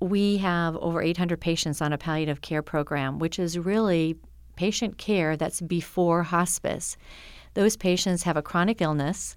we 0.00 0.36
have 0.38 0.76
over 0.76 1.02
800 1.02 1.40
patients 1.40 1.80
on 1.80 1.92
a 1.92 1.98
palliative 1.98 2.40
care 2.40 2.62
program, 2.62 3.18
which 3.18 3.38
is 3.38 3.58
really 3.58 4.16
patient 4.56 4.98
care 4.98 5.36
that's 5.36 5.60
before 5.60 6.22
hospice. 6.22 6.96
Those 7.54 7.76
patients 7.76 8.24
have 8.24 8.36
a 8.36 8.42
chronic 8.42 8.80
illness 8.80 9.36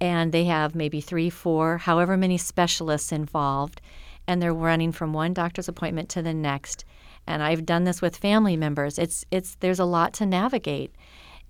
and 0.00 0.30
they 0.30 0.44
have 0.44 0.74
maybe 0.74 1.00
three, 1.00 1.30
four, 1.30 1.78
however 1.78 2.16
many 2.16 2.38
specialists 2.38 3.10
involved, 3.10 3.80
and 4.28 4.40
they're 4.40 4.54
running 4.54 4.92
from 4.92 5.12
one 5.12 5.34
doctor's 5.34 5.68
appointment 5.68 6.08
to 6.10 6.22
the 6.22 6.34
next. 6.34 6.84
And 7.26 7.42
I've 7.42 7.66
done 7.66 7.84
this 7.84 8.00
with 8.00 8.16
family 8.16 8.56
members. 8.56 8.98
It's 8.98 9.24
it's 9.30 9.56
there's 9.56 9.80
a 9.80 9.84
lot 9.84 10.12
to 10.14 10.26
navigate. 10.26 10.94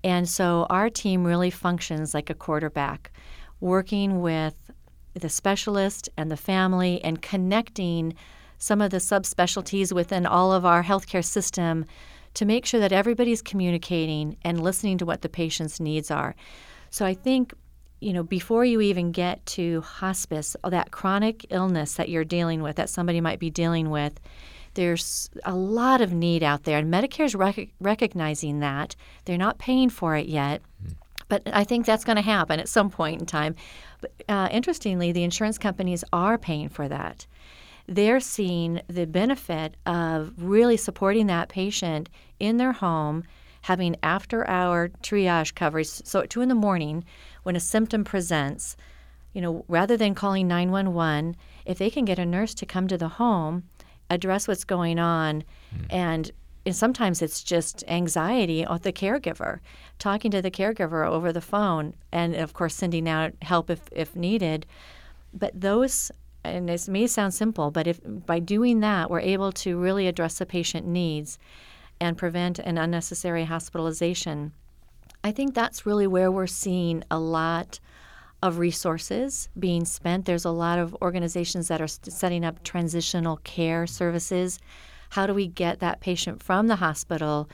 And 0.02 0.28
so 0.28 0.66
our 0.70 0.88
team 0.88 1.24
really 1.24 1.50
functions 1.50 2.14
like 2.14 2.30
a 2.30 2.34
quarterback, 2.34 3.12
working 3.60 4.20
with 4.22 4.70
the 5.14 5.28
specialist 5.28 6.08
and 6.16 6.30
the 6.30 6.36
family 6.36 7.02
and 7.02 7.20
connecting 7.20 8.14
some 8.58 8.80
of 8.80 8.90
the 8.90 8.98
subspecialties 8.98 9.92
within 9.92 10.26
all 10.26 10.52
of 10.52 10.64
our 10.64 10.82
healthcare 10.82 11.24
system 11.24 11.84
to 12.34 12.44
make 12.44 12.66
sure 12.66 12.80
that 12.80 12.92
everybody's 12.92 13.42
communicating 13.42 14.36
and 14.42 14.62
listening 14.62 14.98
to 14.98 15.06
what 15.06 15.22
the 15.22 15.28
patient's 15.28 15.80
needs 15.80 16.10
are. 16.10 16.34
So 16.90 17.06
I 17.06 17.14
think 17.14 17.54
you 18.00 18.12
know, 18.12 18.22
before 18.22 18.64
you 18.64 18.80
even 18.80 19.12
get 19.12 19.44
to 19.44 19.80
hospice, 19.80 20.56
that 20.62 20.90
chronic 20.90 21.46
illness 21.50 21.94
that 21.94 22.08
you're 22.08 22.24
dealing 22.24 22.62
with, 22.62 22.76
that 22.76 22.88
somebody 22.88 23.20
might 23.20 23.40
be 23.40 23.50
dealing 23.50 23.90
with, 23.90 24.20
there's 24.74 25.30
a 25.44 25.54
lot 25.54 26.00
of 26.00 26.12
need 26.12 26.42
out 26.42 26.64
there. 26.64 26.78
And 26.78 26.92
Medicare's 26.92 27.34
rec- 27.34 27.70
recognizing 27.80 28.60
that. 28.60 28.94
They're 29.24 29.36
not 29.36 29.58
paying 29.58 29.90
for 29.90 30.14
it 30.14 30.26
yet. 30.26 30.62
But 31.28 31.42
I 31.52 31.64
think 31.64 31.84
that's 31.84 32.04
going 32.04 32.16
to 32.16 32.22
happen 32.22 32.60
at 32.60 32.68
some 32.68 32.88
point 32.88 33.20
in 33.20 33.26
time. 33.26 33.54
But 34.00 34.12
uh, 34.28 34.48
interestingly, 34.50 35.12
the 35.12 35.24
insurance 35.24 35.58
companies 35.58 36.04
are 36.12 36.38
paying 36.38 36.68
for 36.68 36.88
that 36.88 37.26
they're 37.88 38.20
seeing 38.20 38.82
the 38.86 39.06
benefit 39.06 39.76
of 39.86 40.32
really 40.36 40.76
supporting 40.76 41.26
that 41.26 41.48
patient 41.48 42.10
in 42.38 42.58
their 42.58 42.72
home, 42.72 43.24
having 43.62 43.96
after 44.02 44.46
hour 44.48 44.90
triage 45.02 45.54
coverage. 45.54 45.88
So 45.88 46.20
at 46.20 46.30
two 46.30 46.42
in 46.42 46.50
the 46.50 46.54
morning, 46.54 47.02
when 47.42 47.56
a 47.56 47.60
symptom 47.60 48.04
presents, 48.04 48.76
you 49.32 49.40
know, 49.40 49.64
rather 49.68 49.96
than 49.96 50.14
calling 50.14 50.46
911, 50.46 51.34
if 51.64 51.78
they 51.78 51.88
can 51.88 52.04
get 52.04 52.18
a 52.18 52.26
nurse 52.26 52.54
to 52.54 52.66
come 52.66 52.88
to 52.88 52.98
the 52.98 53.08
home, 53.08 53.64
address 54.10 54.46
what's 54.46 54.64
going 54.64 54.98
on, 54.98 55.42
mm. 55.74 55.86
and 55.90 56.30
and 56.66 56.76
sometimes 56.76 57.22
it's 57.22 57.42
just 57.42 57.82
anxiety 57.88 58.62
of 58.62 58.82
the 58.82 58.92
caregiver, 58.92 59.60
talking 59.98 60.30
to 60.30 60.42
the 60.42 60.50
caregiver 60.50 61.06
over 61.06 61.32
the 61.32 61.40
phone, 61.40 61.94
and 62.12 62.34
of 62.36 62.52
course 62.52 62.74
sending 62.74 63.08
out 63.08 63.32
help 63.40 63.70
if, 63.70 63.80
if 63.90 64.14
needed. 64.14 64.66
But 65.32 65.58
those 65.58 66.10
and 66.44 66.70
it 66.70 66.88
may 66.88 67.06
sound 67.06 67.34
simple, 67.34 67.70
but 67.70 67.86
if 67.86 68.00
by 68.04 68.38
doing 68.38 68.80
that 68.80 69.10
we're 69.10 69.20
able 69.20 69.52
to 69.52 69.78
really 69.78 70.06
address 70.06 70.38
the 70.38 70.46
patient 70.46 70.86
needs 70.86 71.38
and 72.00 72.16
prevent 72.16 72.58
an 72.58 72.78
unnecessary 72.78 73.44
hospitalization, 73.44 74.52
I 75.24 75.32
think 75.32 75.54
that's 75.54 75.84
really 75.84 76.06
where 76.06 76.30
we're 76.30 76.46
seeing 76.46 77.02
a 77.10 77.18
lot 77.18 77.80
of 78.42 78.58
resources 78.58 79.48
being 79.58 79.84
spent. 79.84 80.24
There's 80.24 80.44
a 80.44 80.50
lot 80.50 80.78
of 80.78 80.96
organizations 81.02 81.68
that 81.68 81.80
are 81.80 81.88
setting 81.88 82.44
up 82.44 82.62
transitional 82.62 83.38
care 83.38 83.86
services. 83.86 84.60
How 85.10 85.26
do 85.26 85.34
we 85.34 85.48
get 85.48 85.80
that 85.80 86.00
patient 86.00 86.42
from 86.42 86.68
the 86.68 86.76
hospital 86.76 87.48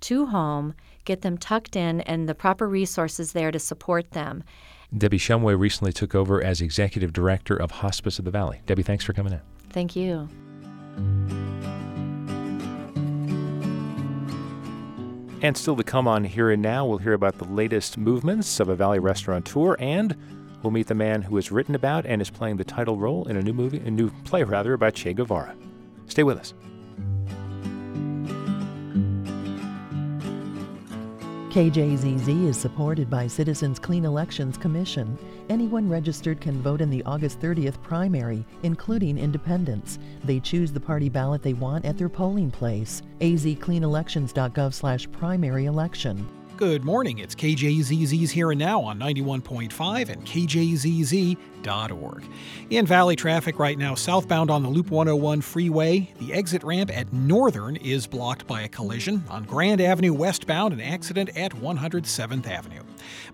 to 0.00 0.26
home, 0.26 0.74
get 1.04 1.20
them 1.20 1.36
tucked 1.36 1.76
in, 1.76 2.00
and 2.02 2.26
the 2.26 2.34
proper 2.34 2.66
resources 2.66 3.32
there 3.32 3.50
to 3.50 3.58
support 3.58 4.12
them? 4.12 4.42
Debbie 4.96 5.18
Shumway 5.18 5.58
recently 5.58 5.92
took 5.92 6.14
over 6.14 6.42
as 6.42 6.60
Executive 6.60 7.12
Director 7.12 7.54
of 7.54 7.70
Hospice 7.70 8.18
of 8.18 8.24
the 8.24 8.30
Valley. 8.30 8.60
Debbie, 8.66 8.82
thanks 8.82 9.04
for 9.04 9.12
coming 9.12 9.32
in. 9.32 9.40
Thank 9.70 9.94
you. 9.94 10.28
And 15.42 15.56
still 15.56 15.76
to 15.76 15.84
come 15.84 16.06
on 16.06 16.24
Here 16.24 16.50
and 16.50 16.60
Now, 16.60 16.84
we'll 16.84 16.98
hear 16.98 17.14
about 17.14 17.38
the 17.38 17.46
latest 17.46 17.96
movements 17.96 18.60
of 18.60 18.68
a 18.68 18.76
Valley 18.76 18.98
restaurateur, 18.98 19.76
and 19.78 20.16
we'll 20.62 20.72
meet 20.72 20.88
the 20.88 20.94
man 20.94 21.22
who 21.22 21.36
has 21.36 21.50
written 21.50 21.74
about 21.74 22.04
and 22.04 22.20
is 22.20 22.28
playing 22.28 22.56
the 22.56 22.64
title 22.64 22.96
role 22.96 23.26
in 23.28 23.36
a 23.36 23.42
new 23.42 23.54
movie, 23.54 23.78
a 23.78 23.90
new 23.90 24.10
play 24.24 24.42
rather, 24.42 24.74
about 24.74 24.94
Che 24.94 25.14
Guevara. 25.14 25.54
Stay 26.08 26.24
with 26.24 26.36
us. 26.38 26.52
KJZZ 31.50 32.46
is 32.46 32.56
supported 32.56 33.10
by 33.10 33.26
Citizens 33.26 33.80
Clean 33.80 34.04
Elections 34.04 34.56
Commission. 34.56 35.18
Anyone 35.48 35.88
registered 35.88 36.40
can 36.40 36.62
vote 36.62 36.80
in 36.80 36.90
the 36.90 37.02
August 37.02 37.40
30th 37.40 37.82
primary, 37.82 38.46
including 38.62 39.18
independents. 39.18 39.98
They 40.22 40.38
choose 40.38 40.70
the 40.70 40.78
party 40.78 41.08
ballot 41.08 41.42
they 41.42 41.54
want 41.54 41.84
at 41.84 41.98
their 41.98 42.08
polling 42.08 42.52
place. 42.52 43.02
azcleanelections.gov 43.20 44.72
slash 44.72 45.10
primary 45.10 45.64
election. 45.64 46.24
Good 46.60 46.84
morning. 46.84 47.18
It's 47.20 47.34
KJZZ's 47.34 48.30
Here 48.32 48.50
and 48.50 48.58
Now 48.58 48.82
on 48.82 48.98
91.5 48.98 50.10
and 50.10 50.26
KJZZ.org. 50.26 52.24
In 52.68 52.84
Valley 52.84 53.16
traffic 53.16 53.58
right 53.58 53.78
now, 53.78 53.94
southbound 53.94 54.50
on 54.50 54.62
the 54.62 54.68
Loop 54.68 54.90
101 54.90 55.40
freeway, 55.40 56.12
the 56.18 56.34
exit 56.34 56.62
ramp 56.62 56.94
at 56.94 57.10
Northern 57.14 57.76
is 57.76 58.06
blocked 58.06 58.46
by 58.46 58.60
a 58.60 58.68
collision. 58.68 59.24
On 59.30 59.44
Grand 59.44 59.80
Avenue 59.80 60.12
westbound, 60.12 60.74
an 60.74 60.82
accident 60.82 61.30
at 61.34 61.52
107th 61.52 62.46
Avenue. 62.46 62.82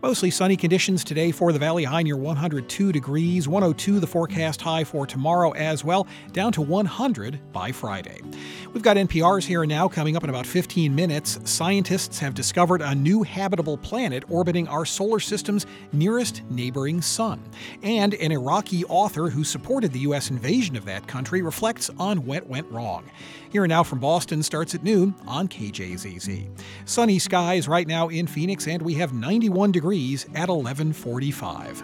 Mostly 0.03 0.31
sunny 0.31 0.57
conditions 0.57 1.05
today 1.05 1.31
for 1.31 1.53
the 1.53 1.59
Valley 1.59 1.85
high 1.85 2.03
near 2.03 2.16
102 2.16 2.93
degrees, 2.93 3.49
102 3.49 4.01
the 4.01 4.07
forecast 4.07 4.61
high 4.61 4.85
for 4.85 5.07
tomorrow 5.07 5.53
as 5.53 5.85
well, 5.85 6.07
down 6.33 6.53
to 6.53 6.62
100 6.62 7.53
by 7.53 7.72
Friday. 7.72 8.20
We've 8.72 8.83
got 8.83 8.97
NPR's 8.97 9.47
Here 9.47 9.64
Now 9.64 9.89
coming 9.89 10.16
up 10.16 10.24
in 10.24 10.31
about 10.31 10.47
15 10.47 10.95
minutes. 10.95 11.39
Scientists 11.45 12.18
have 12.18 12.35
discovered 12.35 12.83
a 12.83 12.95
new 12.95 13.22
habitable 13.22 13.79
planet 13.79 14.24
orbiting 14.29 14.68
our 14.68 14.85
solar 14.85 15.20
system's 15.20 15.66
nearest 15.93 16.43
neighboring 16.51 17.01
sun. 17.01 17.43
And 17.83 18.14
an 18.14 18.33
Iraqi 18.33 18.85
author 18.85 19.31
who 19.31 19.45
supported 19.45 19.93
the 19.93 20.01
U.S. 20.01 20.31
invasion 20.31 20.77
of 20.77 20.85
that 20.85 21.07
country 21.07 21.43
reflects 21.43 21.91
on 21.99 22.24
what 22.27 22.47
went 22.47 22.70
wrong. 22.70 23.11
Here 23.57 23.64
and 23.64 23.70
Now 23.70 23.84
from 23.84 24.00
Boston 24.00 24.42
starts 24.42 24.74
at 24.74 24.84
noon 24.84 25.14
on 25.26 25.48
KJZZ. 25.48 26.46
Sunny 26.84 27.18
skies 27.18 27.66
right 27.66 27.88
now 27.88 28.09
in 28.09 28.26
Phoenix, 28.26 28.68
and 28.68 28.82
we 28.82 28.92
have 28.96 29.14
91 29.14 29.72
degrees 29.72 30.24
at 30.34 30.50
1145. 30.50 31.82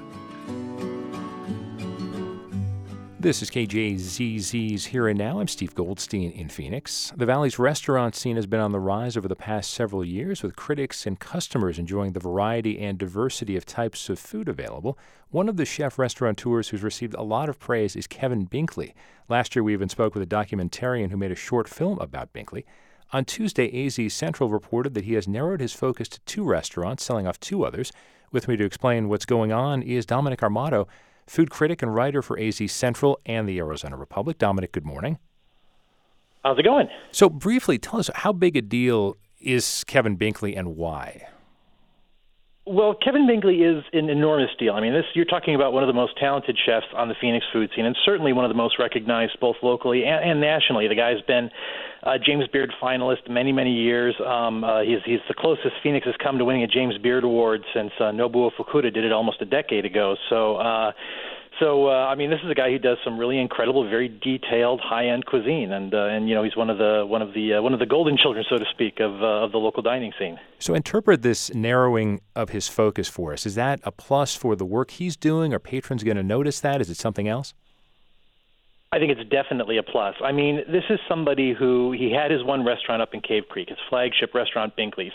This 3.23 3.41
is 3.41 3.53
KJZZ's 3.53 4.87
Here 4.87 5.07
and 5.07 5.17
Now. 5.17 5.39
I'm 5.39 5.47
Steve 5.47 5.77
Goldstein 5.77 6.33
in 6.33 6.49
Phoenix. 6.49 7.13
The 7.17 7.25
Valley's 7.25 7.57
restaurant 7.57 8.17
scene 8.17 8.35
has 8.35 8.47
been 8.47 8.59
on 8.59 8.73
the 8.73 8.81
rise 8.81 9.17
over 9.17 9.29
the 9.29 9.37
past 9.37 9.71
several 9.71 10.05
years, 10.05 10.43
with 10.43 10.57
critics 10.57 11.07
and 11.07 11.21
customers 11.21 11.79
enjoying 11.79 12.15
the 12.15 12.19
variety 12.19 12.81
and 12.81 12.99
diversity 12.99 13.57
of 13.57 13.65
types 13.65 14.09
of 14.09 14.19
food 14.19 14.49
available. 14.49 14.99
One 15.31 15.49
of 15.49 15.57
the 15.57 15.65
chef 15.65 16.01
restaurateurs 16.01 16.71
who's 16.71 16.83
received 16.83 17.15
a 17.15 17.23
lot 17.23 17.49
of 17.49 17.61
praise 17.61 17.95
is 17.95 18.09
Kevin 18.09 18.45
Binkley. 18.45 18.93
Last 19.29 19.55
year, 19.55 19.63
we 19.63 19.73
even 19.73 19.89
spoke 19.89 20.17
with 20.17 20.25
a 20.25 20.35
documentarian 20.35 21.13
who 21.13 21.17
made 21.17 21.31
a 21.31 21.37
short 21.37 21.69
film 21.69 22.01
about 22.01 22.33
Binkley. 22.33 22.65
On 23.13 23.25
Tuesday, 23.25 23.87
AZ 23.87 24.13
Central 24.13 24.49
reported 24.49 24.95
that 24.95 25.05
he 25.05 25.15
has 25.15 25.29
narrowed 25.29 25.61
his 25.61 25.73
focus 25.73 26.09
to 26.09 26.21
two 26.23 26.43
restaurants, 26.43 27.05
selling 27.05 27.29
off 27.29 27.39
two 27.39 27.65
others. 27.65 27.93
With 28.33 28.49
me 28.49 28.57
to 28.57 28.65
explain 28.65 29.09
what's 29.09 29.27
going 29.27 29.53
on 29.53 29.81
is 29.81 30.07
Dominic 30.07 30.41
Armato 30.41 30.89
food 31.27 31.51
critic 31.51 31.83
and 31.83 31.95
writer 31.95 32.23
for 32.23 32.39
AZ 32.39 32.61
Central 32.71 33.19
and 33.27 33.49
the 33.49 33.59
Arizona 33.59 33.97
Republic. 33.97 34.39
Dominic, 34.39 34.73
good 34.73 34.87
morning. 34.87 35.19
How's 36.45 36.59
it 36.59 36.65
going? 36.65 36.89
So, 37.13 37.29
briefly, 37.29 37.79
tell 37.79 38.01
us 38.01 38.11
how 38.15 38.33
big 38.33 38.57
a 38.57 38.63
deal 38.63 39.17
is 39.41 39.85
Kevin 39.85 40.17
Binkley 40.17 40.59
and 40.59 40.77
why? 40.77 41.29
Well, 42.65 42.95
Kevin 42.95 43.27
Binkley 43.27 43.67
is 43.67 43.83
an 43.93 44.09
enormous 44.09 44.51
deal. 44.57 44.75
I 44.75 44.81
mean, 44.81 44.93
this 44.93 45.05
you're 45.15 45.25
talking 45.25 45.57
about 45.57 45.73
one 45.73 45.83
of 45.83 45.89
the 45.89 45.93
most 45.93 46.17
talented 46.17 46.57
chefs 46.65 46.87
on 46.95 47.09
the 47.09 47.17
Phoenix 47.21 47.45
food 47.53 47.71
scene, 47.75 47.85
and 47.85 47.97
certainly 48.05 48.33
one 48.33 48.45
of 48.45 48.51
the 48.51 48.57
most 48.57 48.79
recognized 48.79 49.37
both 49.41 49.57
locally 49.65 50.05
and, 50.05 50.31
and 50.31 50.41
nationally. 50.41 50.87
The 50.87 50.95
guy's 50.95 51.21
been 51.23 51.51
a 52.05 52.21
James 52.21 52.47
Beard 52.53 52.73
finalist 52.81 53.29
many, 53.29 53.51
many 53.51 53.73
years. 53.73 54.15
Um, 54.25 54.63
uh, 54.63 54.83
he's 54.83 55.01
he's 55.05 55.19
the 55.27 55.35
closest 55.35 55.75
Phoenix 55.83 56.07
has 56.07 56.15
come 56.23 56.39
to 56.39 56.45
winning 56.45 56.63
a 56.63 56.69
James 56.69 56.97
Beard 56.99 57.25
award 57.25 57.65
since 57.75 57.91
uh, 57.99 58.13
Nobuo 58.13 58.53
Fukuda 58.57 58.95
did 58.95 59.05
it 59.05 59.13
almost 59.13 59.43
a 59.43 59.47
decade 59.47 59.85
ago. 59.85 60.15
So. 60.31 60.57
Uh, 60.57 60.93
so 61.61 61.89
uh, 61.89 62.07
I 62.07 62.15
mean, 62.15 62.31
this 62.31 62.41
is 62.45 62.51
a 62.51 62.55
guy 62.55 62.71
who 62.71 62.79
does 62.79 62.99
some 63.05 63.19
really 63.19 63.39
incredible, 63.39 63.89
very 63.89 64.09
detailed, 64.09 64.81
high-end 64.81 65.27
cuisine, 65.27 65.73
and 65.73 65.93
uh, 65.93 66.07
and 66.07 66.29
you 66.29 66.35
know 66.35 66.43
he's 66.43 66.57
one 66.57 66.71
of 66.71 66.79
the 66.79 67.05
one 67.07 67.23
of 67.23 67.35
the 67.35 67.55
uh, 67.55 67.63
one 67.63 67.73
of 67.73 67.79
the 67.79 67.87
golden 67.87 68.17
children, 68.17 68.45
so 68.49 68.59
to 68.59 68.65
speak, 68.71 69.01
of 69.01 69.23
uh, 69.23 69.45
of 69.45 69.53
the 69.53 69.59
local 69.59 69.83
dining 69.83 70.13
scene. 70.19 70.39
So 70.59 70.75
interpret 70.75 71.23
this 71.23 71.55
narrowing 71.55 72.21
of 72.35 72.51
his 72.51 72.69
focus 72.69 73.09
for 73.09 73.33
us. 73.33 73.47
Is 73.47 73.55
that 73.57 73.81
a 73.85 73.93
plus 73.93 74.35
for 74.35 74.57
the 74.57 74.65
work 74.65 74.93
he's 74.93 75.17
doing? 75.17 75.53
Are 75.53 75.59
patrons 75.59 76.05
going 76.05 76.17
to 76.17 76.23
notice 76.23 76.61
that? 76.61 76.81
Is 76.81 76.91
it 76.91 76.97
something 76.97 77.29
else? 77.29 77.55
I 78.93 78.99
think 78.99 79.11
it's 79.11 79.29
definitely 79.31 79.79
a 79.79 79.83
plus. 79.83 80.15
I 80.23 80.33
mean, 80.33 80.57
this 80.71 80.85
is 80.91 81.01
somebody 81.09 81.55
who 81.59 81.93
he 81.93 82.13
had 82.13 82.31
his 82.31 82.45
one 82.45 82.63
restaurant 82.63 83.01
up 83.01 83.15
in 83.15 83.23
Cave 83.23 83.45
Creek, 83.49 83.71
his 83.71 83.79
flagship 83.89 84.35
restaurant, 84.35 84.77
Binkley's 84.77 85.15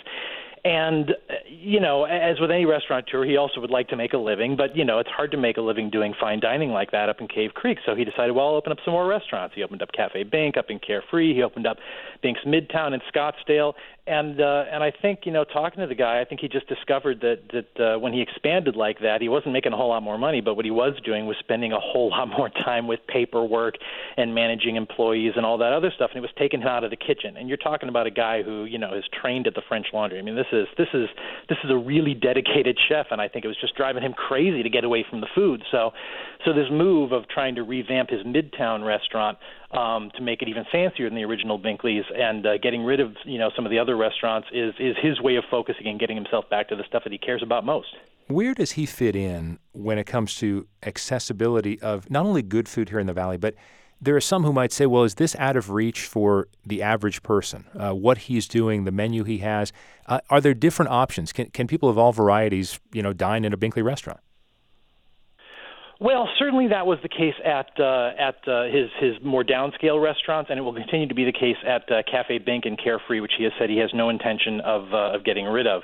and, 0.67 1.13
you 1.47 1.79
know, 1.79 2.03
as 2.03 2.41
with 2.41 2.51
any 2.51 2.65
restaurateur, 2.65 3.23
he 3.23 3.37
also 3.37 3.61
would 3.61 3.69
like 3.69 3.87
to 3.87 3.95
make 3.95 4.11
a 4.11 4.17
living, 4.17 4.57
but, 4.57 4.75
you 4.75 4.83
know, 4.83 4.99
it's 4.99 5.09
hard 5.09 5.31
to 5.31 5.37
make 5.37 5.55
a 5.55 5.61
living 5.61 5.89
doing 5.89 6.13
fine 6.19 6.41
dining 6.41 6.71
like 6.71 6.91
that 6.91 7.07
up 7.07 7.21
in 7.21 7.29
Cave 7.29 7.51
Creek. 7.53 7.77
So 7.85 7.95
he 7.95 8.03
decided, 8.03 8.35
well, 8.35 8.47
I'll 8.47 8.55
open 8.55 8.73
up 8.73 8.79
some 8.83 8.91
more 8.91 9.07
restaurants. 9.07 9.55
He 9.55 9.63
opened 9.63 9.81
up 9.81 9.93
Cafe 9.93 10.23
Bink 10.23 10.57
up 10.57 10.65
in 10.67 10.79
Carefree. 10.79 11.33
He 11.33 11.41
opened 11.41 11.67
up 11.67 11.77
Bink's 12.21 12.41
Midtown 12.45 12.93
in 12.93 12.99
Scottsdale 13.09 13.75
and 14.07 14.39
uh, 14.39 14.63
and 14.71 14.83
I 14.83 14.91
think 15.01 15.21
you 15.25 15.31
know 15.31 15.43
talking 15.43 15.81
to 15.81 15.87
the 15.87 15.95
guy, 15.95 16.21
I 16.21 16.25
think 16.25 16.41
he 16.41 16.47
just 16.47 16.67
discovered 16.67 17.21
that 17.21 17.39
that 17.51 17.83
uh, 17.83 17.99
when 17.99 18.13
he 18.13 18.21
expanded 18.21 18.75
like 18.75 18.99
that, 19.01 19.21
he 19.21 19.29
wasn't 19.29 19.53
making 19.53 19.73
a 19.73 19.77
whole 19.77 19.89
lot 19.89 20.01
more 20.01 20.17
money, 20.17 20.39
but 20.41 20.55
what 20.55 20.65
he 20.65 20.71
was 20.71 20.93
doing 21.03 21.25
was 21.25 21.35
spending 21.39 21.73
a 21.73 21.79
whole 21.79 22.09
lot 22.17 22.27
more 22.27 22.49
time 22.49 22.87
with 22.87 22.99
paperwork 23.07 23.75
and 24.15 24.33
managing 24.33 24.75
employees 24.75 25.33
and 25.35 25.45
all 25.45 25.57
that 25.57 25.73
other 25.73 25.91
stuff, 25.93 26.11
and 26.13 26.19
it 26.19 26.21
was 26.21 26.31
taking 26.37 26.61
him 26.61 26.67
out 26.67 26.83
of 26.83 26.89
the 26.89 26.95
kitchen. 26.95 27.35
And 27.37 27.49
you're 27.49 27.57
talking 27.57 27.89
about 27.89 28.07
a 28.07 28.11
guy 28.11 28.43
who 28.43 28.65
you 28.65 28.77
know 28.77 28.93
is 28.93 29.03
trained 29.21 29.45
at 29.47 29.55
the 29.55 29.61
French 29.67 29.87
Laundry. 29.93 30.19
I 30.19 30.21
mean, 30.21 30.35
this 30.35 30.51
is 30.53 30.67
this 30.77 30.89
is 30.93 31.09
this 31.49 31.57
is 31.63 31.69
a 31.69 31.77
really 31.77 32.13
dedicated 32.13 32.77
chef, 32.87 33.07
and 33.11 33.19
I 33.19 33.27
think 33.27 33.43
it 33.43 33.49
was 33.49 33.57
just 33.59 33.75
driving 33.75 34.03
him 34.03 34.13
crazy 34.13 34.63
to 34.63 34.69
get 34.69 34.83
away 34.83 35.05
from 35.09 35.21
the 35.21 35.27
food. 35.35 35.63
So 35.71 35.91
so 36.45 36.53
this 36.53 36.67
move 36.71 37.11
of 37.11 37.27
trying 37.27 37.55
to 37.55 37.63
revamp 37.63 38.09
his 38.09 38.21
Midtown 38.23 38.85
restaurant 38.85 39.37
um, 39.71 40.11
to 40.15 40.21
make 40.21 40.41
it 40.41 40.47
even 40.47 40.65
fancier 40.71 41.09
than 41.09 41.15
the 41.15 41.25
original 41.25 41.59
Binkley's, 41.59 42.05
and 42.15 42.45
uh, 42.45 42.57
getting 42.57 42.83
rid 42.83 42.99
of 42.99 43.15
you 43.25 43.37
know 43.37 43.51
some 43.55 43.65
of 43.65 43.71
the 43.71 43.79
other 43.79 43.97
restaurants 43.97 44.47
is 44.53 44.73
is 44.79 44.95
his 45.01 45.19
way 45.21 45.35
of 45.35 45.43
focusing 45.49 45.87
and 45.87 45.99
getting 45.99 46.15
himself 46.15 46.49
back 46.49 46.69
to 46.69 46.75
the 46.75 46.83
stuff 46.87 47.03
that 47.03 47.11
he 47.11 47.17
cares 47.17 47.43
about 47.43 47.65
most. 47.65 47.89
Where 48.27 48.53
does 48.53 48.71
he 48.71 48.85
fit 48.85 49.15
in 49.15 49.59
when 49.71 49.97
it 49.97 50.05
comes 50.05 50.35
to 50.37 50.67
accessibility 50.83 51.79
of 51.81 52.09
not 52.09 52.25
only 52.25 52.41
good 52.41 52.67
food 52.67 52.89
here 52.89 52.99
in 52.99 53.07
the 53.07 53.13
valley, 53.13 53.37
but 53.37 53.55
there 54.01 54.15
are 54.15 54.21
some 54.21 54.43
who 54.43 54.53
might 54.53 54.71
say, 54.71 54.85
well, 54.85 55.03
is 55.03 55.15
this 55.15 55.35
out 55.37 55.55
of 55.55 55.71
reach 55.71 56.01
for 56.01 56.47
the 56.65 56.83
average 56.83 57.23
person? 57.23 57.65
Uh, 57.73 57.93
what 57.93 58.19
he's 58.19 58.47
doing, 58.47 58.83
the 58.83 58.91
menu 58.91 59.23
he 59.23 59.39
has, 59.39 59.71
uh, 60.05 60.19
are 60.29 60.39
there 60.39 60.53
different 60.53 60.91
options? 60.91 61.33
Can, 61.33 61.49
can 61.49 61.67
people 61.67 61.89
of 61.89 61.97
all 61.97 62.11
varieties, 62.11 62.79
you 62.93 63.01
know, 63.01 63.13
dine 63.13 63.43
in 63.43 63.53
a 63.53 63.57
Binkley 63.57 63.83
restaurant? 63.83 64.19
Well, 65.99 66.29
certainly 66.37 66.67
that 66.67 66.85
was 66.85 66.99
the 67.01 67.09
case 67.09 67.33
at 67.43 67.71
uh, 67.79 68.11
at 68.19 68.47
uh, 68.47 68.65
his 68.65 68.89
his 69.01 69.15
more 69.23 69.43
downscale 69.43 70.01
restaurants, 70.01 70.51
and 70.51 70.59
it 70.59 70.61
will 70.61 70.75
continue 70.75 71.07
to 71.07 71.15
be 71.15 71.25
the 71.25 71.31
case 71.31 71.57
at 71.65 71.91
uh, 71.91 72.03
Cafe 72.09 72.37
Bink 72.39 72.65
and 72.65 72.77
Carefree, 72.77 73.19
which 73.19 73.31
he 73.35 73.43
has 73.45 73.53
said 73.57 73.71
he 73.71 73.77
has 73.77 73.89
no 73.95 74.09
intention 74.09 74.61
of 74.61 74.93
uh, 74.93 75.15
of 75.15 75.25
getting 75.25 75.45
rid 75.45 75.65
of. 75.65 75.81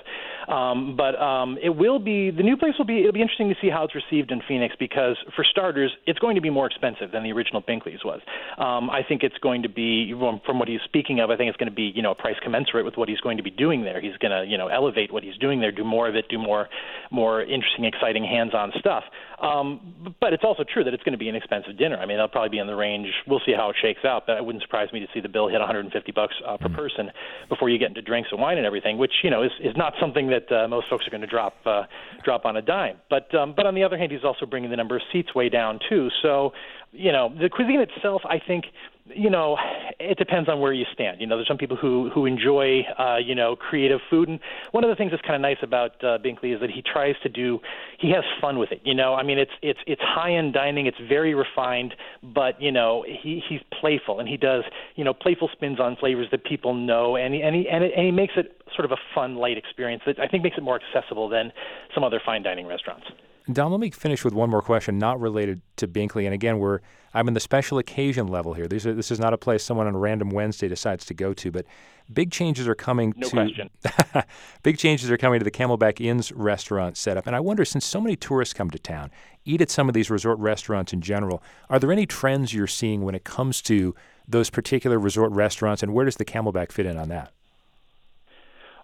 Um, 0.47 0.95
but 0.95 1.20
um, 1.20 1.57
it 1.64 1.70
will 1.70 1.97
be 1.97 2.30
the 2.30 2.43
new 2.43 2.55
place 2.57 2.74
will 2.78 2.86
be 2.86 2.99
it'll 2.99 3.11
be 3.11 3.24
interesting 3.24 3.49
to 3.49 3.55
see 3.59 3.72
how 3.72 3.86
it's 3.86 3.95
received 3.95 4.32
in 4.32 4.41
Phoenix 4.47 4.76
because 4.78 5.18
for 5.36 5.43
starters, 5.43 5.91
it's 6.05 6.20
going 6.20 6.36
to 6.36 6.41
be 6.41 6.51
more 6.51 6.68
expensive 6.68 7.11
than 7.11 7.24
the 7.24 7.32
original 7.32 7.64
Binkley's 7.64 8.05
was. 8.05 8.22
Um, 8.59 8.91
I 8.91 9.01
think 9.07 9.24
it's 9.24 9.38
going 9.41 9.64
to 9.64 9.70
be 9.70 10.14
from 10.14 10.59
what 10.59 10.68
he's 10.68 10.82
speaking 10.86 11.22
of. 11.22 11.32
I 11.32 11.38
think 11.38 11.49
it's 11.49 11.57
going 11.57 11.72
to 11.72 11.76
be 11.76 11.91
you 11.95 12.03
know 12.03 12.11
a 12.11 12.16
price 12.16 12.36
commensurate 12.43 12.86
with 12.86 12.97
what 12.97 13.09
he's 13.09 13.22
going 13.22 13.38
to 13.38 13.43
be 13.43 13.51
doing 13.51 13.84
there. 13.84 13.99
He's 13.99 14.18
going 14.18 14.32
to 14.32 14.47
you 14.47 14.59
know 14.59 14.68
elevate 14.68 15.11
what 15.11 15.24
he's 15.24 15.38
doing 15.38 15.59
there, 15.59 15.72
do 15.72 15.84
more 15.84 16.07
of 16.07 16.16
it, 16.16 16.26
do 16.30 16.38
more 16.38 16.70
more 17.09 17.41
interesting, 17.41 17.86
exciting, 17.86 18.24
hands-on 18.24 18.74
stuff. 18.78 19.03
Um, 19.41 20.03
but 20.20 20.34
it's 20.34 20.43
also 20.43 20.64
true 20.64 20.84
that 20.84 20.93
it's 20.93 21.04
going 21.04 21.14
to 21.14 21.18
be 21.18 21.30
an 21.30 21.36
expensive 21.36 21.78
dinner. 21.78 21.97
I 21.97 22.06
mean, 22.06 22.16
it'll 22.16 22.28
probably 22.28 22.49
be 22.49 22.60
in 22.60 22.68
the 22.68 22.76
range. 22.76 23.08
We'll 23.28 23.41
see 23.45 23.54
how 23.56 23.70
it 23.70 23.76
shakes 23.82 24.06
out, 24.06 24.24
but 24.28 24.38
it 24.38 24.45
wouldn't 24.45 24.62
surprise 24.62 24.89
me 24.93 24.99
to 24.99 25.08
see 25.14 25.20
the 25.20 25.30
bill 25.30 25.47
hit 25.47 25.60
150 25.60 26.12
bucks 26.12 26.34
uh, 26.45 26.58
per 26.58 26.70
mm. 26.70 26.76
person 26.76 27.12
before 27.49 27.70
you 27.70 27.78
get 27.78 27.89
into 27.89 28.01
drinks 28.01 28.30
and 28.32 28.41
wine 28.41 28.58
and 28.58 28.66
everything, 28.66 28.97
which 28.97 29.14
you 29.24 29.30
know 29.30 29.43
is 29.43 29.51
is 29.60 29.76
not 29.76 29.93
something 29.99 30.30
that 30.30 30.51
uh, 30.51 30.68
most 30.68 30.88
folks 30.89 31.08
are 31.08 31.12
going 31.12 31.22
to 31.22 31.28
drop 31.28 31.56
uh, 31.66 31.84
drop 32.24 32.45
on 32.45 32.58
a 32.58 32.62
dime. 32.62 32.97
But 33.10 33.34
um, 33.36 33.54
but 33.56 33.66
on 33.66 33.76
the 33.76 33.84
other 33.84 33.97
hand, 33.97 34.12
he's 34.12 34.24
also 34.24 34.45
bringing 34.45 34.70
the 34.70 34.78
number 34.78 34.95
of 34.95 35.01
seats 35.12 35.34
way 35.36 35.49
down 35.49 35.80
too. 35.89 36.10
So 36.22 36.51
you 36.93 37.12
know, 37.12 37.34
the 37.39 37.49
cuisine 37.49 37.82
itself, 37.82 38.22
I 38.26 38.39
think 38.45 38.66
you 39.06 39.30
know, 39.30 39.58
it 39.99 40.18
depends 40.18 40.47
on 40.47 40.60
where 40.62 40.72
you 40.72 40.86
stand. 40.93 41.20
You 41.20 41.28
know, 41.28 41.36
there's 41.36 41.47
some 41.47 41.58
people 41.58 41.76
who 41.76 42.10
who 42.10 42.26
enjoy, 42.26 42.82
uh, 42.97 43.18
you 43.18 43.36
know, 43.36 43.56
creative 43.56 43.99
food, 44.10 44.30
and 44.30 44.39
one 44.72 44.84
of 44.84 44.89
the 44.89 44.95
things 44.95 45.12
that's 45.12 45.22
kind 45.22 45.36
of 45.36 45.41
nice 45.41 45.58
about 45.62 46.01
uh, 46.04 46.18
Binkley 46.20 46.54
is 46.54 46.62
that 46.62 46.70
he 46.70 46.82
tries 46.82 47.16
to 47.24 47.30
do, 47.30 47.60
he 47.99 48.12
has 48.12 48.24
fun 48.39 48.58
with 48.58 48.72
it. 48.72 48.82
You 48.86 48.93
know, 48.93 49.14
I 49.14 49.24
mean, 49.24 49.38
it's 49.38 49.51
it's 49.62 49.80
it's 49.86 50.01
high 50.01 50.34
end 50.34 50.54
dining, 50.54 50.86
it's 50.86 50.97
very 51.08 51.34
refined, 51.34 51.95
but 52.22 52.62
you 52.62 52.72
know, 52.72 53.04
he 53.08 53.41
he's 53.47 53.62
playful 53.80 54.20
and 54.20 54.30
he 54.30 54.38
does, 54.38 54.64
you 54.95 55.04
know, 55.04 55.14
playful 55.14 55.49
spins 55.51 55.80
on 55.80 55.97
flavors 55.97 56.28
that 56.32 56.45
people 56.45 56.74
know, 56.74 57.18
and 57.18 57.34
he, 57.34 57.43
and 57.43 57.56
he 57.56 57.68
and, 57.68 57.84
it, 57.84 57.91
and 57.95 58.06
he 58.06 58.12
makes 58.12 58.34
it 58.38 58.62
sort 58.74 58.86
of 58.86 58.91
a 58.91 58.97
fun, 59.14 59.36
light 59.36 59.58
experience 59.58 60.04
that 60.06 60.18
I 60.20 60.28
think 60.28 60.43
makes 60.43 60.58
it 60.58 60.64
more 60.64 60.80
accessible 60.80 61.28
than 61.28 61.51
some 61.93 62.04
other 62.04 62.22
fine 62.26 62.41
dining 62.41 62.68
restaurants. 62.68 63.06
Dom, 63.52 63.72
let 63.72 63.82
me 63.82 63.89
finish 63.89 64.24
with 64.24 64.34
one 64.34 64.50
more 64.50 64.62
question, 64.62 64.98
not 64.98 65.20
related 65.20 65.62
to 65.78 65.88
Binkley. 65.88 66.26
And 66.26 66.34
again, 66.34 66.60
we're 66.60 66.80
I'm 67.14 67.28
in 67.28 67.34
the 67.34 67.39
special 67.39 67.78
occasion 67.78 68.28
level 68.28 68.54
here. 68.54 68.68
These 68.68 68.88
are, 68.88 68.94
this 68.94 69.12
is 69.12 69.20
not 69.20 69.34
a 69.34 69.38
place 69.38 69.64
someone 69.64 69.86
on 69.86 69.94
a 69.94 70.00
random 70.00 70.30
Wednesday 70.30 70.68
decides 70.68 71.06
to 71.06 71.14
go 71.14 71.34
to, 71.34 71.52
but 71.52 71.66
big 72.12 72.32
changes 72.32 72.68
are 72.68 72.76
coming 72.76 73.14
no 73.16 73.28
to 73.28 73.36
question. 73.36 73.70
big 74.64 74.78
changes 74.78 75.12
are 75.12 75.18
coming 75.18 75.39
to 75.39 75.44
the 75.44 75.52
Camelback 75.52 76.02
Inn's 76.02 76.32
restaurant 76.32 76.98
setup. 76.98 77.28
And 77.28 77.36
I 77.36 77.39
wonder, 77.39 77.66
since 77.66 77.86
so 77.86 78.02
many 78.02 78.16
tourists 78.16 78.54
come 78.54 78.72
to 78.72 78.80
town, 78.80 79.12
eat 79.46 79.62
at 79.62 79.70
some 79.70 79.88
of 79.88 79.94
these 79.94 80.10
resort 80.10 80.39
restaurants 80.39 80.91
in 80.91 81.02
general, 81.02 81.44
are 81.70 81.78
there 81.78 81.91
any 81.91 82.08
trends 82.08 82.54
you're 82.54 82.66
seeing 82.66 83.04
when 83.04 83.14
it 83.14 83.24
comes 83.24 83.62
to 83.64 83.94
those 84.28 84.50
particular 84.50 84.98
resort 84.98 85.32
restaurants, 85.32 85.84
and 85.84 85.94
where 85.94 86.06
does 86.06 86.16
the 86.16 86.26
Camelback 86.26 86.72
fit 86.72 86.86
in 86.86 86.98
on 86.98 87.10
that? 87.10 87.32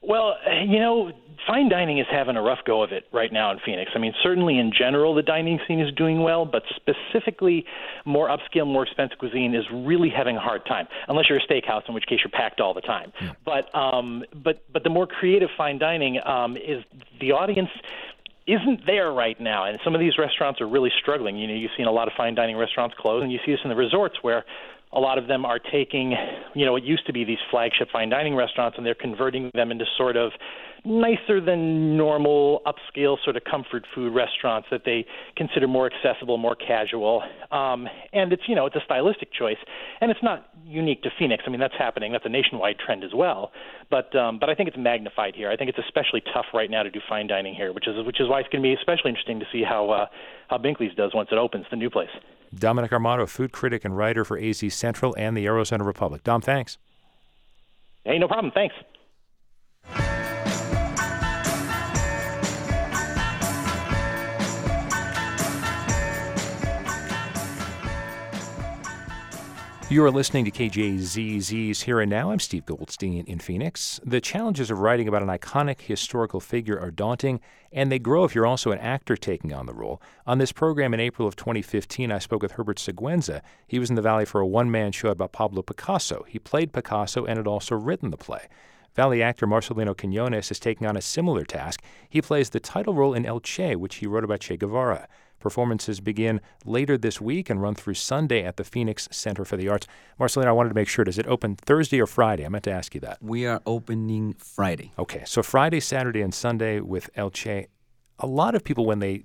Well, 0.01 0.37
you 0.65 0.79
know, 0.79 1.11
fine 1.47 1.69
dining 1.69 1.99
is 1.99 2.05
having 2.11 2.35
a 2.35 2.41
rough 2.41 2.59
go 2.65 2.83
of 2.83 2.91
it 2.91 3.05
right 3.11 3.31
now 3.31 3.51
in 3.51 3.59
Phoenix. 3.65 3.91
I 3.95 3.99
mean, 3.99 4.13
certainly 4.21 4.57
in 4.59 4.71
general, 4.71 5.13
the 5.15 5.21
dining 5.21 5.59
scene 5.67 5.79
is 5.79 5.93
doing 5.95 6.21
well, 6.21 6.45
but 6.45 6.63
specifically, 6.75 7.65
more 8.05 8.29
upscale, 8.29 8.65
more 8.65 8.83
expensive 8.83 9.17
cuisine 9.17 9.55
is 9.55 9.65
really 9.71 10.09
having 10.09 10.37
a 10.37 10.39
hard 10.39 10.65
time. 10.65 10.87
Unless 11.07 11.29
you're 11.29 11.39
a 11.39 11.47
steakhouse, 11.47 11.87
in 11.87 11.93
which 11.93 12.05
case 12.05 12.19
you're 12.23 12.31
packed 12.31 12.59
all 12.59 12.73
the 12.73 12.81
time. 12.81 13.11
Yeah. 13.21 13.31
But 13.45 13.73
um, 13.75 14.23
but 14.43 14.63
but 14.71 14.83
the 14.83 14.89
more 14.89 15.07
creative 15.07 15.49
fine 15.57 15.79
dining 15.79 16.19
um, 16.25 16.57
is 16.57 16.83
the 17.19 17.31
audience 17.31 17.69
isn't 18.47 18.85
there 18.87 19.11
right 19.11 19.39
now, 19.39 19.65
and 19.65 19.79
some 19.83 19.93
of 19.93 19.99
these 20.01 20.17
restaurants 20.17 20.59
are 20.59 20.67
really 20.67 20.91
struggling. 20.99 21.37
You 21.37 21.47
know, 21.47 21.53
you've 21.53 21.71
seen 21.77 21.85
a 21.85 21.91
lot 21.91 22.07
of 22.07 22.13
fine 22.17 22.33
dining 22.33 22.57
restaurants 22.57 22.95
close, 22.97 23.21
and 23.21 23.31
you 23.31 23.39
see 23.45 23.51
this 23.51 23.59
in 23.63 23.69
the 23.69 23.75
resorts 23.75 24.15
where 24.23 24.43
a 24.91 24.99
lot 24.99 25.17
of 25.17 25.27
them 25.27 25.45
are 25.45 25.59
taking, 25.59 26.15
you 26.55 26.65
know, 26.65 26.71
what 26.71 26.83
used 26.83 27.05
to 27.05 27.13
be 27.13 27.23
these 27.23 27.37
flagship 27.51 27.89
fine 27.91 28.09
dining 28.09 28.35
restaurants, 28.35 28.77
and 28.77 28.85
they're 28.85 28.95
converting 28.95 29.51
them 29.53 29.71
into 29.71 29.85
sort 29.97 30.17
of 30.17 30.31
nicer 30.85 31.41
than 31.41 31.97
normal 31.97 32.61
upscale 32.65 33.17
sort 33.23 33.35
of 33.35 33.43
comfort 33.43 33.85
food 33.93 34.13
restaurants 34.13 34.67
that 34.71 34.81
they 34.85 35.05
consider 35.35 35.67
more 35.67 35.89
accessible, 35.91 36.37
more 36.37 36.55
casual. 36.55 37.21
Um, 37.51 37.87
and 38.13 38.33
it's 38.33 38.43
you 38.47 38.55
know 38.55 38.65
it's 38.65 38.75
a 38.75 38.81
stylistic 38.83 39.31
choice, 39.31 39.57
and 40.01 40.09
it's 40.09 40.23
not 40.23 40.49
unique 40.65 41.03
to 41.03 41.09
Phoenix. 41.19 41.43
I 41.45 41.51
mean 41.51 41.59
that's 41.59 41.77
happening. 41.77 42.11
That's 42.11 42.25
a 42.25 42.29
nationwide 42.29 42.79
trend 42.79 43.03
as 43.03 43.11
well. 43.13 43.51
But 43.91 44.15
um, 44.15 44.39
but 44.39 44.49
I 44.49 44.55
think 44.55 44.69
it's 44.69 44.77
magnified 44.77 45.35
here. 45.35 45.51
I 45.51 45.55
think 45.55 45.69
it's 45.69 45.79
especially 45.79 46.23
tough 46.33 46.45
right 46.53 46.69
now 46.69 46.81
to 46.81 46.89
do 46.89 46.99
fine 47.07 47.27
dining 47.27 47.53
here, 47.53 47.73
which 47.73 47.87
is 47.87 48.03
which 48.05 48.19
is 48.19 48.27
why 48.27 48.39
it's 48.39 48.49
going 48.49 48.63
to 48.63 48.67
be 48.67 48.73
especially 48.73 49.09
interesting 49.09 49.39
to 49.39 49.45
see 49.51 49.63
how 49.63 49.89
uh, 49.91 50.05
how 50.47 50.57
Binkley's 50.57 50.95
does 50.95 51.11
once 51.13 51.29
it 51.31 51.37
opens 51.37 51.65
the 51.69 51.77
new 51.77 51.89
place. 51.91 52.09
Dominic 52.53 52.91
Armato, 52.91 53.27
food 53.27 53.51
critic 53.51 53.85
and 53.85 53.95
writer 53.95 54.25
for 54.25 54.37
AZ 54.37 54.63
Central 54.73 55.15
and 55.17 55.35
the 55.37 55.45
Arizona 55.45 55.83
Republic. 55.83 56.23
Dom, 56.23 56.41
thanks. 56.41 56.77
Hey, 58.03 58.17
no 58.17 58.27
problem. 58.27 58.51
Thanks. 58.51 58.75
You 69.89 70.05
are 70.05 70.11
listening 70.11 70.45
to 70.45 70.51
KJZZ's 70.51 71.81
Here 71.81 71.99
and 71.99 72.11
Now. 72.11 72.29
I'm 72.29 72.39
Steve 72.39 72.67
Goldstein 72.67 73.25
in 73.25 73.39
Phoenix. 73.39 73.99
The 74.05 74.21
challenges 74.21 74.69
of 74.69 74.81
writing 74.81 75.07
about 75.07 75.23
an 75.23 75.29
iconic 75.29 75.81
historical 75.81 76.39
figure 76.39 76.79
are 76.79 76.91
daunting, 76.91 77.39
and 77.71 77.91
they 77.91 77.97
grow 77.97 78.23
if 78.23 78.35
you're 78.35 78.45
also 78.45 78.71
an 78.71 78.77
actor 78.77 79.17
taking 79.17 79.51
on 79.51 79.65
the 79.65 79.73
role. 79.73 79.99
On 80.27 80.37
this 80.37 80.51
program 80.51 80.93
in 80.93 80.99
April 80.99 81.27
of 81.27 81.35
2015, 81.35 82.11
I 82.11 82.19
spoke 82.19 82.43
with 82.43 82.51
Herbert 82.51 82.77
Siguenza. 82.77 83.41
He 83.65 83.79
was 83.79 83.89
in 83.89 83.95
the 83.95 84.03
Valley 84.03 84.25
for 84.25 84.39
a 84.39 84.45
one 84.45 84.69
man 84.69 84.91
show 84.91 85.09
about 85.09 85.31
Pablo 85.31 85.63
Picasso. 85.63 86.23
He 86.27 86.37
played 86.37 86.71
Picasso 86.71 87.25
and 87.25 87.37
had 87.37 87.47
also 87.47 87.73
written 87.73 88.11
the 88.11 88.17
play. 88.17 88.47
Valley 88.95 89.23
actor 89.23 89.47
Marcelino 89.47 89.97
Quinones 89.97 90.51
is 90.51 90.59
taking 90.59 90.85
on 90.85 90.97
a 90.97 91.01
similar 91.01 91.45
task. 91.45 91.81
He 92.07 92.21
plays 92.21 92.51
the 92.51 92.59
title 92.59 92.93
role 92.93 93.15
in 93.15 93.25
El 93.25 93.39
Che, 93.39 93.75
which 93.75 93.95
he 93.95 94.05
wrote 94.05 94.23
about 94.23 94.41
Che 94.41 94.55
Guevara. 94.55 95.07
Performances 95.39 95.99
begin 95.99 96.41
later 96.65 96.97
this 96.97 97.21
week 97.21 97.49
and 97.49 97.61
run 97.61 97.75
through 97.75 97.93
Sunday 97.93 98.43
at 98.43 98.57
the 98.57 98.63
Phoenix 98.63 99.07
Center 99.11 99.45
for 99.45 99.57
the 99.57 99.69
Arts. 99.69 99.87
Marcelino, 100.19 100.47
I 100.47 100.51
wanted 100.51 100.69
to 100.69 100.75
make 100.75 100.87
sure, 100.87 101.05
does 101.05 101.17
it 101.17 101.27
open 101.27 101.55
Thursday 101.55 102.01
or 102.01 102.07
Friday? 102.07 102.45
I 102.45 102.49
meant 102.49 102.65
to 102.65 102.71
ask 102.71 102.93
you 102.93 103.01
that. 103.01 103.17
We 103.21 103.45
are 103.45 103.61
opening 103.65 104.33
Friday. 104.33 104.91
Okay, 104.97 105.23
so 105.25 105.41
Friday, 105.41 105.79
Saturday, 105.79 106.21
and 106.21 106.33
Sunday 106.33 106.79
with 106.79 107.09
El 107.15 107.29
Che. 107.29 107.67
A 108.19 108.27
lot 108.27 108.55
of 108.55 108.63
people, 108.63 108.85
when 108.85 108.99
they 108.99 109.23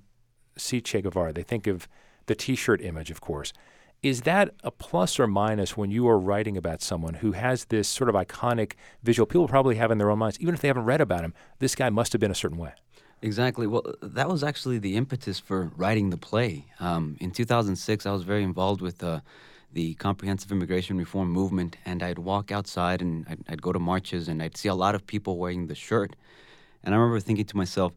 see 0.57 0.81
Che 0.81 1.01
Guevara, 1.01 1.33
they 1.33 1.43
think 1.43 1.67
of 1.67 1.87
the 2.27 2.35
t 2.35 2.55
shirt 2.55 2.81
image, 2.81 3.11
of 3.11 3.21
course. 3.21 3.53
Is 4.01 4.21
that 4.21 4.53
a 4.63 4.69
plus 4.71 5.19
or 5.19 5.27
minus 5.27 5.75
when 5.75 5.89
you 5.89 6.07
are 6.07 6.19
writing 6.19 6.57
about 6.57 6.81
someone 6.81 7.15
who 7.15 7.31
has 7.31 7.65
this 7.65 7.87
sort 7.87 8.09
of 8.09 8.15
iconic 8.15 8.73
visual? 9.01 9.25
People 9.25 9.47
probably 9.47 9.75
have 9.75 9.89
in 9.89 9.97
their 9.97 10.11
own 10.11 10.19
minds, 10.19 10.39
even 10.39 10.53
if 10.53 10.61
they 10.61 10.67
haven't 10.67 10.85
read 10.85 11.01
about 11.01 11.23
him, 11.23 11.33
this 11.59 11.75
guy 11.75 11.89
must 11.89 12.13
have 12.13 12.19
been 12.19 12.31
a 12.31 12.35
certain 12.35 12.57
way. 12.57 12.73
Exactly. 13.25 13.65
Well, 13.65 13.81
that 14.03 14.29
was 14.29 14.43
actually 14.43 14.77
the 14.77 14.95
impetus 14.95 15.39
for 15.39 15.71
writing 15.77 16.11
the 16.11 16.17
play. 16.17 16.65
Um, 16.79 17.17
in 17.19 17.31
2006, 17.31 18.05
I 18.05 18.11
was 18.11 18.21
very 18.21 18.43
involved 18.43 18.81
with 18.81 19.03
uh, 19.03 19.21
the 19.73 19.95
comprehensive 19.95 20.51
immigration 20.51 20.95
reform 20.99 21.31
movement, 21.31 21.75
and 21.85 22.03
I'd 22.03 22.19
walk 22.19 22.51
outside 22.51 23.01
and 23.01 23.25
I'd, 23.27 23.39
I'd, 23.49 23.61
go 23.63 23.71
to 23.73 23.79
marches, 23.79 24.27
and 24.27 24.43
I'd 24.43 24.55
see 24.55 24.69
a 24.69 24.75
lot 24.75 24.93
of 24.93 25.07
people 25.07 25.39
wearing 25.39 25.65
the 25.65 25.73
shirt. 25.73 26.15
And 26.83 26.93
I 26.93 26.99
remember 26.99 27.19
thinking 27.19 27.45
to 27.45 27.57
myself, 27.57 27.93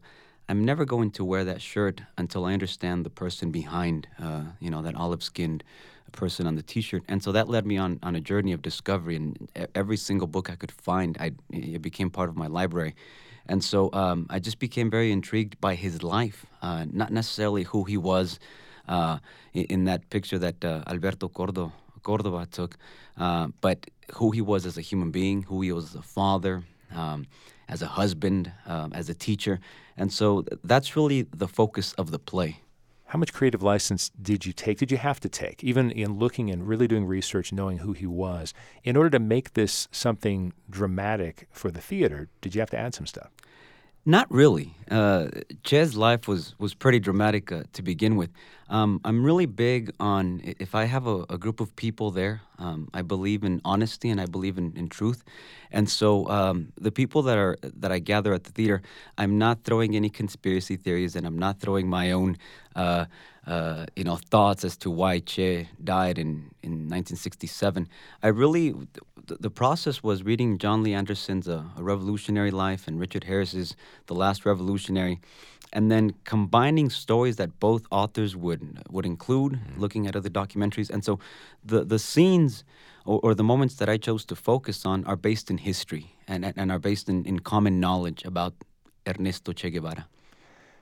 I'm 0.49 0.65
never 0.65 0.83
going 0.83 1.11
to 1.11 1.23
wear 1.23 1.43
that 1.45 1.61
shirt 1.61 2.01
until 2.17 2.45
I 2.45 2.53
understand 2.53 3.05
the 3.05 3.11
person 3.11 3.51
behind, 3.51 4.07
uh, 4.19 4.45
you 4.59 4.71
know, 4.71 4.81
that 4.81 4.95
olive-skinned 4.95 5.63
person 6.11 6.47
on 6.47 6.55
the 6.55 6.63
T-shirt. 6.63 7.03
And 7.07 7.21
so 7.21 7.31
that 7.33 7.47
led 7.47 7.67
me 7.67 7.77
on 7.77 7.99
on 8.01 8.15
a 8.15 8.19
journey 8.19 8.51
of 8.51 8.63
discovery. 8.63 9.15
And 9.15 9.47
every 9.75 9.97
single 9.97 10.25
book 10.25 10.49
I 10.49 10.55
could 10.55 10.71
find, 10.71 11.15
I 11.19 11.33
it 11.51 11.83
became 11.83 12.09
part 12.09 12.29
of 12.29 12.35
my 12.35 12.47
library. 12.47 12.95
And 13.49 13.63
so 13.63 13.89
um, 13.93 14.27
I 14.29 14.37
just 14.39 14.59
became 14.59 14.89
very 14.91 15.11
intrigued 15.11 15.59
by 15.59 15.73
his 15.73 16.03
life, 16.03 16.45
uh, 16.61 16.85
not 16.91 17.11
necessarily 17.11 17.63
who 17.63 17.83
he 17.83 17.97
was 17.97 18.39
uh, 18.87 19.17
in, 19.53 19.85
that 19.85 20.07
picture 20.11 20.37
that 20.37 20.63
uh, 20.63 20.83
Alberto 20.85 21.27
Cordo, 21.27 21.71
Cordova 22.03 22.45
took, 22.45 22.77
uh, 23.17 23.47
but 23.59 23.87
who 24.13 24.29
he 24.29 24.41
was 24.41 24.67
as 24.67 24.77
a 24.77 24.81
human 24.81 25.09
being, 25.09 25.41
who 25.41 25.61
he 25.61 25.71
was 25.71 25.85
as 25.85 25.95
a 25.95 26.01
father, 26.03 26.63
um, 26.93 27.25
as 27.67 27.81
a 27.81 27.87
husband, 27.87 28.51
um, 28.67 28.93
as 28.93 29.09
a 29.09 29.15
teacher. 29.15 29.59
And 29.97 30.13
so 30.13 30.45
that's 30.63 30.95
really 30.95 31.23
the 31.23 31.47
focus 31.47 31.93
of 31.93 32.11
the 32.11 32.19
play. 32.19 32.61
How 33.09 33.17
much 33.17 33.33
creative 33.33 33.63
license 33.63 34.11
did 34.21 34.45
you 34.45 34.53
take? 34.53 34.77
Did 34.77 34.91
you 34.91 34.97
have 34.97 35.19
to 35.21 35.29
take, 35.29 35.63
even 35.63 35.89
in 35.89 36.19
looking 36.19 36.51
and 36.51 36.67
really 36.67 36.87
doing 36.87 37.05
research, 37.05 37.51
knowing 37.51 37.79
who 37.79 37.93
he 37.93 38.05
was, 38.05 38.53
in 38.83 38.95
order 38.95 39.09
to 39.09 39.19
make 39.19 39.53
this 39.53 39.87
something 39.91 40.53
dramatic 40.69 41.47
for 41.51 41.71
the 41.71 41.81
theater? 41.81 42.29
Did 42.41 42.53
you 42.53 42.61
have 42.61 42.69
to 42.69 42.77
add 42.77 42.93
some 42.93 43.07
stuff? 43.07 43.31
Not 44.05 44.31
really. 44.31 44.75
Uh, 44.89 45.27
Che's 45.63 45.95
life 45.95 46.27
was 46.27 46.55
was 46.57 46.73
pretty 46.73 46.99
dramatic 46.99 47.51
uh, 47.51 47.63
to 47.73 47.81
begin 47.81 48.15
with. 48.15 48.31
Um, 48.69 49.01
I'm 49.03 49.23
really 49.23 49.45
big 49.45 49.91
on 49.99 50.41
if 50.43 50.73
I 50.73 50.85
have 50.85 51.05
a, 51.05 51.25
a 51.29 51.37
group 51.37 51.59
of 51.59 51.75
people 51.75 52.09
there, 52.11 52.41
um, 52.59 52.89
I 52.93 53.01
believe 53.01 53.43
in 53.43 53.61
honesty 53.65 54.09
and 54.09 54.21
I 54.21 54.25
believe 54.25 54.57
in, 54.57 54.73
in 54.75 54.87
truth, 54.87 55.23
and 55.71 55.89
so 55.89 56.27
um, 56.29 56.71
the 56.79 56.91
people 56.91 57.21
that 57.23 57.37
are 57.37 57.57
that 57.61 57.91
I 57.91 57.99
gather 57.99 58.33
at 58.33 58.45
the 58.45 58.51
theater, 58.51 58.81
I'm 59.17 59.37
not 59.37 59.63
throwing 59.63 59.95
any 59.95 60.09
conspiracy 60.09 60.77
theories 60.77 61.15
and 61.15 61.27
I'm 61.27 61.37
not 61.37 61.59
throwing 61.59 61.87
my 61.87 62.11
own. 62.11 62.37
Uh, 62.79 63.05
uh, 63.45 63.85
you 63.95 64.03
know 64.03 64.15
thoughts 64.15 64.63
as 64.63 64.77
to 64.77 64.89
why 64.89 65.19
Che 65.19 65.67
died 65.83 66.17
in, 66.17 66.51
in 66.61 66.71
1967. 66.87 67.89
I 68.23 68.27
really 68.27 68.73
the, 69.25 69.49
process 69.49 70.01
was 70.01 70.23
reading 70.23 70.57
Jon 70.57 70.83
Lee 70.83 70.93
Anderson's 70.93 71.47
uh, 71.49 71.63
A 71.75 71.83
Revolutionary 71.83 72.51
Life 72.51 72.87
and 72.87 72.99
Richard 72.99 73.25
Harris's 73.25 73.75
The 74.05 74.15
Last 74.15 74.45
Revolutionary, 74.45 75.19
and 75.73 75.91
then 75.91 76.13
combining 76.23 76.89
stories 76.89 77.35
that 77.35 77.59
both 77.59 77.83
authors 77.91 78.33
would 78.35 78.61
would 78.89 79.05
include, 79.05 79.53
mm-hmm. 79.53 79.81
looking 79.81 80.07
at 80.07 80.15
other 80.15 80.29
documentaries, 80.29 80.89
and 80.89 81.03
so 81.03 81.19
the 81.71 81.83
the 81.83 81.99
scenes. 81.99 82.63
Or, 83.05 83.19
or, 83.23 83.33
the 83.33 83.43
moments 83.43 83.75
that 83.75 83.89
I 83.89 83.97
chose 83.97 84.23
to 84.25 84.35
focus 84.35 84.85
on 84.85 85.03
are 85.05 85.15
based 85.15 85.49
in 85.49 85.57
history 85.57 86.05
and, 86.27 86.53
and 86.55 86.71
are 86.71 86.77
based 86.77 87.09
in, 87.09 87.25
in 87.25 87.39
common 87.39 87.79
knowledge 87.79 88.23
about 88.23 88.53
Ernesto 89.07 89.51
Che 89.51 89.71
Guevara. 89.71 90.05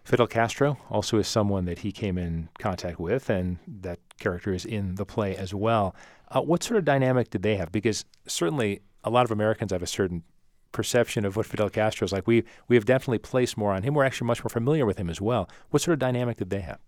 Fidel 0.07 0.25
Castro 0.27 0.77
also 0.89 1.17
is 1.17 1.27
someone 1.27 1.65
that 1.65 1.79
he 1.79 1.91
came 1.91 2.17
in 2.17 2.47
contact 2.59 2.97
with, 2.97 3.29
and 3.29 3.57
that 3.67 3.99
character 4.21 4.53
is 4.53 4.63
in 4.63 4.95
the 4.95 5.05
play 5.05 5.35
as 5.35 5.53
well. 5.53 5.93
Uh, 6.29 6.39
what 6.39 6.63
sort 6.63 6.77
of 6.77 6.85
dynamic 6.85 7.29
did 7.29 7.43
they 7.43 7.57
have? 7.57 7.73
Because 7.73 8.05
certainly 8.25 8.79
a 9.03 9.09
lot 9.09 9.25
of 9.25 9.31
Americans 9.31 9.73
have 9.73 9.83
a 9.83 9.87
certain 9.87 10.23
perception 10.71 11.25
of 11.25 11.35
what 11.35 11.45
Fidel 11.45 11.69
Castro 11.69 12.05
is 12.05 12.13
like. 12.13 12.25
We 12.25 12.45
we 12.69 12.77
have 12.77 12.85
definitely 12.85 13.17
placed 13.17 13.57
more 13.57 13.73
on 13.73 13.83
him. 13.83 13.95
We're 13.95 14.05
actually 14.05 14.27
much 14.27 14.41
more 14.45 14.49
familiar 14.49 14.85
with 14.85 14.97
him 14.97 15.09
as 15.09 15.19
well. 15.19 15.49
What 15.71 15.81
sort 15.81 15.91
of 15.91 15.99
dynamic 15.99 16.37
did 16.37 16.51
they 16.51 16.61
have? 16.61 16.79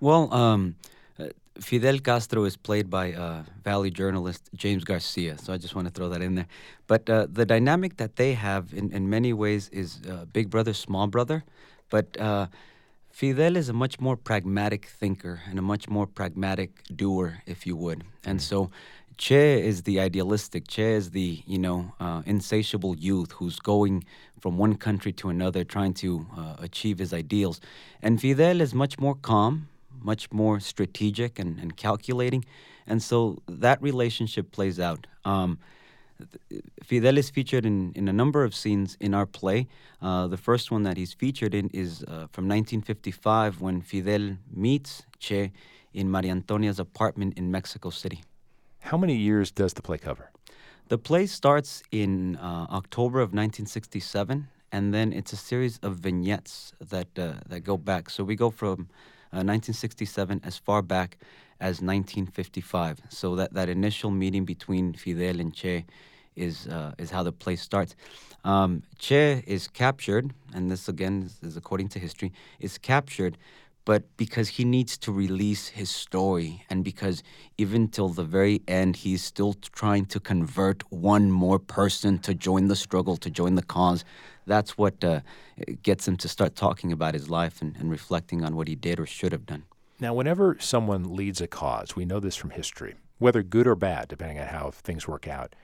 Well, 0.00 0.30
um, 0.34 0.76
uh, 1.18 1.28
Fidel 1.58 2.00
Castro 2.00 2.44
is 2.44 2.58
played 2.58 2.90
by 2.90 3.14
uh, 3.14 3.44
Valley 3.64 3.90
journalist 3.90 4.50
James 4.54 4.84
Garcia, 4.84 5.38
so 5.38 5.54
I 5.54 5.56
just 5.56 5.74
want 5.74 5.88
to 5.88 5.94
throw 5.94 6.10
that 6.10 6.20
in 6.20 6.34
there. 6.34 6.48
But 6.86 7.08
uh, 7.08 7.28
the 7.32 7.46
dynamic 7.46 7.96
that 7.96 8.16
they 8.16 8.34
have, 8.34 8.74
in, 8.74 8.92
in 8.92 9.08
many 9.08 9.32
ways, 9.32 9.70
is 9.70 10.00
uh, 10.06 10.26
big 10.26 10.50
brother, 10.50 10.74
small 10.74 11.06
brother. 11.06 11.44
But 11.92 12.18
uh, 12.18 12.46
Fidel 13.10 13.56
is 13.56 13.68
a 13.68 13.74
much 13.74 14.00
more 14.00 14.16
pragmatic 14.16 14.86
thinker 14.86 15.42
and 15.48 15.58
a 15.58 15.62
much 15.72 15.90
more 15.90 16.06
pragmatic 16.06 16.70
doer, 17.02 17.42
if 17.44 17.66
you 17.66 17.76
would. 17.76 18.04
And 18.24 18.38
mm. 18.38 18.42
so 18.50 18.70
Che 19.18 19.62
is 19.62 19.82
the 19.82 20.00
idealistic. 20.00 20.66
Che 20.66 20.94
is 20.94 21.10
the 21.10 21.42
you 21.46 21.58
know 21.58 21.92
uh, 22.00 22.22
insatiable 22.24 22.96
youth 22.96 23.32
who's 23.32 23.58
going 23.58 24.04
from 24.40 24.56
one 24.56 24.74
country 24.76 25.12
to 25.20 25.28
another, 25.28 25.64
trying 25.64 25.94
to 26.04 26.26
uh, 26.36 26.56
achieve 26.58 26.98
his 26.98 27.12
ideals. 27.12 27.60
And 28.00 28.20
Fidel 28.20 28.62
is 28.62 28.74
much 28.74 28.98
more 28.98 29.14
calm, 29.14 29.68
much 30.00 30.32
more 30.32 30.60
strategic 30.60 31.38
and, 31.38 31.60
and 31.60 31.76
calculating. 31.76 32.44
And 32.86 33.02
so 33.02 33.42
that 33.46 33.80
relationship 33.82 34.50
plays 34.50 34.80
out. 34.80 35.06
Um, 35.24 35.58
Fidel 36.82 37.18
is 37.18 37.30
featured 37.30 37.64
in, 37.64 37.92
in 37.94 38.08
a 38.08 38.12
number 38.12 38.44
of 38.44 38.54
scenes 38.54 38.96
in 39.00 39.14
our 39.14 39.26
play. 39.26 39.66
Uh, 40.00 40.26
the 40.26 40.36
first 40.36 40.70
one 40.70 40.82
that 40.82 40.96
he's 40.96 41.12
featured 41.12 41.54
in 41.54 41.68
is 41.72 42.02
uh, 42.02 42.26
from 42.32 42.48
1955 42.48 43.60
when 43.60 43.80
Fidel 43.80 44.36
meets 44.52 45.02
Che 45.18 45.52
in 45.92 46.10
Maria 46.10 46.32
Antonia's 46.32 46.78
apartment 46.78 47.36
in 47.36 47.50
Mexico 47.50 47.90
City. 47.90 48.22
How 48.80 48.96
many 48.96 49.16
years 49.16 49.50
does 49.50 49.74
the 49.74 49.82
play 49.82 49.98
cover? 49.98 50.30
The 50.88 50.98
play 50.98 51.26
starts 51.26 51.82
in 51.90 52.36
uh, 52.36 52.66
October 52.70 53.20
of 53.20 53.28
1967 53.28 54.48
and 54.72 54.92
then 54.92 55.12
it's 55.12 55.32
a 55.32 55.36
series 55.36 55.78
of 55.82 55.96
vignettes 55.96 56.72
that 56.80 57.18
uh, 57.18 57.34
that 57.46 57.60
go 57.60 57.76
back. 57.76 58.10
So 58.10 58.24
we 58.24 58.34
go 58.36 58.50
from 58.50 58.88
1967 59.30 60.40
as 60.44 60.58
far 60.58 60.82
back 60.82 61.18
as 61.60 61.80
1955. 61.80 63.02
So 63.08 63.36
that, 63.36 63.54
that 63.54 63.68
initial 63.68 64.10
meeting 64.10 64.44
between 64.44 64.94
Fidel 64.94 65.40
and 65.40 65.54
Che 65.54 65.86
is 66.36 66.66
uh, 66.68 66.92
is 66.98 67.10
how 67.10 67.22
the 67.22 67.32
play 67.32 67.56
starts. 67.56 67.94
Um, 68.44 68.82
che 68.98 69.42
is 69.46 69.68
captured, 69.68 70.32
and 70.54 70.70
this 70.70 70.88
again 70.88 71.22
is, 71.22 71.38
is 71.42 71.56
according 71.56 71.88
to 71.90 71.98
history, 71.98 72.32
is 72.58 72.78
captured 72.78 73.38
but 73.84 74.04
because 74.16 74.48
he 74.48 74.64
needs 74.64 74.96
to 74.98 75.12
release 75.12 75.68
his 75.68 75.90
story 75.90 76.64
and 76.70 76.84
because 76.84 77.22
even 77.58 77.88
till 77.88 78.08
the 78.08 78.24
very 78.24 78.62
end 78.68 78.96
he's 78.96 79.24
still 79.24 79.54
trying 79.54 80.06
to 80.06 80.20
convert 80.20 80.82
one 80.92 81.30
more 81.30 81.58
person 81.58 82.18
to 82.18 82.34
join 82.34 82.68
the 82.68 82.76
struggle 82.76 83.16
to 83.16 83.30
join 83.30 83.54
the 83.54 83.62
cause 83.62 84.04
that's 84.46 84.76
what 84.76 85.02
uh, 85.04 85.20
gets 85.82 86.06
him 86.06 86.16
to 86.16 86.28
start 86.28 86.54
talking 86.54 86.92
about 86.92 87.14
his 87.14 87.30
life 87.30 87.62
and, 87.62 87.76
and 87.76 87.90
reflecting 87.90 88.44
on 88.44 88.56
what 88.56 88.68
he 88.68 88.74
did 88.74 89.00
or 89.00 89.06
should 89.06 89.32
have 89.32 89.46
done 89.46 89.64
now 90.00 90.14
whenever 90.14 90.56
someone 90.60 91.14
leads 91.14 91.40
a 91.40 91.46
cause 91.46 91.96
we 91.96 92.04
know 92.04 92.20
this 92.20 92.36
from 92.36 92.50
history 92.50 92.94
whether 93.18 93.42
good 93.42 93.66
or 93.66 93.74
bad 93.74 94.08
depending 94.08 94.38
on 94.38 94.46
how 94.46 94.70
things 94.70 95.08
work 95.08 95.26
out 95.26 95.54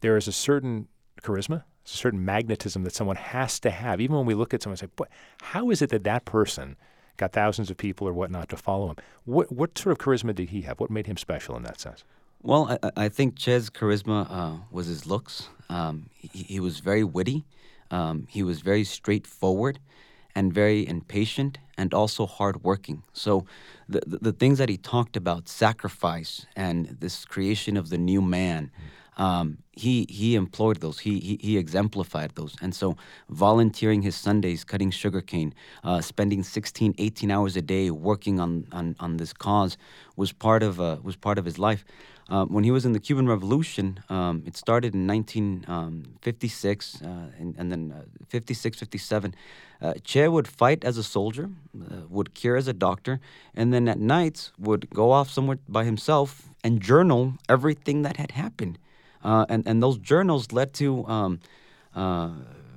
there 0.00 0.16
is 0.16 0.28
a 0.28 0.32
certain 0.32 0.88
charisma 1.22 1.62
a 1.84 1.88
certain 1.88 2.24
magnetism 2.24 2.82
that 2.82 2.94
someone 2.94 3.16
has 3.16 3.60
to 3.60 3.70
have 3.70 4.00
even 4.00 4.16
when 4.16 4.26
we 4.26 4.34
look 4.34 4.52
at 4.52 4.62
someone 4.62 4.78
and 4.80 4.90
say 4.98 5.06
how 5.42 5.70
is 5.70 5.80
it 5.82 5.90
that 5.90 6.04
that 6.04 6.24
person 6.24 6.76
got 7.16 7.32
thousands 7.32 7.70
of 7.70 7.76
people 7.76 8.06
or 8.06 8.12
whatnot 8.12 8.48
to 8.50 8.56
follow 8.56 8.88
him. 8.88 8.96
What 9.24 9.50
what 9.52 9.76
sort 9.76 9.92
of 9.92 9.98
charisma 9.98 10.34
did 10.34 10.50
he 10.50 10.62
have? 10.62 10.80
What 10.80 10.90
made 10.90 11.06
him 11.06 11.16
special 11.16 11.56
in 11.56 11.62
that 11.64 11.80
sense? 11.80 12.04
Well, 12.42 12.78
I, 12.82 13.04
I 13.04 13.08
think 13.08 13.36
Che's 13.36 13.70
charisma 13.70 14.26
uh, 14.30 14.56
was 14.70 14.86
his 14.86 15.06
looks. 15.06 15.48
Um, 15.68 16.10
he, 16.12 16.42
he, 16.42 16.60
was 16.60 16.78
very 16.78 17.02
witty. 17.02 17.44
Um, 17.90 18.26
he 18.30 18.44
was 18.44 18.60
very 18.60 18.84
straightforward 18.84 19.80
and 20.34 20.52
very 20.52 20.86
impatient 20.86 21.58
and 21.76 21.92
also 21.92 22.24
hardworking. 22.24 23.02
So 23.12 23.46
the, 23.88 24.02
the, 24.06 24.18
the 24.18 24.32
things 24.32 24.58
that 24.58 24.68
he 24.68 24.76
talked 24.76 25.16
about, 25.16 25.48
sacrifice 25.48 26.46
and 26.54 26.96
this 27.00 27.24
creation 27.24 27.76
of 27.76 27.88
the 27.88 27.98
new 27.98 28.22
man, 28.22 28.70
mm 28.78 28.90
um, 29.16 29.58
he 29.72 30.06
he 30.08 30.34
employed 30.34 30.80
those. 30.80 31.00
He, 31.00 31.18
he, 31.20 31.38
he 31.40 31.58
exemplified 31.58 32.32
those. 32.34 32.54
And 32.60 32.74
so, 32.74 32.96
volunteering 33.28 34.02
his 34.02 34.14
Sundays, 34.14 34.64
cutting 34.64 34.90
sugarcane, 34.90 35.54
uh, 35.84 36.00
spending 36.00 36.42
16, 36.42 36.94
18 36.98 37.30
hours 37.30 37.56
a 37.56 37.62
day 37.62 37.90
working 37.90 38.40
on, 38.40 38.66
on, 38.72 38.96
on 39.00 39.16
this 39.16 39.32
cause 39.32 39.76
was 40.16 40.32
part 40.32 40.62
of 40.62 40.80
uh, 40.80 40.96
was 41.02 41.16
part 41.16 41.38
of 41.38 41.44
his 41.44 41.58
life. 41.58 41.84
Uh, 42.28 42.44
when 42.46 42.64
he 42.64 42.72
was 42.72 42.84
in 42.84 42.92
the 42.92 42.98
Cuban 42.98 43.28
Revolution, 43.28 44.00
um, 44.08 44.42
it 44.44 44.56
started 44.56 44.94
in 44.94 45.06
1956 45.06 47.02
um, 47.02 47.08
uh, 47.08 47.40
and, 47.40 47.54
and, 47.56 47.70
then 47.70 47.94
uh, 47.96 48.02
56, 48.28 48.80
57. 48.80 49.32
Uh, 49.80 49.94
che 50.02 50.26
would 50.26 50.48
fight 50.48 50.84
as 50.84 50.98
a 50.98 51.04
soldier, 51.04 51.50
would 52.08 52.34
cure 52.34 52.56
as 52.56 52.66
a 52.66 52.72
doctor, 52.72 53.20
and 53.54 53.72
then 53.72 53.86
at 53.86 54.00
nights 54.00 54.50
would 54.58 54.90
go 54.90 55.12
off 55.12 55.30
somewhere 55.30 55.58
by 55.68 55.84
himself 55.84 56.48
and 56.64 56.80
journal 56.80 57.34
everything 57.48 58.02
that 58.02 58.16
had 58.16 58.32
happened. 58.32 58.76
Uh, 59.26 59.44
and, 59.48 59.66
and 59.66 59.82
those 59.82 59.98
journals 59.98 60.52
led 60.52 60.72
to 60.72 61.04
um, 61.06 61.40
uh, 61.96 62.30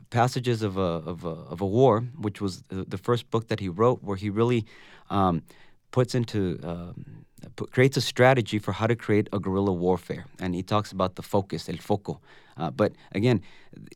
passages 0.09 0.63
of 0.63 0.77
a, 0.77 0.91
of, 1.11 1.23
a, 1.23 1.35
of 1.53 1.61
a 1.61 1.65
war, 1.65 2.01
which 2.17 2.41
was 2.41 2.63
the 2.69 2.97
first 2.97 3.29
book 3.29 3.47
that 3.49 3.59
he 3.59 3.69
wrote, 3.69 3.99
where 4.01 4.17
he 4.17 4.29
really 4.31 4.65
um, 5.11 5.43
puts 5.91 6.15
into 6.15 6.59
um, 6.63 7.25
put, 7.55 7.71
creates 7.71 7.97
a 7.97 8.01
strategy 8.01 8.57
for 8.57 8.71
how 8.71 8.87
to 8.87 8.95
create 8.95 9.29
a 9.31 9.39
guerrilla 9.39 9.71
warfare, 9.71 10.25
and 10.39 10.55
he 10.55 10.63
talks 10.63 10.91
about 10.91 11.15
the 11.15 11.21
focus, 11.21 11.69
el 11.69 11.77
foco. 11.77 12.19
Uh, 12.57 12.71
but 12.71 12.93
again, 13.11 13.41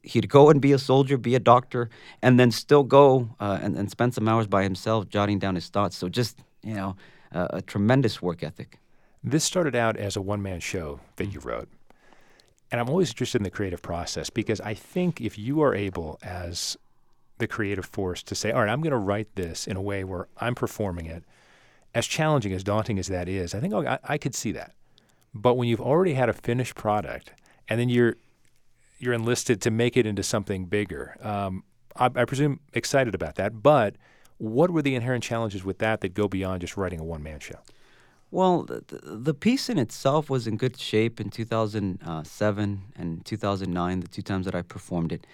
he'd 0.03 0.29
go 0.29 0.49
and 0.51 0.61
be 0.61 0.71
a 0.73 0.79
soldier, 0.79 1.17
be 1.17 1.35
a 1.35 1.39
doctor, 1.39 1.89
and 2.21 2.39
then 2.39 2.51
still 2.51 2.83
go 2.83 3.29
uh, 3.39 3.57
and, 3.63 3.75
and 3.75 3.89
spend 3.89 4.13
some 4.13 4.27
hours 4.27 4.47
by 4.47 4.61
himself, 4.63 5.09
jotting 5.09 5.39
down 5.39 5.55
his 5.55 5.69
thoughts. 5.69 5.97
So 5.97 6.07
just 6.07 6.39
you 6.61 6.75
know, 6.75 6.95
uh, 7.33 7.47
a 7.49 7.61
tremendous 7.61 8.21
work 8.21 8.43
ethic. 8.43 8.79
This 9.23 9.43
started 9.43 9.75
out 9.75 9.97
as 9.97 10.15
a 10.15 10.21
one-man 10.21 10.59
show 10.59 10.99
that 11.15 11.27
you 11.33 11.39
wrote. 11.39 11.69
And 12.73 12.81
I'm 12.81 12.89
always 12.89 13.09
interested 13.09 13.37
in 13.37 13.43
the 13.43 13.51
creative 13.51 13.83
process 13.83 14.31
because 14.31 14.59
I 14.59 14.73
think 14.73 15.21
if 15.21 15.37
you 15.37 15.61
are 15.61 15.75
able, 15.75 16.17
as 16.23 16.75
the 17.37 17.45
creative 17.45 17.85
force, 17.85 18.23
to 18.23 18.33
say, 18.33 18.51
all 18.51 18.61
right, 18.61 18.69
I'm 18.69 18.81
going 18.81 18.89
to 18.89 18.97
write 18.97 19.35
this 19.35 19.67
in 19.67 19.77
a 19.77 19.81
way 19.81 20.03
where 20.03 20.27
I'm 20.37 20.55
performing 20.55 21.05
it, 21.05 21.23
as 21.93 22.07
challenging, 22.07 22.51
as 22.51 22.63
daunting 22.63 22.97
as 22.97 23.09
that 23.09 23.29
is, 23.29 23.53
I 23.53 23.59
think 23.59 23.75
I, 23.75 23.99
I 24.03 24.17
could 24.17 24.33
see 24.33 24.51
that. 24.53 24.73
But 25.35 25.53
when 25.53 25.67
you've 25.67 25.81
already 25.81 26.15
had 26.15 26.29
a 26.29 26.33
finished 26.33 26.73
product 26.73 27.31
and 27.69 27.79
then 27.79 27.89
you're 27.89 28.15
you're 28.97 29.13
enlisted 29.13 29.61
to 29.61 29.69
make 29.69 29.95
it 29.95 30.07
into 30.07 30.23
something 30.23 30.65
bigger, 30.65 31.15
um, 31.21 31.63
I, 31.95 32.05
I 32.05 32.25
presume 32.25 32.59
excited 32.73 33.13
about 33.13 33.35
that. 33.35 33.61
But 33.61 33.97
what 34.39 34.71
were 34.71 34.81
the 34.81 34.95
inherent 34.95 35.23
challenges 35.23 35.63
with 35.63 35.77
that 35.77 36.01
that 36.01 36.15
go 36.15 36.27
beyond 36.27 36.61
just 36.61 36.75
writing 36.75 36.99
a 36.99 37.03
one 37.03 37.21
man 37.21 37.39
show? 37.39 37.59
Well, 38.33 38.63
the, 38.63 38.83
the 39.03 39.35
piece 39.35 39.69
in 39.69 39.77
itself 39.77 40.27
was 40.27 40.47
in 40.47 40.57
good 40.57 40.79
shape 40.79 41.21
in 41.21 41.29
2007 41.29 42.81
and 42.95 43.25
2009, 43.25 43.99
the 43.99 44.07
two 44.07 44.23
times 44.23 44.45
that 44.47 44.55
I 44.55 44.63
performed 44.63 45.11
it. 45.11 45.27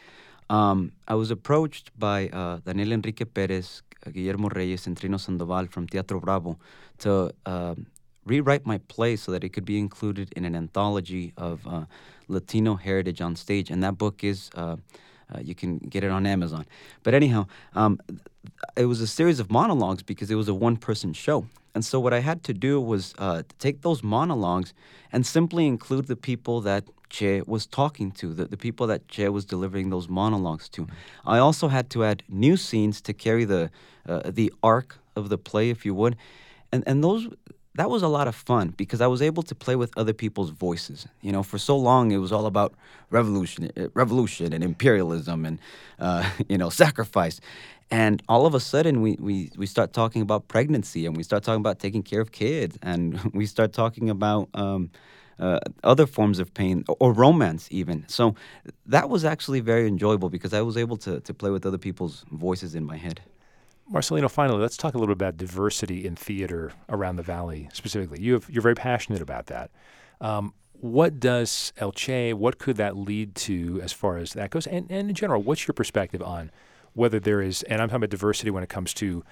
Um, 0.50 0.92
I 1.08 1.16
was 1.16 1.32
approached 1.32 1.98
by 1.98 2.28
uh, 2.28 2.58
Daniel 2.66 2.92
Enrique 2.92 3.24
Perez, 3.24 3.84
Guillermo 4.12 4.50
Reyes, 4.50 4.86
and 4.86 5.00
Trino 5.00 5.18
Sandoval 5.18 5.68
from 5.68 5.88
Teatro 5.88 6.20
Bravo 6.20 6.60
to 6.98 7.34
uh, 7.46 7.76
rewrite 8.26 8.66
my 8.66 8.80
play 8.90 9.16
so 9.16 9.32
that 9.32 9.46
it 9.46 9.54
could 9.54 9.64
be 9.64 9.80
included 9.80 10.34
in 10.36 10.44
an 10.44 10.54
anthology 10.54 11.32
of 11.38 11.66
uh, 11.66 11.86
Latino 12.28 12.76
heritage 12.76 13.22
on 13.22 13.38
stage. 13.38 13.70
And 13.70 13.82
that 13.82 13.98
book 13.98 14.26
is, 14.26 14.50
uh, 15.34 15.40
you 15.42 15.56
can 15.56 15.78
get 15.78 16.04
it 16.04 16.12
on 16.12 16.26
Amazon. 16.26 16.66
But 17.04 17.14
anyhow, 17.14 17.48
um, 17.74 18.00
it 18.76 18.86
was 18.86 19.02
a 19.02 19.08
series 19.08 19.40
of 19.40 19.52
monologues 19.52 20.04
because 20.04 20.32
it 20.32 20.36
was 20.36 20.48
a 20.48 20.54
one 20.54 20.78
person 20.78 21.14
show. 21.14 21.48
And 21.76 21.86
so 21.86 22.00
what 22.00 22.14
I 22.14 22.20
had 22.20 22.44
to 22.46 22.54
do 22.54 22.82
was 22.82 23.14
uh, 23.18 23.44
take 23.60 23.82
those 23.82 24.04
monologues 24.04 24.74
and 25.12 25.26
simply 25.26 25.68
include 25.68 26.08
the 26.08 26.16
people 26.16 26.62
that 26.62 26.84
Che 27.10 27.42
was 27.42 27.66
talking 27.66 28.12
to, 28.12 28.34
the, 28.34 28.46
the 28.46 28.58
people 28.58 28.86
that 28.88 29.08
Che 29.08 29.30
was 29.30 29.46
delivering 29.46 29.90
those 29.90 30.08
monologues 30.08 30.70
to. 30.70 30.88
I 31.26 31.40
also 31.40 31.68
had 31.68 31.90
to 31.92 32.04
add 32.04 32.24
new 32.30 32.56
scenes 32.56 33.02
to 33.02 33.14
carry 33.14 33.46
the 33.46 33.72
uh, 34.08 34.22
the 34.26 34.54
arc 34.62 34.98
of 35.16 35.30
the 35.30 35.38
play, 35.38 35.70
if 35.70 35.86
you 35.86 35.96
would, 35.96 36.16
and 36.72 36.84
and 36.86 37.04
those 37.04 37.28
that 37.80 37.90
was 37.90 38.04
a 38.04 38.08
lot 38.08 38.28
of 38.28 38.36
fun 38.36 38.74
because 38.78 39.00
I 39.02 39.08
was 39.08 39.22
able 39.22 39.44
to 39.44 39.56
play 39.56 39.76
with 39.76 39.92
other 39.98 40.14
people's 40.14 40.50
voices. 40.50 41.08
You 41.22 41.32
know, 41.32 41.44
for 41.44 41.58
so 41.58 41.78
long 41.78 42.12
it 42.12 42.18
was 42.18 42.32
all 42.32 42.46
about 42.46 42.74
revolution, 43.10 43.72
uh, 43.78 43.88
revolution 43.94 44.54
and 44.54 44.64
imperialism 44.64 45.46
and 45.46 45.60
uh, 45.98 46.30
you 46.50 46.58
know 46.58 46.70
sacrifice, 46.70 47.40
and 47.92 48.22
all 48.30 48.46
of 48.46 48.54
a 48.54 48.60
sudden, 48.60 49.02
we, 49.02 49.18
we, 49.20 49.52
we 49.58 49.66
start 49.66 49.94
talking 49.94 50.22
about 50.22 50.48
pregnancy 50.48 51.06
and 51.06 51.18
we 51.18 51.24
start 51.24 51.44
talking 51.44 51.60
about 51.60 51.80
taking 51.80 52.04
care 52.04 52.22
of 52.22 52.32
kids 52.32 52.78
and 52.84 53.20
we 53.34 53.46
start 53.46 53.74
talking 53.74 54.10
about 54.10 54.50
um, 54.54 54.92
uh, 55.40 55.60
other 55.84 56.06
forms 56.06 56.40
of 56.40 56.54
pain 56.54 56.84
or 57.00 57.14
romance, 57.14 57.68
even. 57.72 58.06
So 58.08 58.36
that 58.86 59.10
was 59.10 59.26
actually 59.26 59.62
very 59.62 59.88
enjoyable 59.88 60.30
because 60.30 60.54
I 60.54 60.62
was 60.62 60.78
able 60.78 60.98
to, 60.98 61.20
to 61.22 61.34
play 61.34 61.50
with 61.50 61.66
other 61.66 61.78
people's 61.78 62.26
voices 62.32 62.76
in 62.76 62.86
my 62.86 62.98
head. 62.98 63.22
Marcelino, 63.92 64.30
finally, 64.30 64.62
let's 64.62 64.78
talk 64.78 64.94
a 64.94 64.98
little 64.98 65.16
bit 65.16 65.24
about 65.24 65.38
diversity 65.38 66.06
in 66.06 66.16
theater 66.16 66.72
around 66.90 67.16
the 67.16 67.24
valley 67.24 67.70
specifically. 67.74 68.22
You 68.22 68.34
have, 68.34 68.50
you're 68.50 68.62
very 68.62 68.76
passionate 68.76 69.22
about 69.22 69.48
that. 69.48 69.72
Um, 70.22 70.54
what 70.74 71.20
does 71.20 71.74
El 71.78 71.92
Che, 71.92 72.34
what 72.34 72.60
could 72.60 72.78
that 72.78 72.96
lead 72.96 73.36
to 73.36 73.82
as 73.82 73.92
far 73.92 74.18
as 74.18 74.34
that 74.34 74.52
goes? 74.52 74.68
And, 74.68 74.90
and 74.92 75.10
in 75.10 75.16
general, 75.16 75.42
what's 75.42 75.68
your 75.68 75.74
perspective 75.74 76.22
on 76.22 76.52
whether 76.94 77.20
there 77.20 77.42
is, 77.42 77.64
and 77.64 77.82
I'm 77.82 77.90
talking 77.90 77.98
about 77.98 78.10
diversity 78.12 78.52
when 78.52 78.64
it 78.64 78.70
comes 78.70 78.94
to 78.96 79.24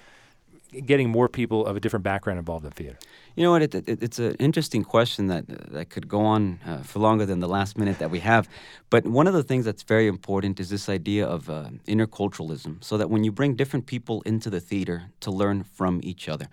getting 0.86 1.09
more 1.09 1.28
people 1.30 1.65
of 1.65 1.76
a 1.76 1.80
different 1.80 2.03
background 2.03 2.39
involved 2.39 2.65
in 2.65 2.72
theater? 2.72 2.97
You 3.36 3.43
know 3.43 3.51
what? 3.51 3.61
It, 3.61 3.76
it, 3.76 4.01
it's 4.01 4.20
an 4.20 4.36
interesting 4.39 4.84
question 4.84 5.28
that 5.28 5.47
that 5.72 5.89
could 5.89 6.07
go 6.07 6.22
on 6.22 6.59
uh, 6.65 6.82
for 6.84 6.99
longer 6.99 7.26
than 7.26 7.39
the 7.39 7.47
last 7.47 7.78
minute 7.78 7.99
that 7.99 8.09
we 8.09 8.20
have. 8.20 8.49
But 8.89 9.05
one 9.05 9.28
of 9.28 9.34
the 9.34 9.43
things 9.43 9.65
that's 9.65 9.84
very 9.84 10.07
important 10.07 10.59
is 10.59 10.70
this 10.70 10.89
idea 10.89 11.26
of 11.26 11.49
uh, 11.49 11.70
interculturalism, 11.88 12.84
so 12.84 12.97
that 12.97 13.09
when 13.09 13.24
you 13.24 13.32
bring 13.32 13.55
different 13.55 13.86
people 13.86 14.22
into 14.26 14.49
the 14.49 14.59
theater 14.59 15.11
to 15.20 15.32
learn 15.32 15.63
from 15.63 15.99
each 16.03 16.28
other, 16.28 16.47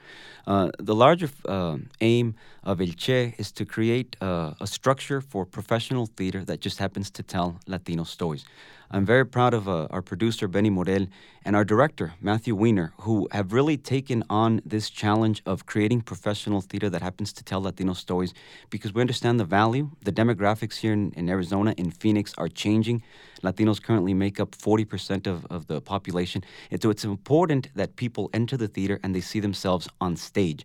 uh, 0.46 0.70
the 0.78 0.94
larger 0.94 1.30
uh, 1.46 1.78
aim 2.00 2.34
of 2.62 2.80
El 2.80 2.88
Che 2.88 3.34
is 3.38 3.52
to 3.52 3.64
create 3.64 4.16
uh, 4.20 4.52
a 4.60 4.66
structure 4.66 5.20
for 5.20 5.46
professional 5.46 6.06
theater 6.06 6.44
that 6.44 6.60
just 6.60 6.78
happens 6.78 7.10
to 7.10 7.22
tell 7.22 7.60
Latino 7.66 8.04
stories. 8.04 8.44
I'm 8.90 9.06
very 9.06 9.24
proud 9.24 9.54
of 9.54 9.68
uh, 9.68 9.88
our 9.90 10.02
producer, 10.02 10.46
Benny 10.46 10.70
Morel, 10.70 11.06
and 11.44 11.56
our 11.56 11.64
director, 11.64 12.14
Matthew 12.20 12.54
Weiner, 12.54 12.92
who 13.00 13.28
have 13.32 13.52
really 13.52 13.76
taken 13.76 14.22
on 14.28 14.60
this 14.64 14.90
challenge 14.90 15.42
of 15.46 15.66
creating 15.66 16.02
professional 16.02 16.60
theater 16.60 16.90
that 16.90 17.02
happens 17.02 17.32
to 17.34 17.44
tell 17.44 17.62
Latino 17.62 17.94
stories 17.94 18.34
because 18.70 18.92
we 18.92 19.00
understand 19.00 19.40
the 19.40 19.44
value. 19.44 19.90
The 20.02 20.12
demographics 20.12 20.76
here 20.76 20.92
in, 20.92 21.12
in 21.12 21.28
Arizona, 21.28 21.74
in 21.78 21.90
Phoenix, 21.90 22.34
are 22.36 22.48
changing. 22.48 23.02
Latinos 23.42 23.82
currently 23.82 24.14
make 24.14 24.38
up 24.38 24.52
40% 24.52 25.26
of, 25.26 25.46
of 25.46 25.66
the 25.66 25.80
population. 25.80 26.44
And 26.70 26.80
so 26.82 26.90
it's 26.90 27.04
important 27.04 27.68
that 27.74 27.96
people 27.96 28.30
enter 28.32 28.56
the 28.56 28.68
theater 28.68 29.00
and 29.02 29.14
they 29.14 29.20
see 29.20 29.40
themselves 29.40 29.88
on 30.00 30.16
stage. 30.16 30.64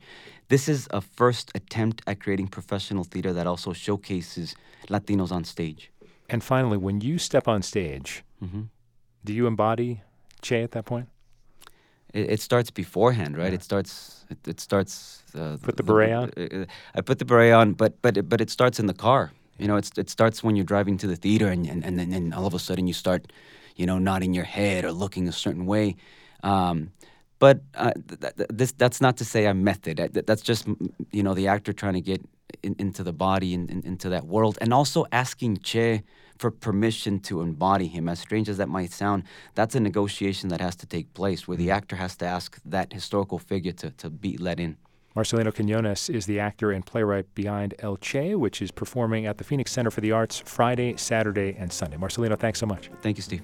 This 0.49 0.67
is 0.67 0.87
a 0.91 0.99
first 1.01 1.51
attempt 1.55 2.01
at 2.05 2.19
creating 2.19 2.47
professional 2.47 3.03
theater 3.03 3.33
that 3.33 3.47
also 3.47 3.71
showcases 3.71 4.55
Latinos 4.89 5.31
on 5.31 5.43
stage. 5.43 5.91
And 6.29 6.43
finally, 6.43 6.77
when 6.77 7.01
you 7.01 7.17
step 7.17 7.47
on 7.47 7.61
stage, 7.61 8.23
mm-hmm. 8.43 8.61
Do 9.25 9.33
you 9.33 9.47
embody 9.47 10.01
Che 10.41 10.63
at 10.63 10.71
that 10.71 10.85
point? 10.85 11.07
It, 12.13 12.31
it 12.31 12.41
starts 12.41 12.71
beforehand, 12.71 13.37
right? 13.37 13.53
It 13.53 13.63
starts. 13.63 14.25
It, 14.29 14.47
it 14.47 14.59
starts. 14.59 15.23
Uh, 15.35 15.57
Put 15.61 15.75
the 15.77 15.83
beret 15.83 16.13
on? 16.13 16.31
uh, 16.37 16.65
I 16.95 17.01
put 17.01 17.19
the 17.19 17.25
beret 17.25 17.53
on, 17.53 17.73
but 17.73 18.01
but 18.01 18.17
it, 18.17 18.29
but 18.29 18.39
it 18.41 18.49
starts 18.49 18.79
in 18.79 18.85
the 18.87 18.93
car. 18.93 19.31
You 19.57 19.67
know, 19.67 19.75
it's 19.75 19.91
it 19.97 20.09
starts 20.09 20.41
when 20.43 20.55
you're 20.55 20.65
driving 20.65 20.97
to 20.99 21.07
the 21.07 21.15
theater, 21.17 21.47
and 21.47 21.67
and 21.67 21.83
and 21.85 21.99
then 21.99 22.13
and 22.13 22.33
all 22.33 22.45
of 22.47 22.53
a 22.53 22.59
sudden 22.59 22.87
you 22.87 22.93
start, 22.93 23.31
you 23.75 23.85
know, 23.85 23.99
nodding 23.99 24.33
your 24.33 24.45
head 24.45 24.85
or 24.85 24.91
looking 24.93 25.27
a 25.27 25.31
certain 25.33 25.65
way. 25.65 25.95
Um, 26.41 26.91
but 27.39 27.59
uh, 27.75 27.91
th- 28.07 28.33
th- 28.37 28.49
this 28.49 28.71
that's 28.71 29.01
not 29.01 29.17
to 29.17 29.25
say 29.25 29.47
I'm 29.47 29.63
method. 29.63 29.99
I, 29.99 30.07
th- 30.07 30.25
that's 30.25 30.41
just 30.41 30.65
you 31.11 31.23
know 31.23 31.33
the 31.33 31.47
actor 31.49 31.73
trying 31.73 31.95
to 31.95 32.01
get 32.01 32.21
in, 32.63 32.75
into 32.79 33.03
the 33.03 33.13
body 33.13 33.53
and 33.53 33.69
in, 33.69 33.81
into 33.85 34.09
that 34.09 34.25
world, 34.25 34.57
and 34.61 34.73
also 34.73 35.05
asking 35.11 35.57
Che 35.57 36.03
for 36.37 36.51
permission 36.51 37.19
to 37.19 37.41
embody 37.41 37.87
him. 37.87 38.07
As 38.07 38.19
strange 38.19 38.47
as 38.49 38.57
that 38.57 38.69
might 38.69 38.91
sound, 38.91 39.23
that's 39.55 39.75
a 39.75 39.79
negotiation 39.79 40.49
that 40.49 40.61
has 40.61 40.75
to 40.77 40.85
take 40.85 41.13
place 41.13 41.47
where 41.47 41.57
the 41.57 41.67
mm-hmm. 41.67 41.77
actor 41.77 41.95
has 41.97 42.15
to 42.17 42.25
ask 42.25 42.59
that 42.65 42.93
historical 42.93 43.39
figure 43.39 43.73
to, 43.73 43.91
to 43.91 44.09
be 44.09 44.37
let 44.37 44.59
in. 44.59 44.77
Marcelino 45.15 45.53
Quinones 45.53 46.09
is 46.09 46.27
the 46.27 46.39
actor 46.39 46.71
and 46.71 46.85
playwright 46.85 47.33
behind 47.35 47.73
El 47.79 47.97
Che, 47.97 48.35
which 48.35 48.61
is 48.61 48.71
performing 48.71 49.25
at 49.25 49.37
the 49.37 49.43
Phoenix 49.43 49.71
Center 49.71 49.91
for 49.91 50.01
the 50.01 50.11
Arts 50.11 50.39
Friday, 50.39 50.95
Saturday, 50.97 51.55
and 51.59 51.73
Sunday. 51.73 51.97
Marcelino, 51.97 52.37
thanks 52.37 52.59
so 52.59 52.65
much. 52.65 52.89
Thank 53.01 53.17
you, 53.17 53.23
Steve. 53.23 53.41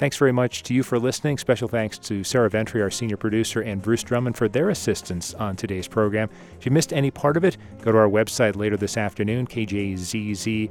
Thanks 0.00 0.16
very 0.16 0.32
much 0.32 0.62
to 0.62 0.72
you 0.72 0.82
for 0.82 0.98
listening. 0.98 1.36
Special 1.36 1.68
thanks 1.68 1.98
to 1.98 2.24
Sarah 2.24 2.48
Ventre, 2.48 2.82
our 2.82 2.90
senior 2.90 3.18
producer, 3.18 3.60
and 3.60 3.82
Bruce 3.82 4.02
Drummond 4.02 4.34
for 4.34 4.48
their 4.48 4.70
assistance 4.70 5.34
on 5.34 5.56
today's 5.56 5.86
program. 5.86 6.30
If 6.58 6.64
you 6.64 6.72
missed 6.72 6.94
any 6.94 7.10
part 7.10 7.36
of 7.36 7.44
it, 7.44 7.58
go 7.82 7.92
to 7.92 7.98
our 7.98 8.08
website 8.08 8.56
later 8.56 8.78
this 8.78 8.96
afternoon, 8.96 9.46
kjzz.org. 9.46 10.68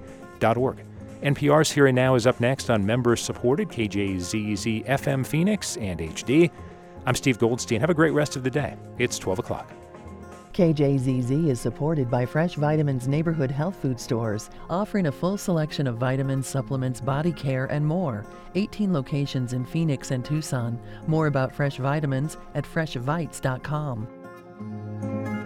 NPR's 1.22 1.72
Here 1.72 1.86
and 1.86 1.96
Now 1.96 2.16
is 2.16 2.26
up 2.26 2.40
next 2.40 2.72
on 2.72 2.84
member 2.84 3.16
supported 3.16 3.70
KJZZ 3.70 4.88
FM 4.88 5.24
Phoenix 5.24 5.78
and 5.78 6.00
HD. 6.00 6.50
I'm 7.06 7.14
Steve 7.14 7.38
Goldstein. 7.38 7.82
Have 7.82 7.92
a 7.92 7.94
great 7.94 8.14
rest 8.14 8.36
of 8.36 8.42
the 8.42 8.50
day. 8.50 8.78
It's 8.98 9.20
12 9.20 9.38
o'clock. 9.38 9.72
KJZZ 10.60 11.48
is 11.48 11.62
supported 11.62 12.12
by 12.12 12.26
Fresh 12.26 12.56
Vitamins 12.56 13.08
Neighborhood 13.08 13.50
Health 13.50 13.78
Food 13.78 13.98
Stores, 13.98 14.50
offering 14.70 15.06
a 15.06 15.12
full 15.12 15.38
selection 15.38 15.88
of 15.88 15.96
vitamins, 15.96 16.48
supplements, 16.48 17.00
body 17.00 17.32
care, 17.32 17.68
and 17.68 17.86
more. 17.86 18.26
18 18.56 18.92
locations 18.92 19.54
in 19.54 19.64
Phoenix 19.64 20.12
and 20.12 20.26
Tucson. 20.26 20.78
More 21.08 21.28
about 21.28 21.56
Fresh 21.56 21.78
Vitamins 21.78 22.36
at 22.56 22.66
freshvites.com. 22.66 25.39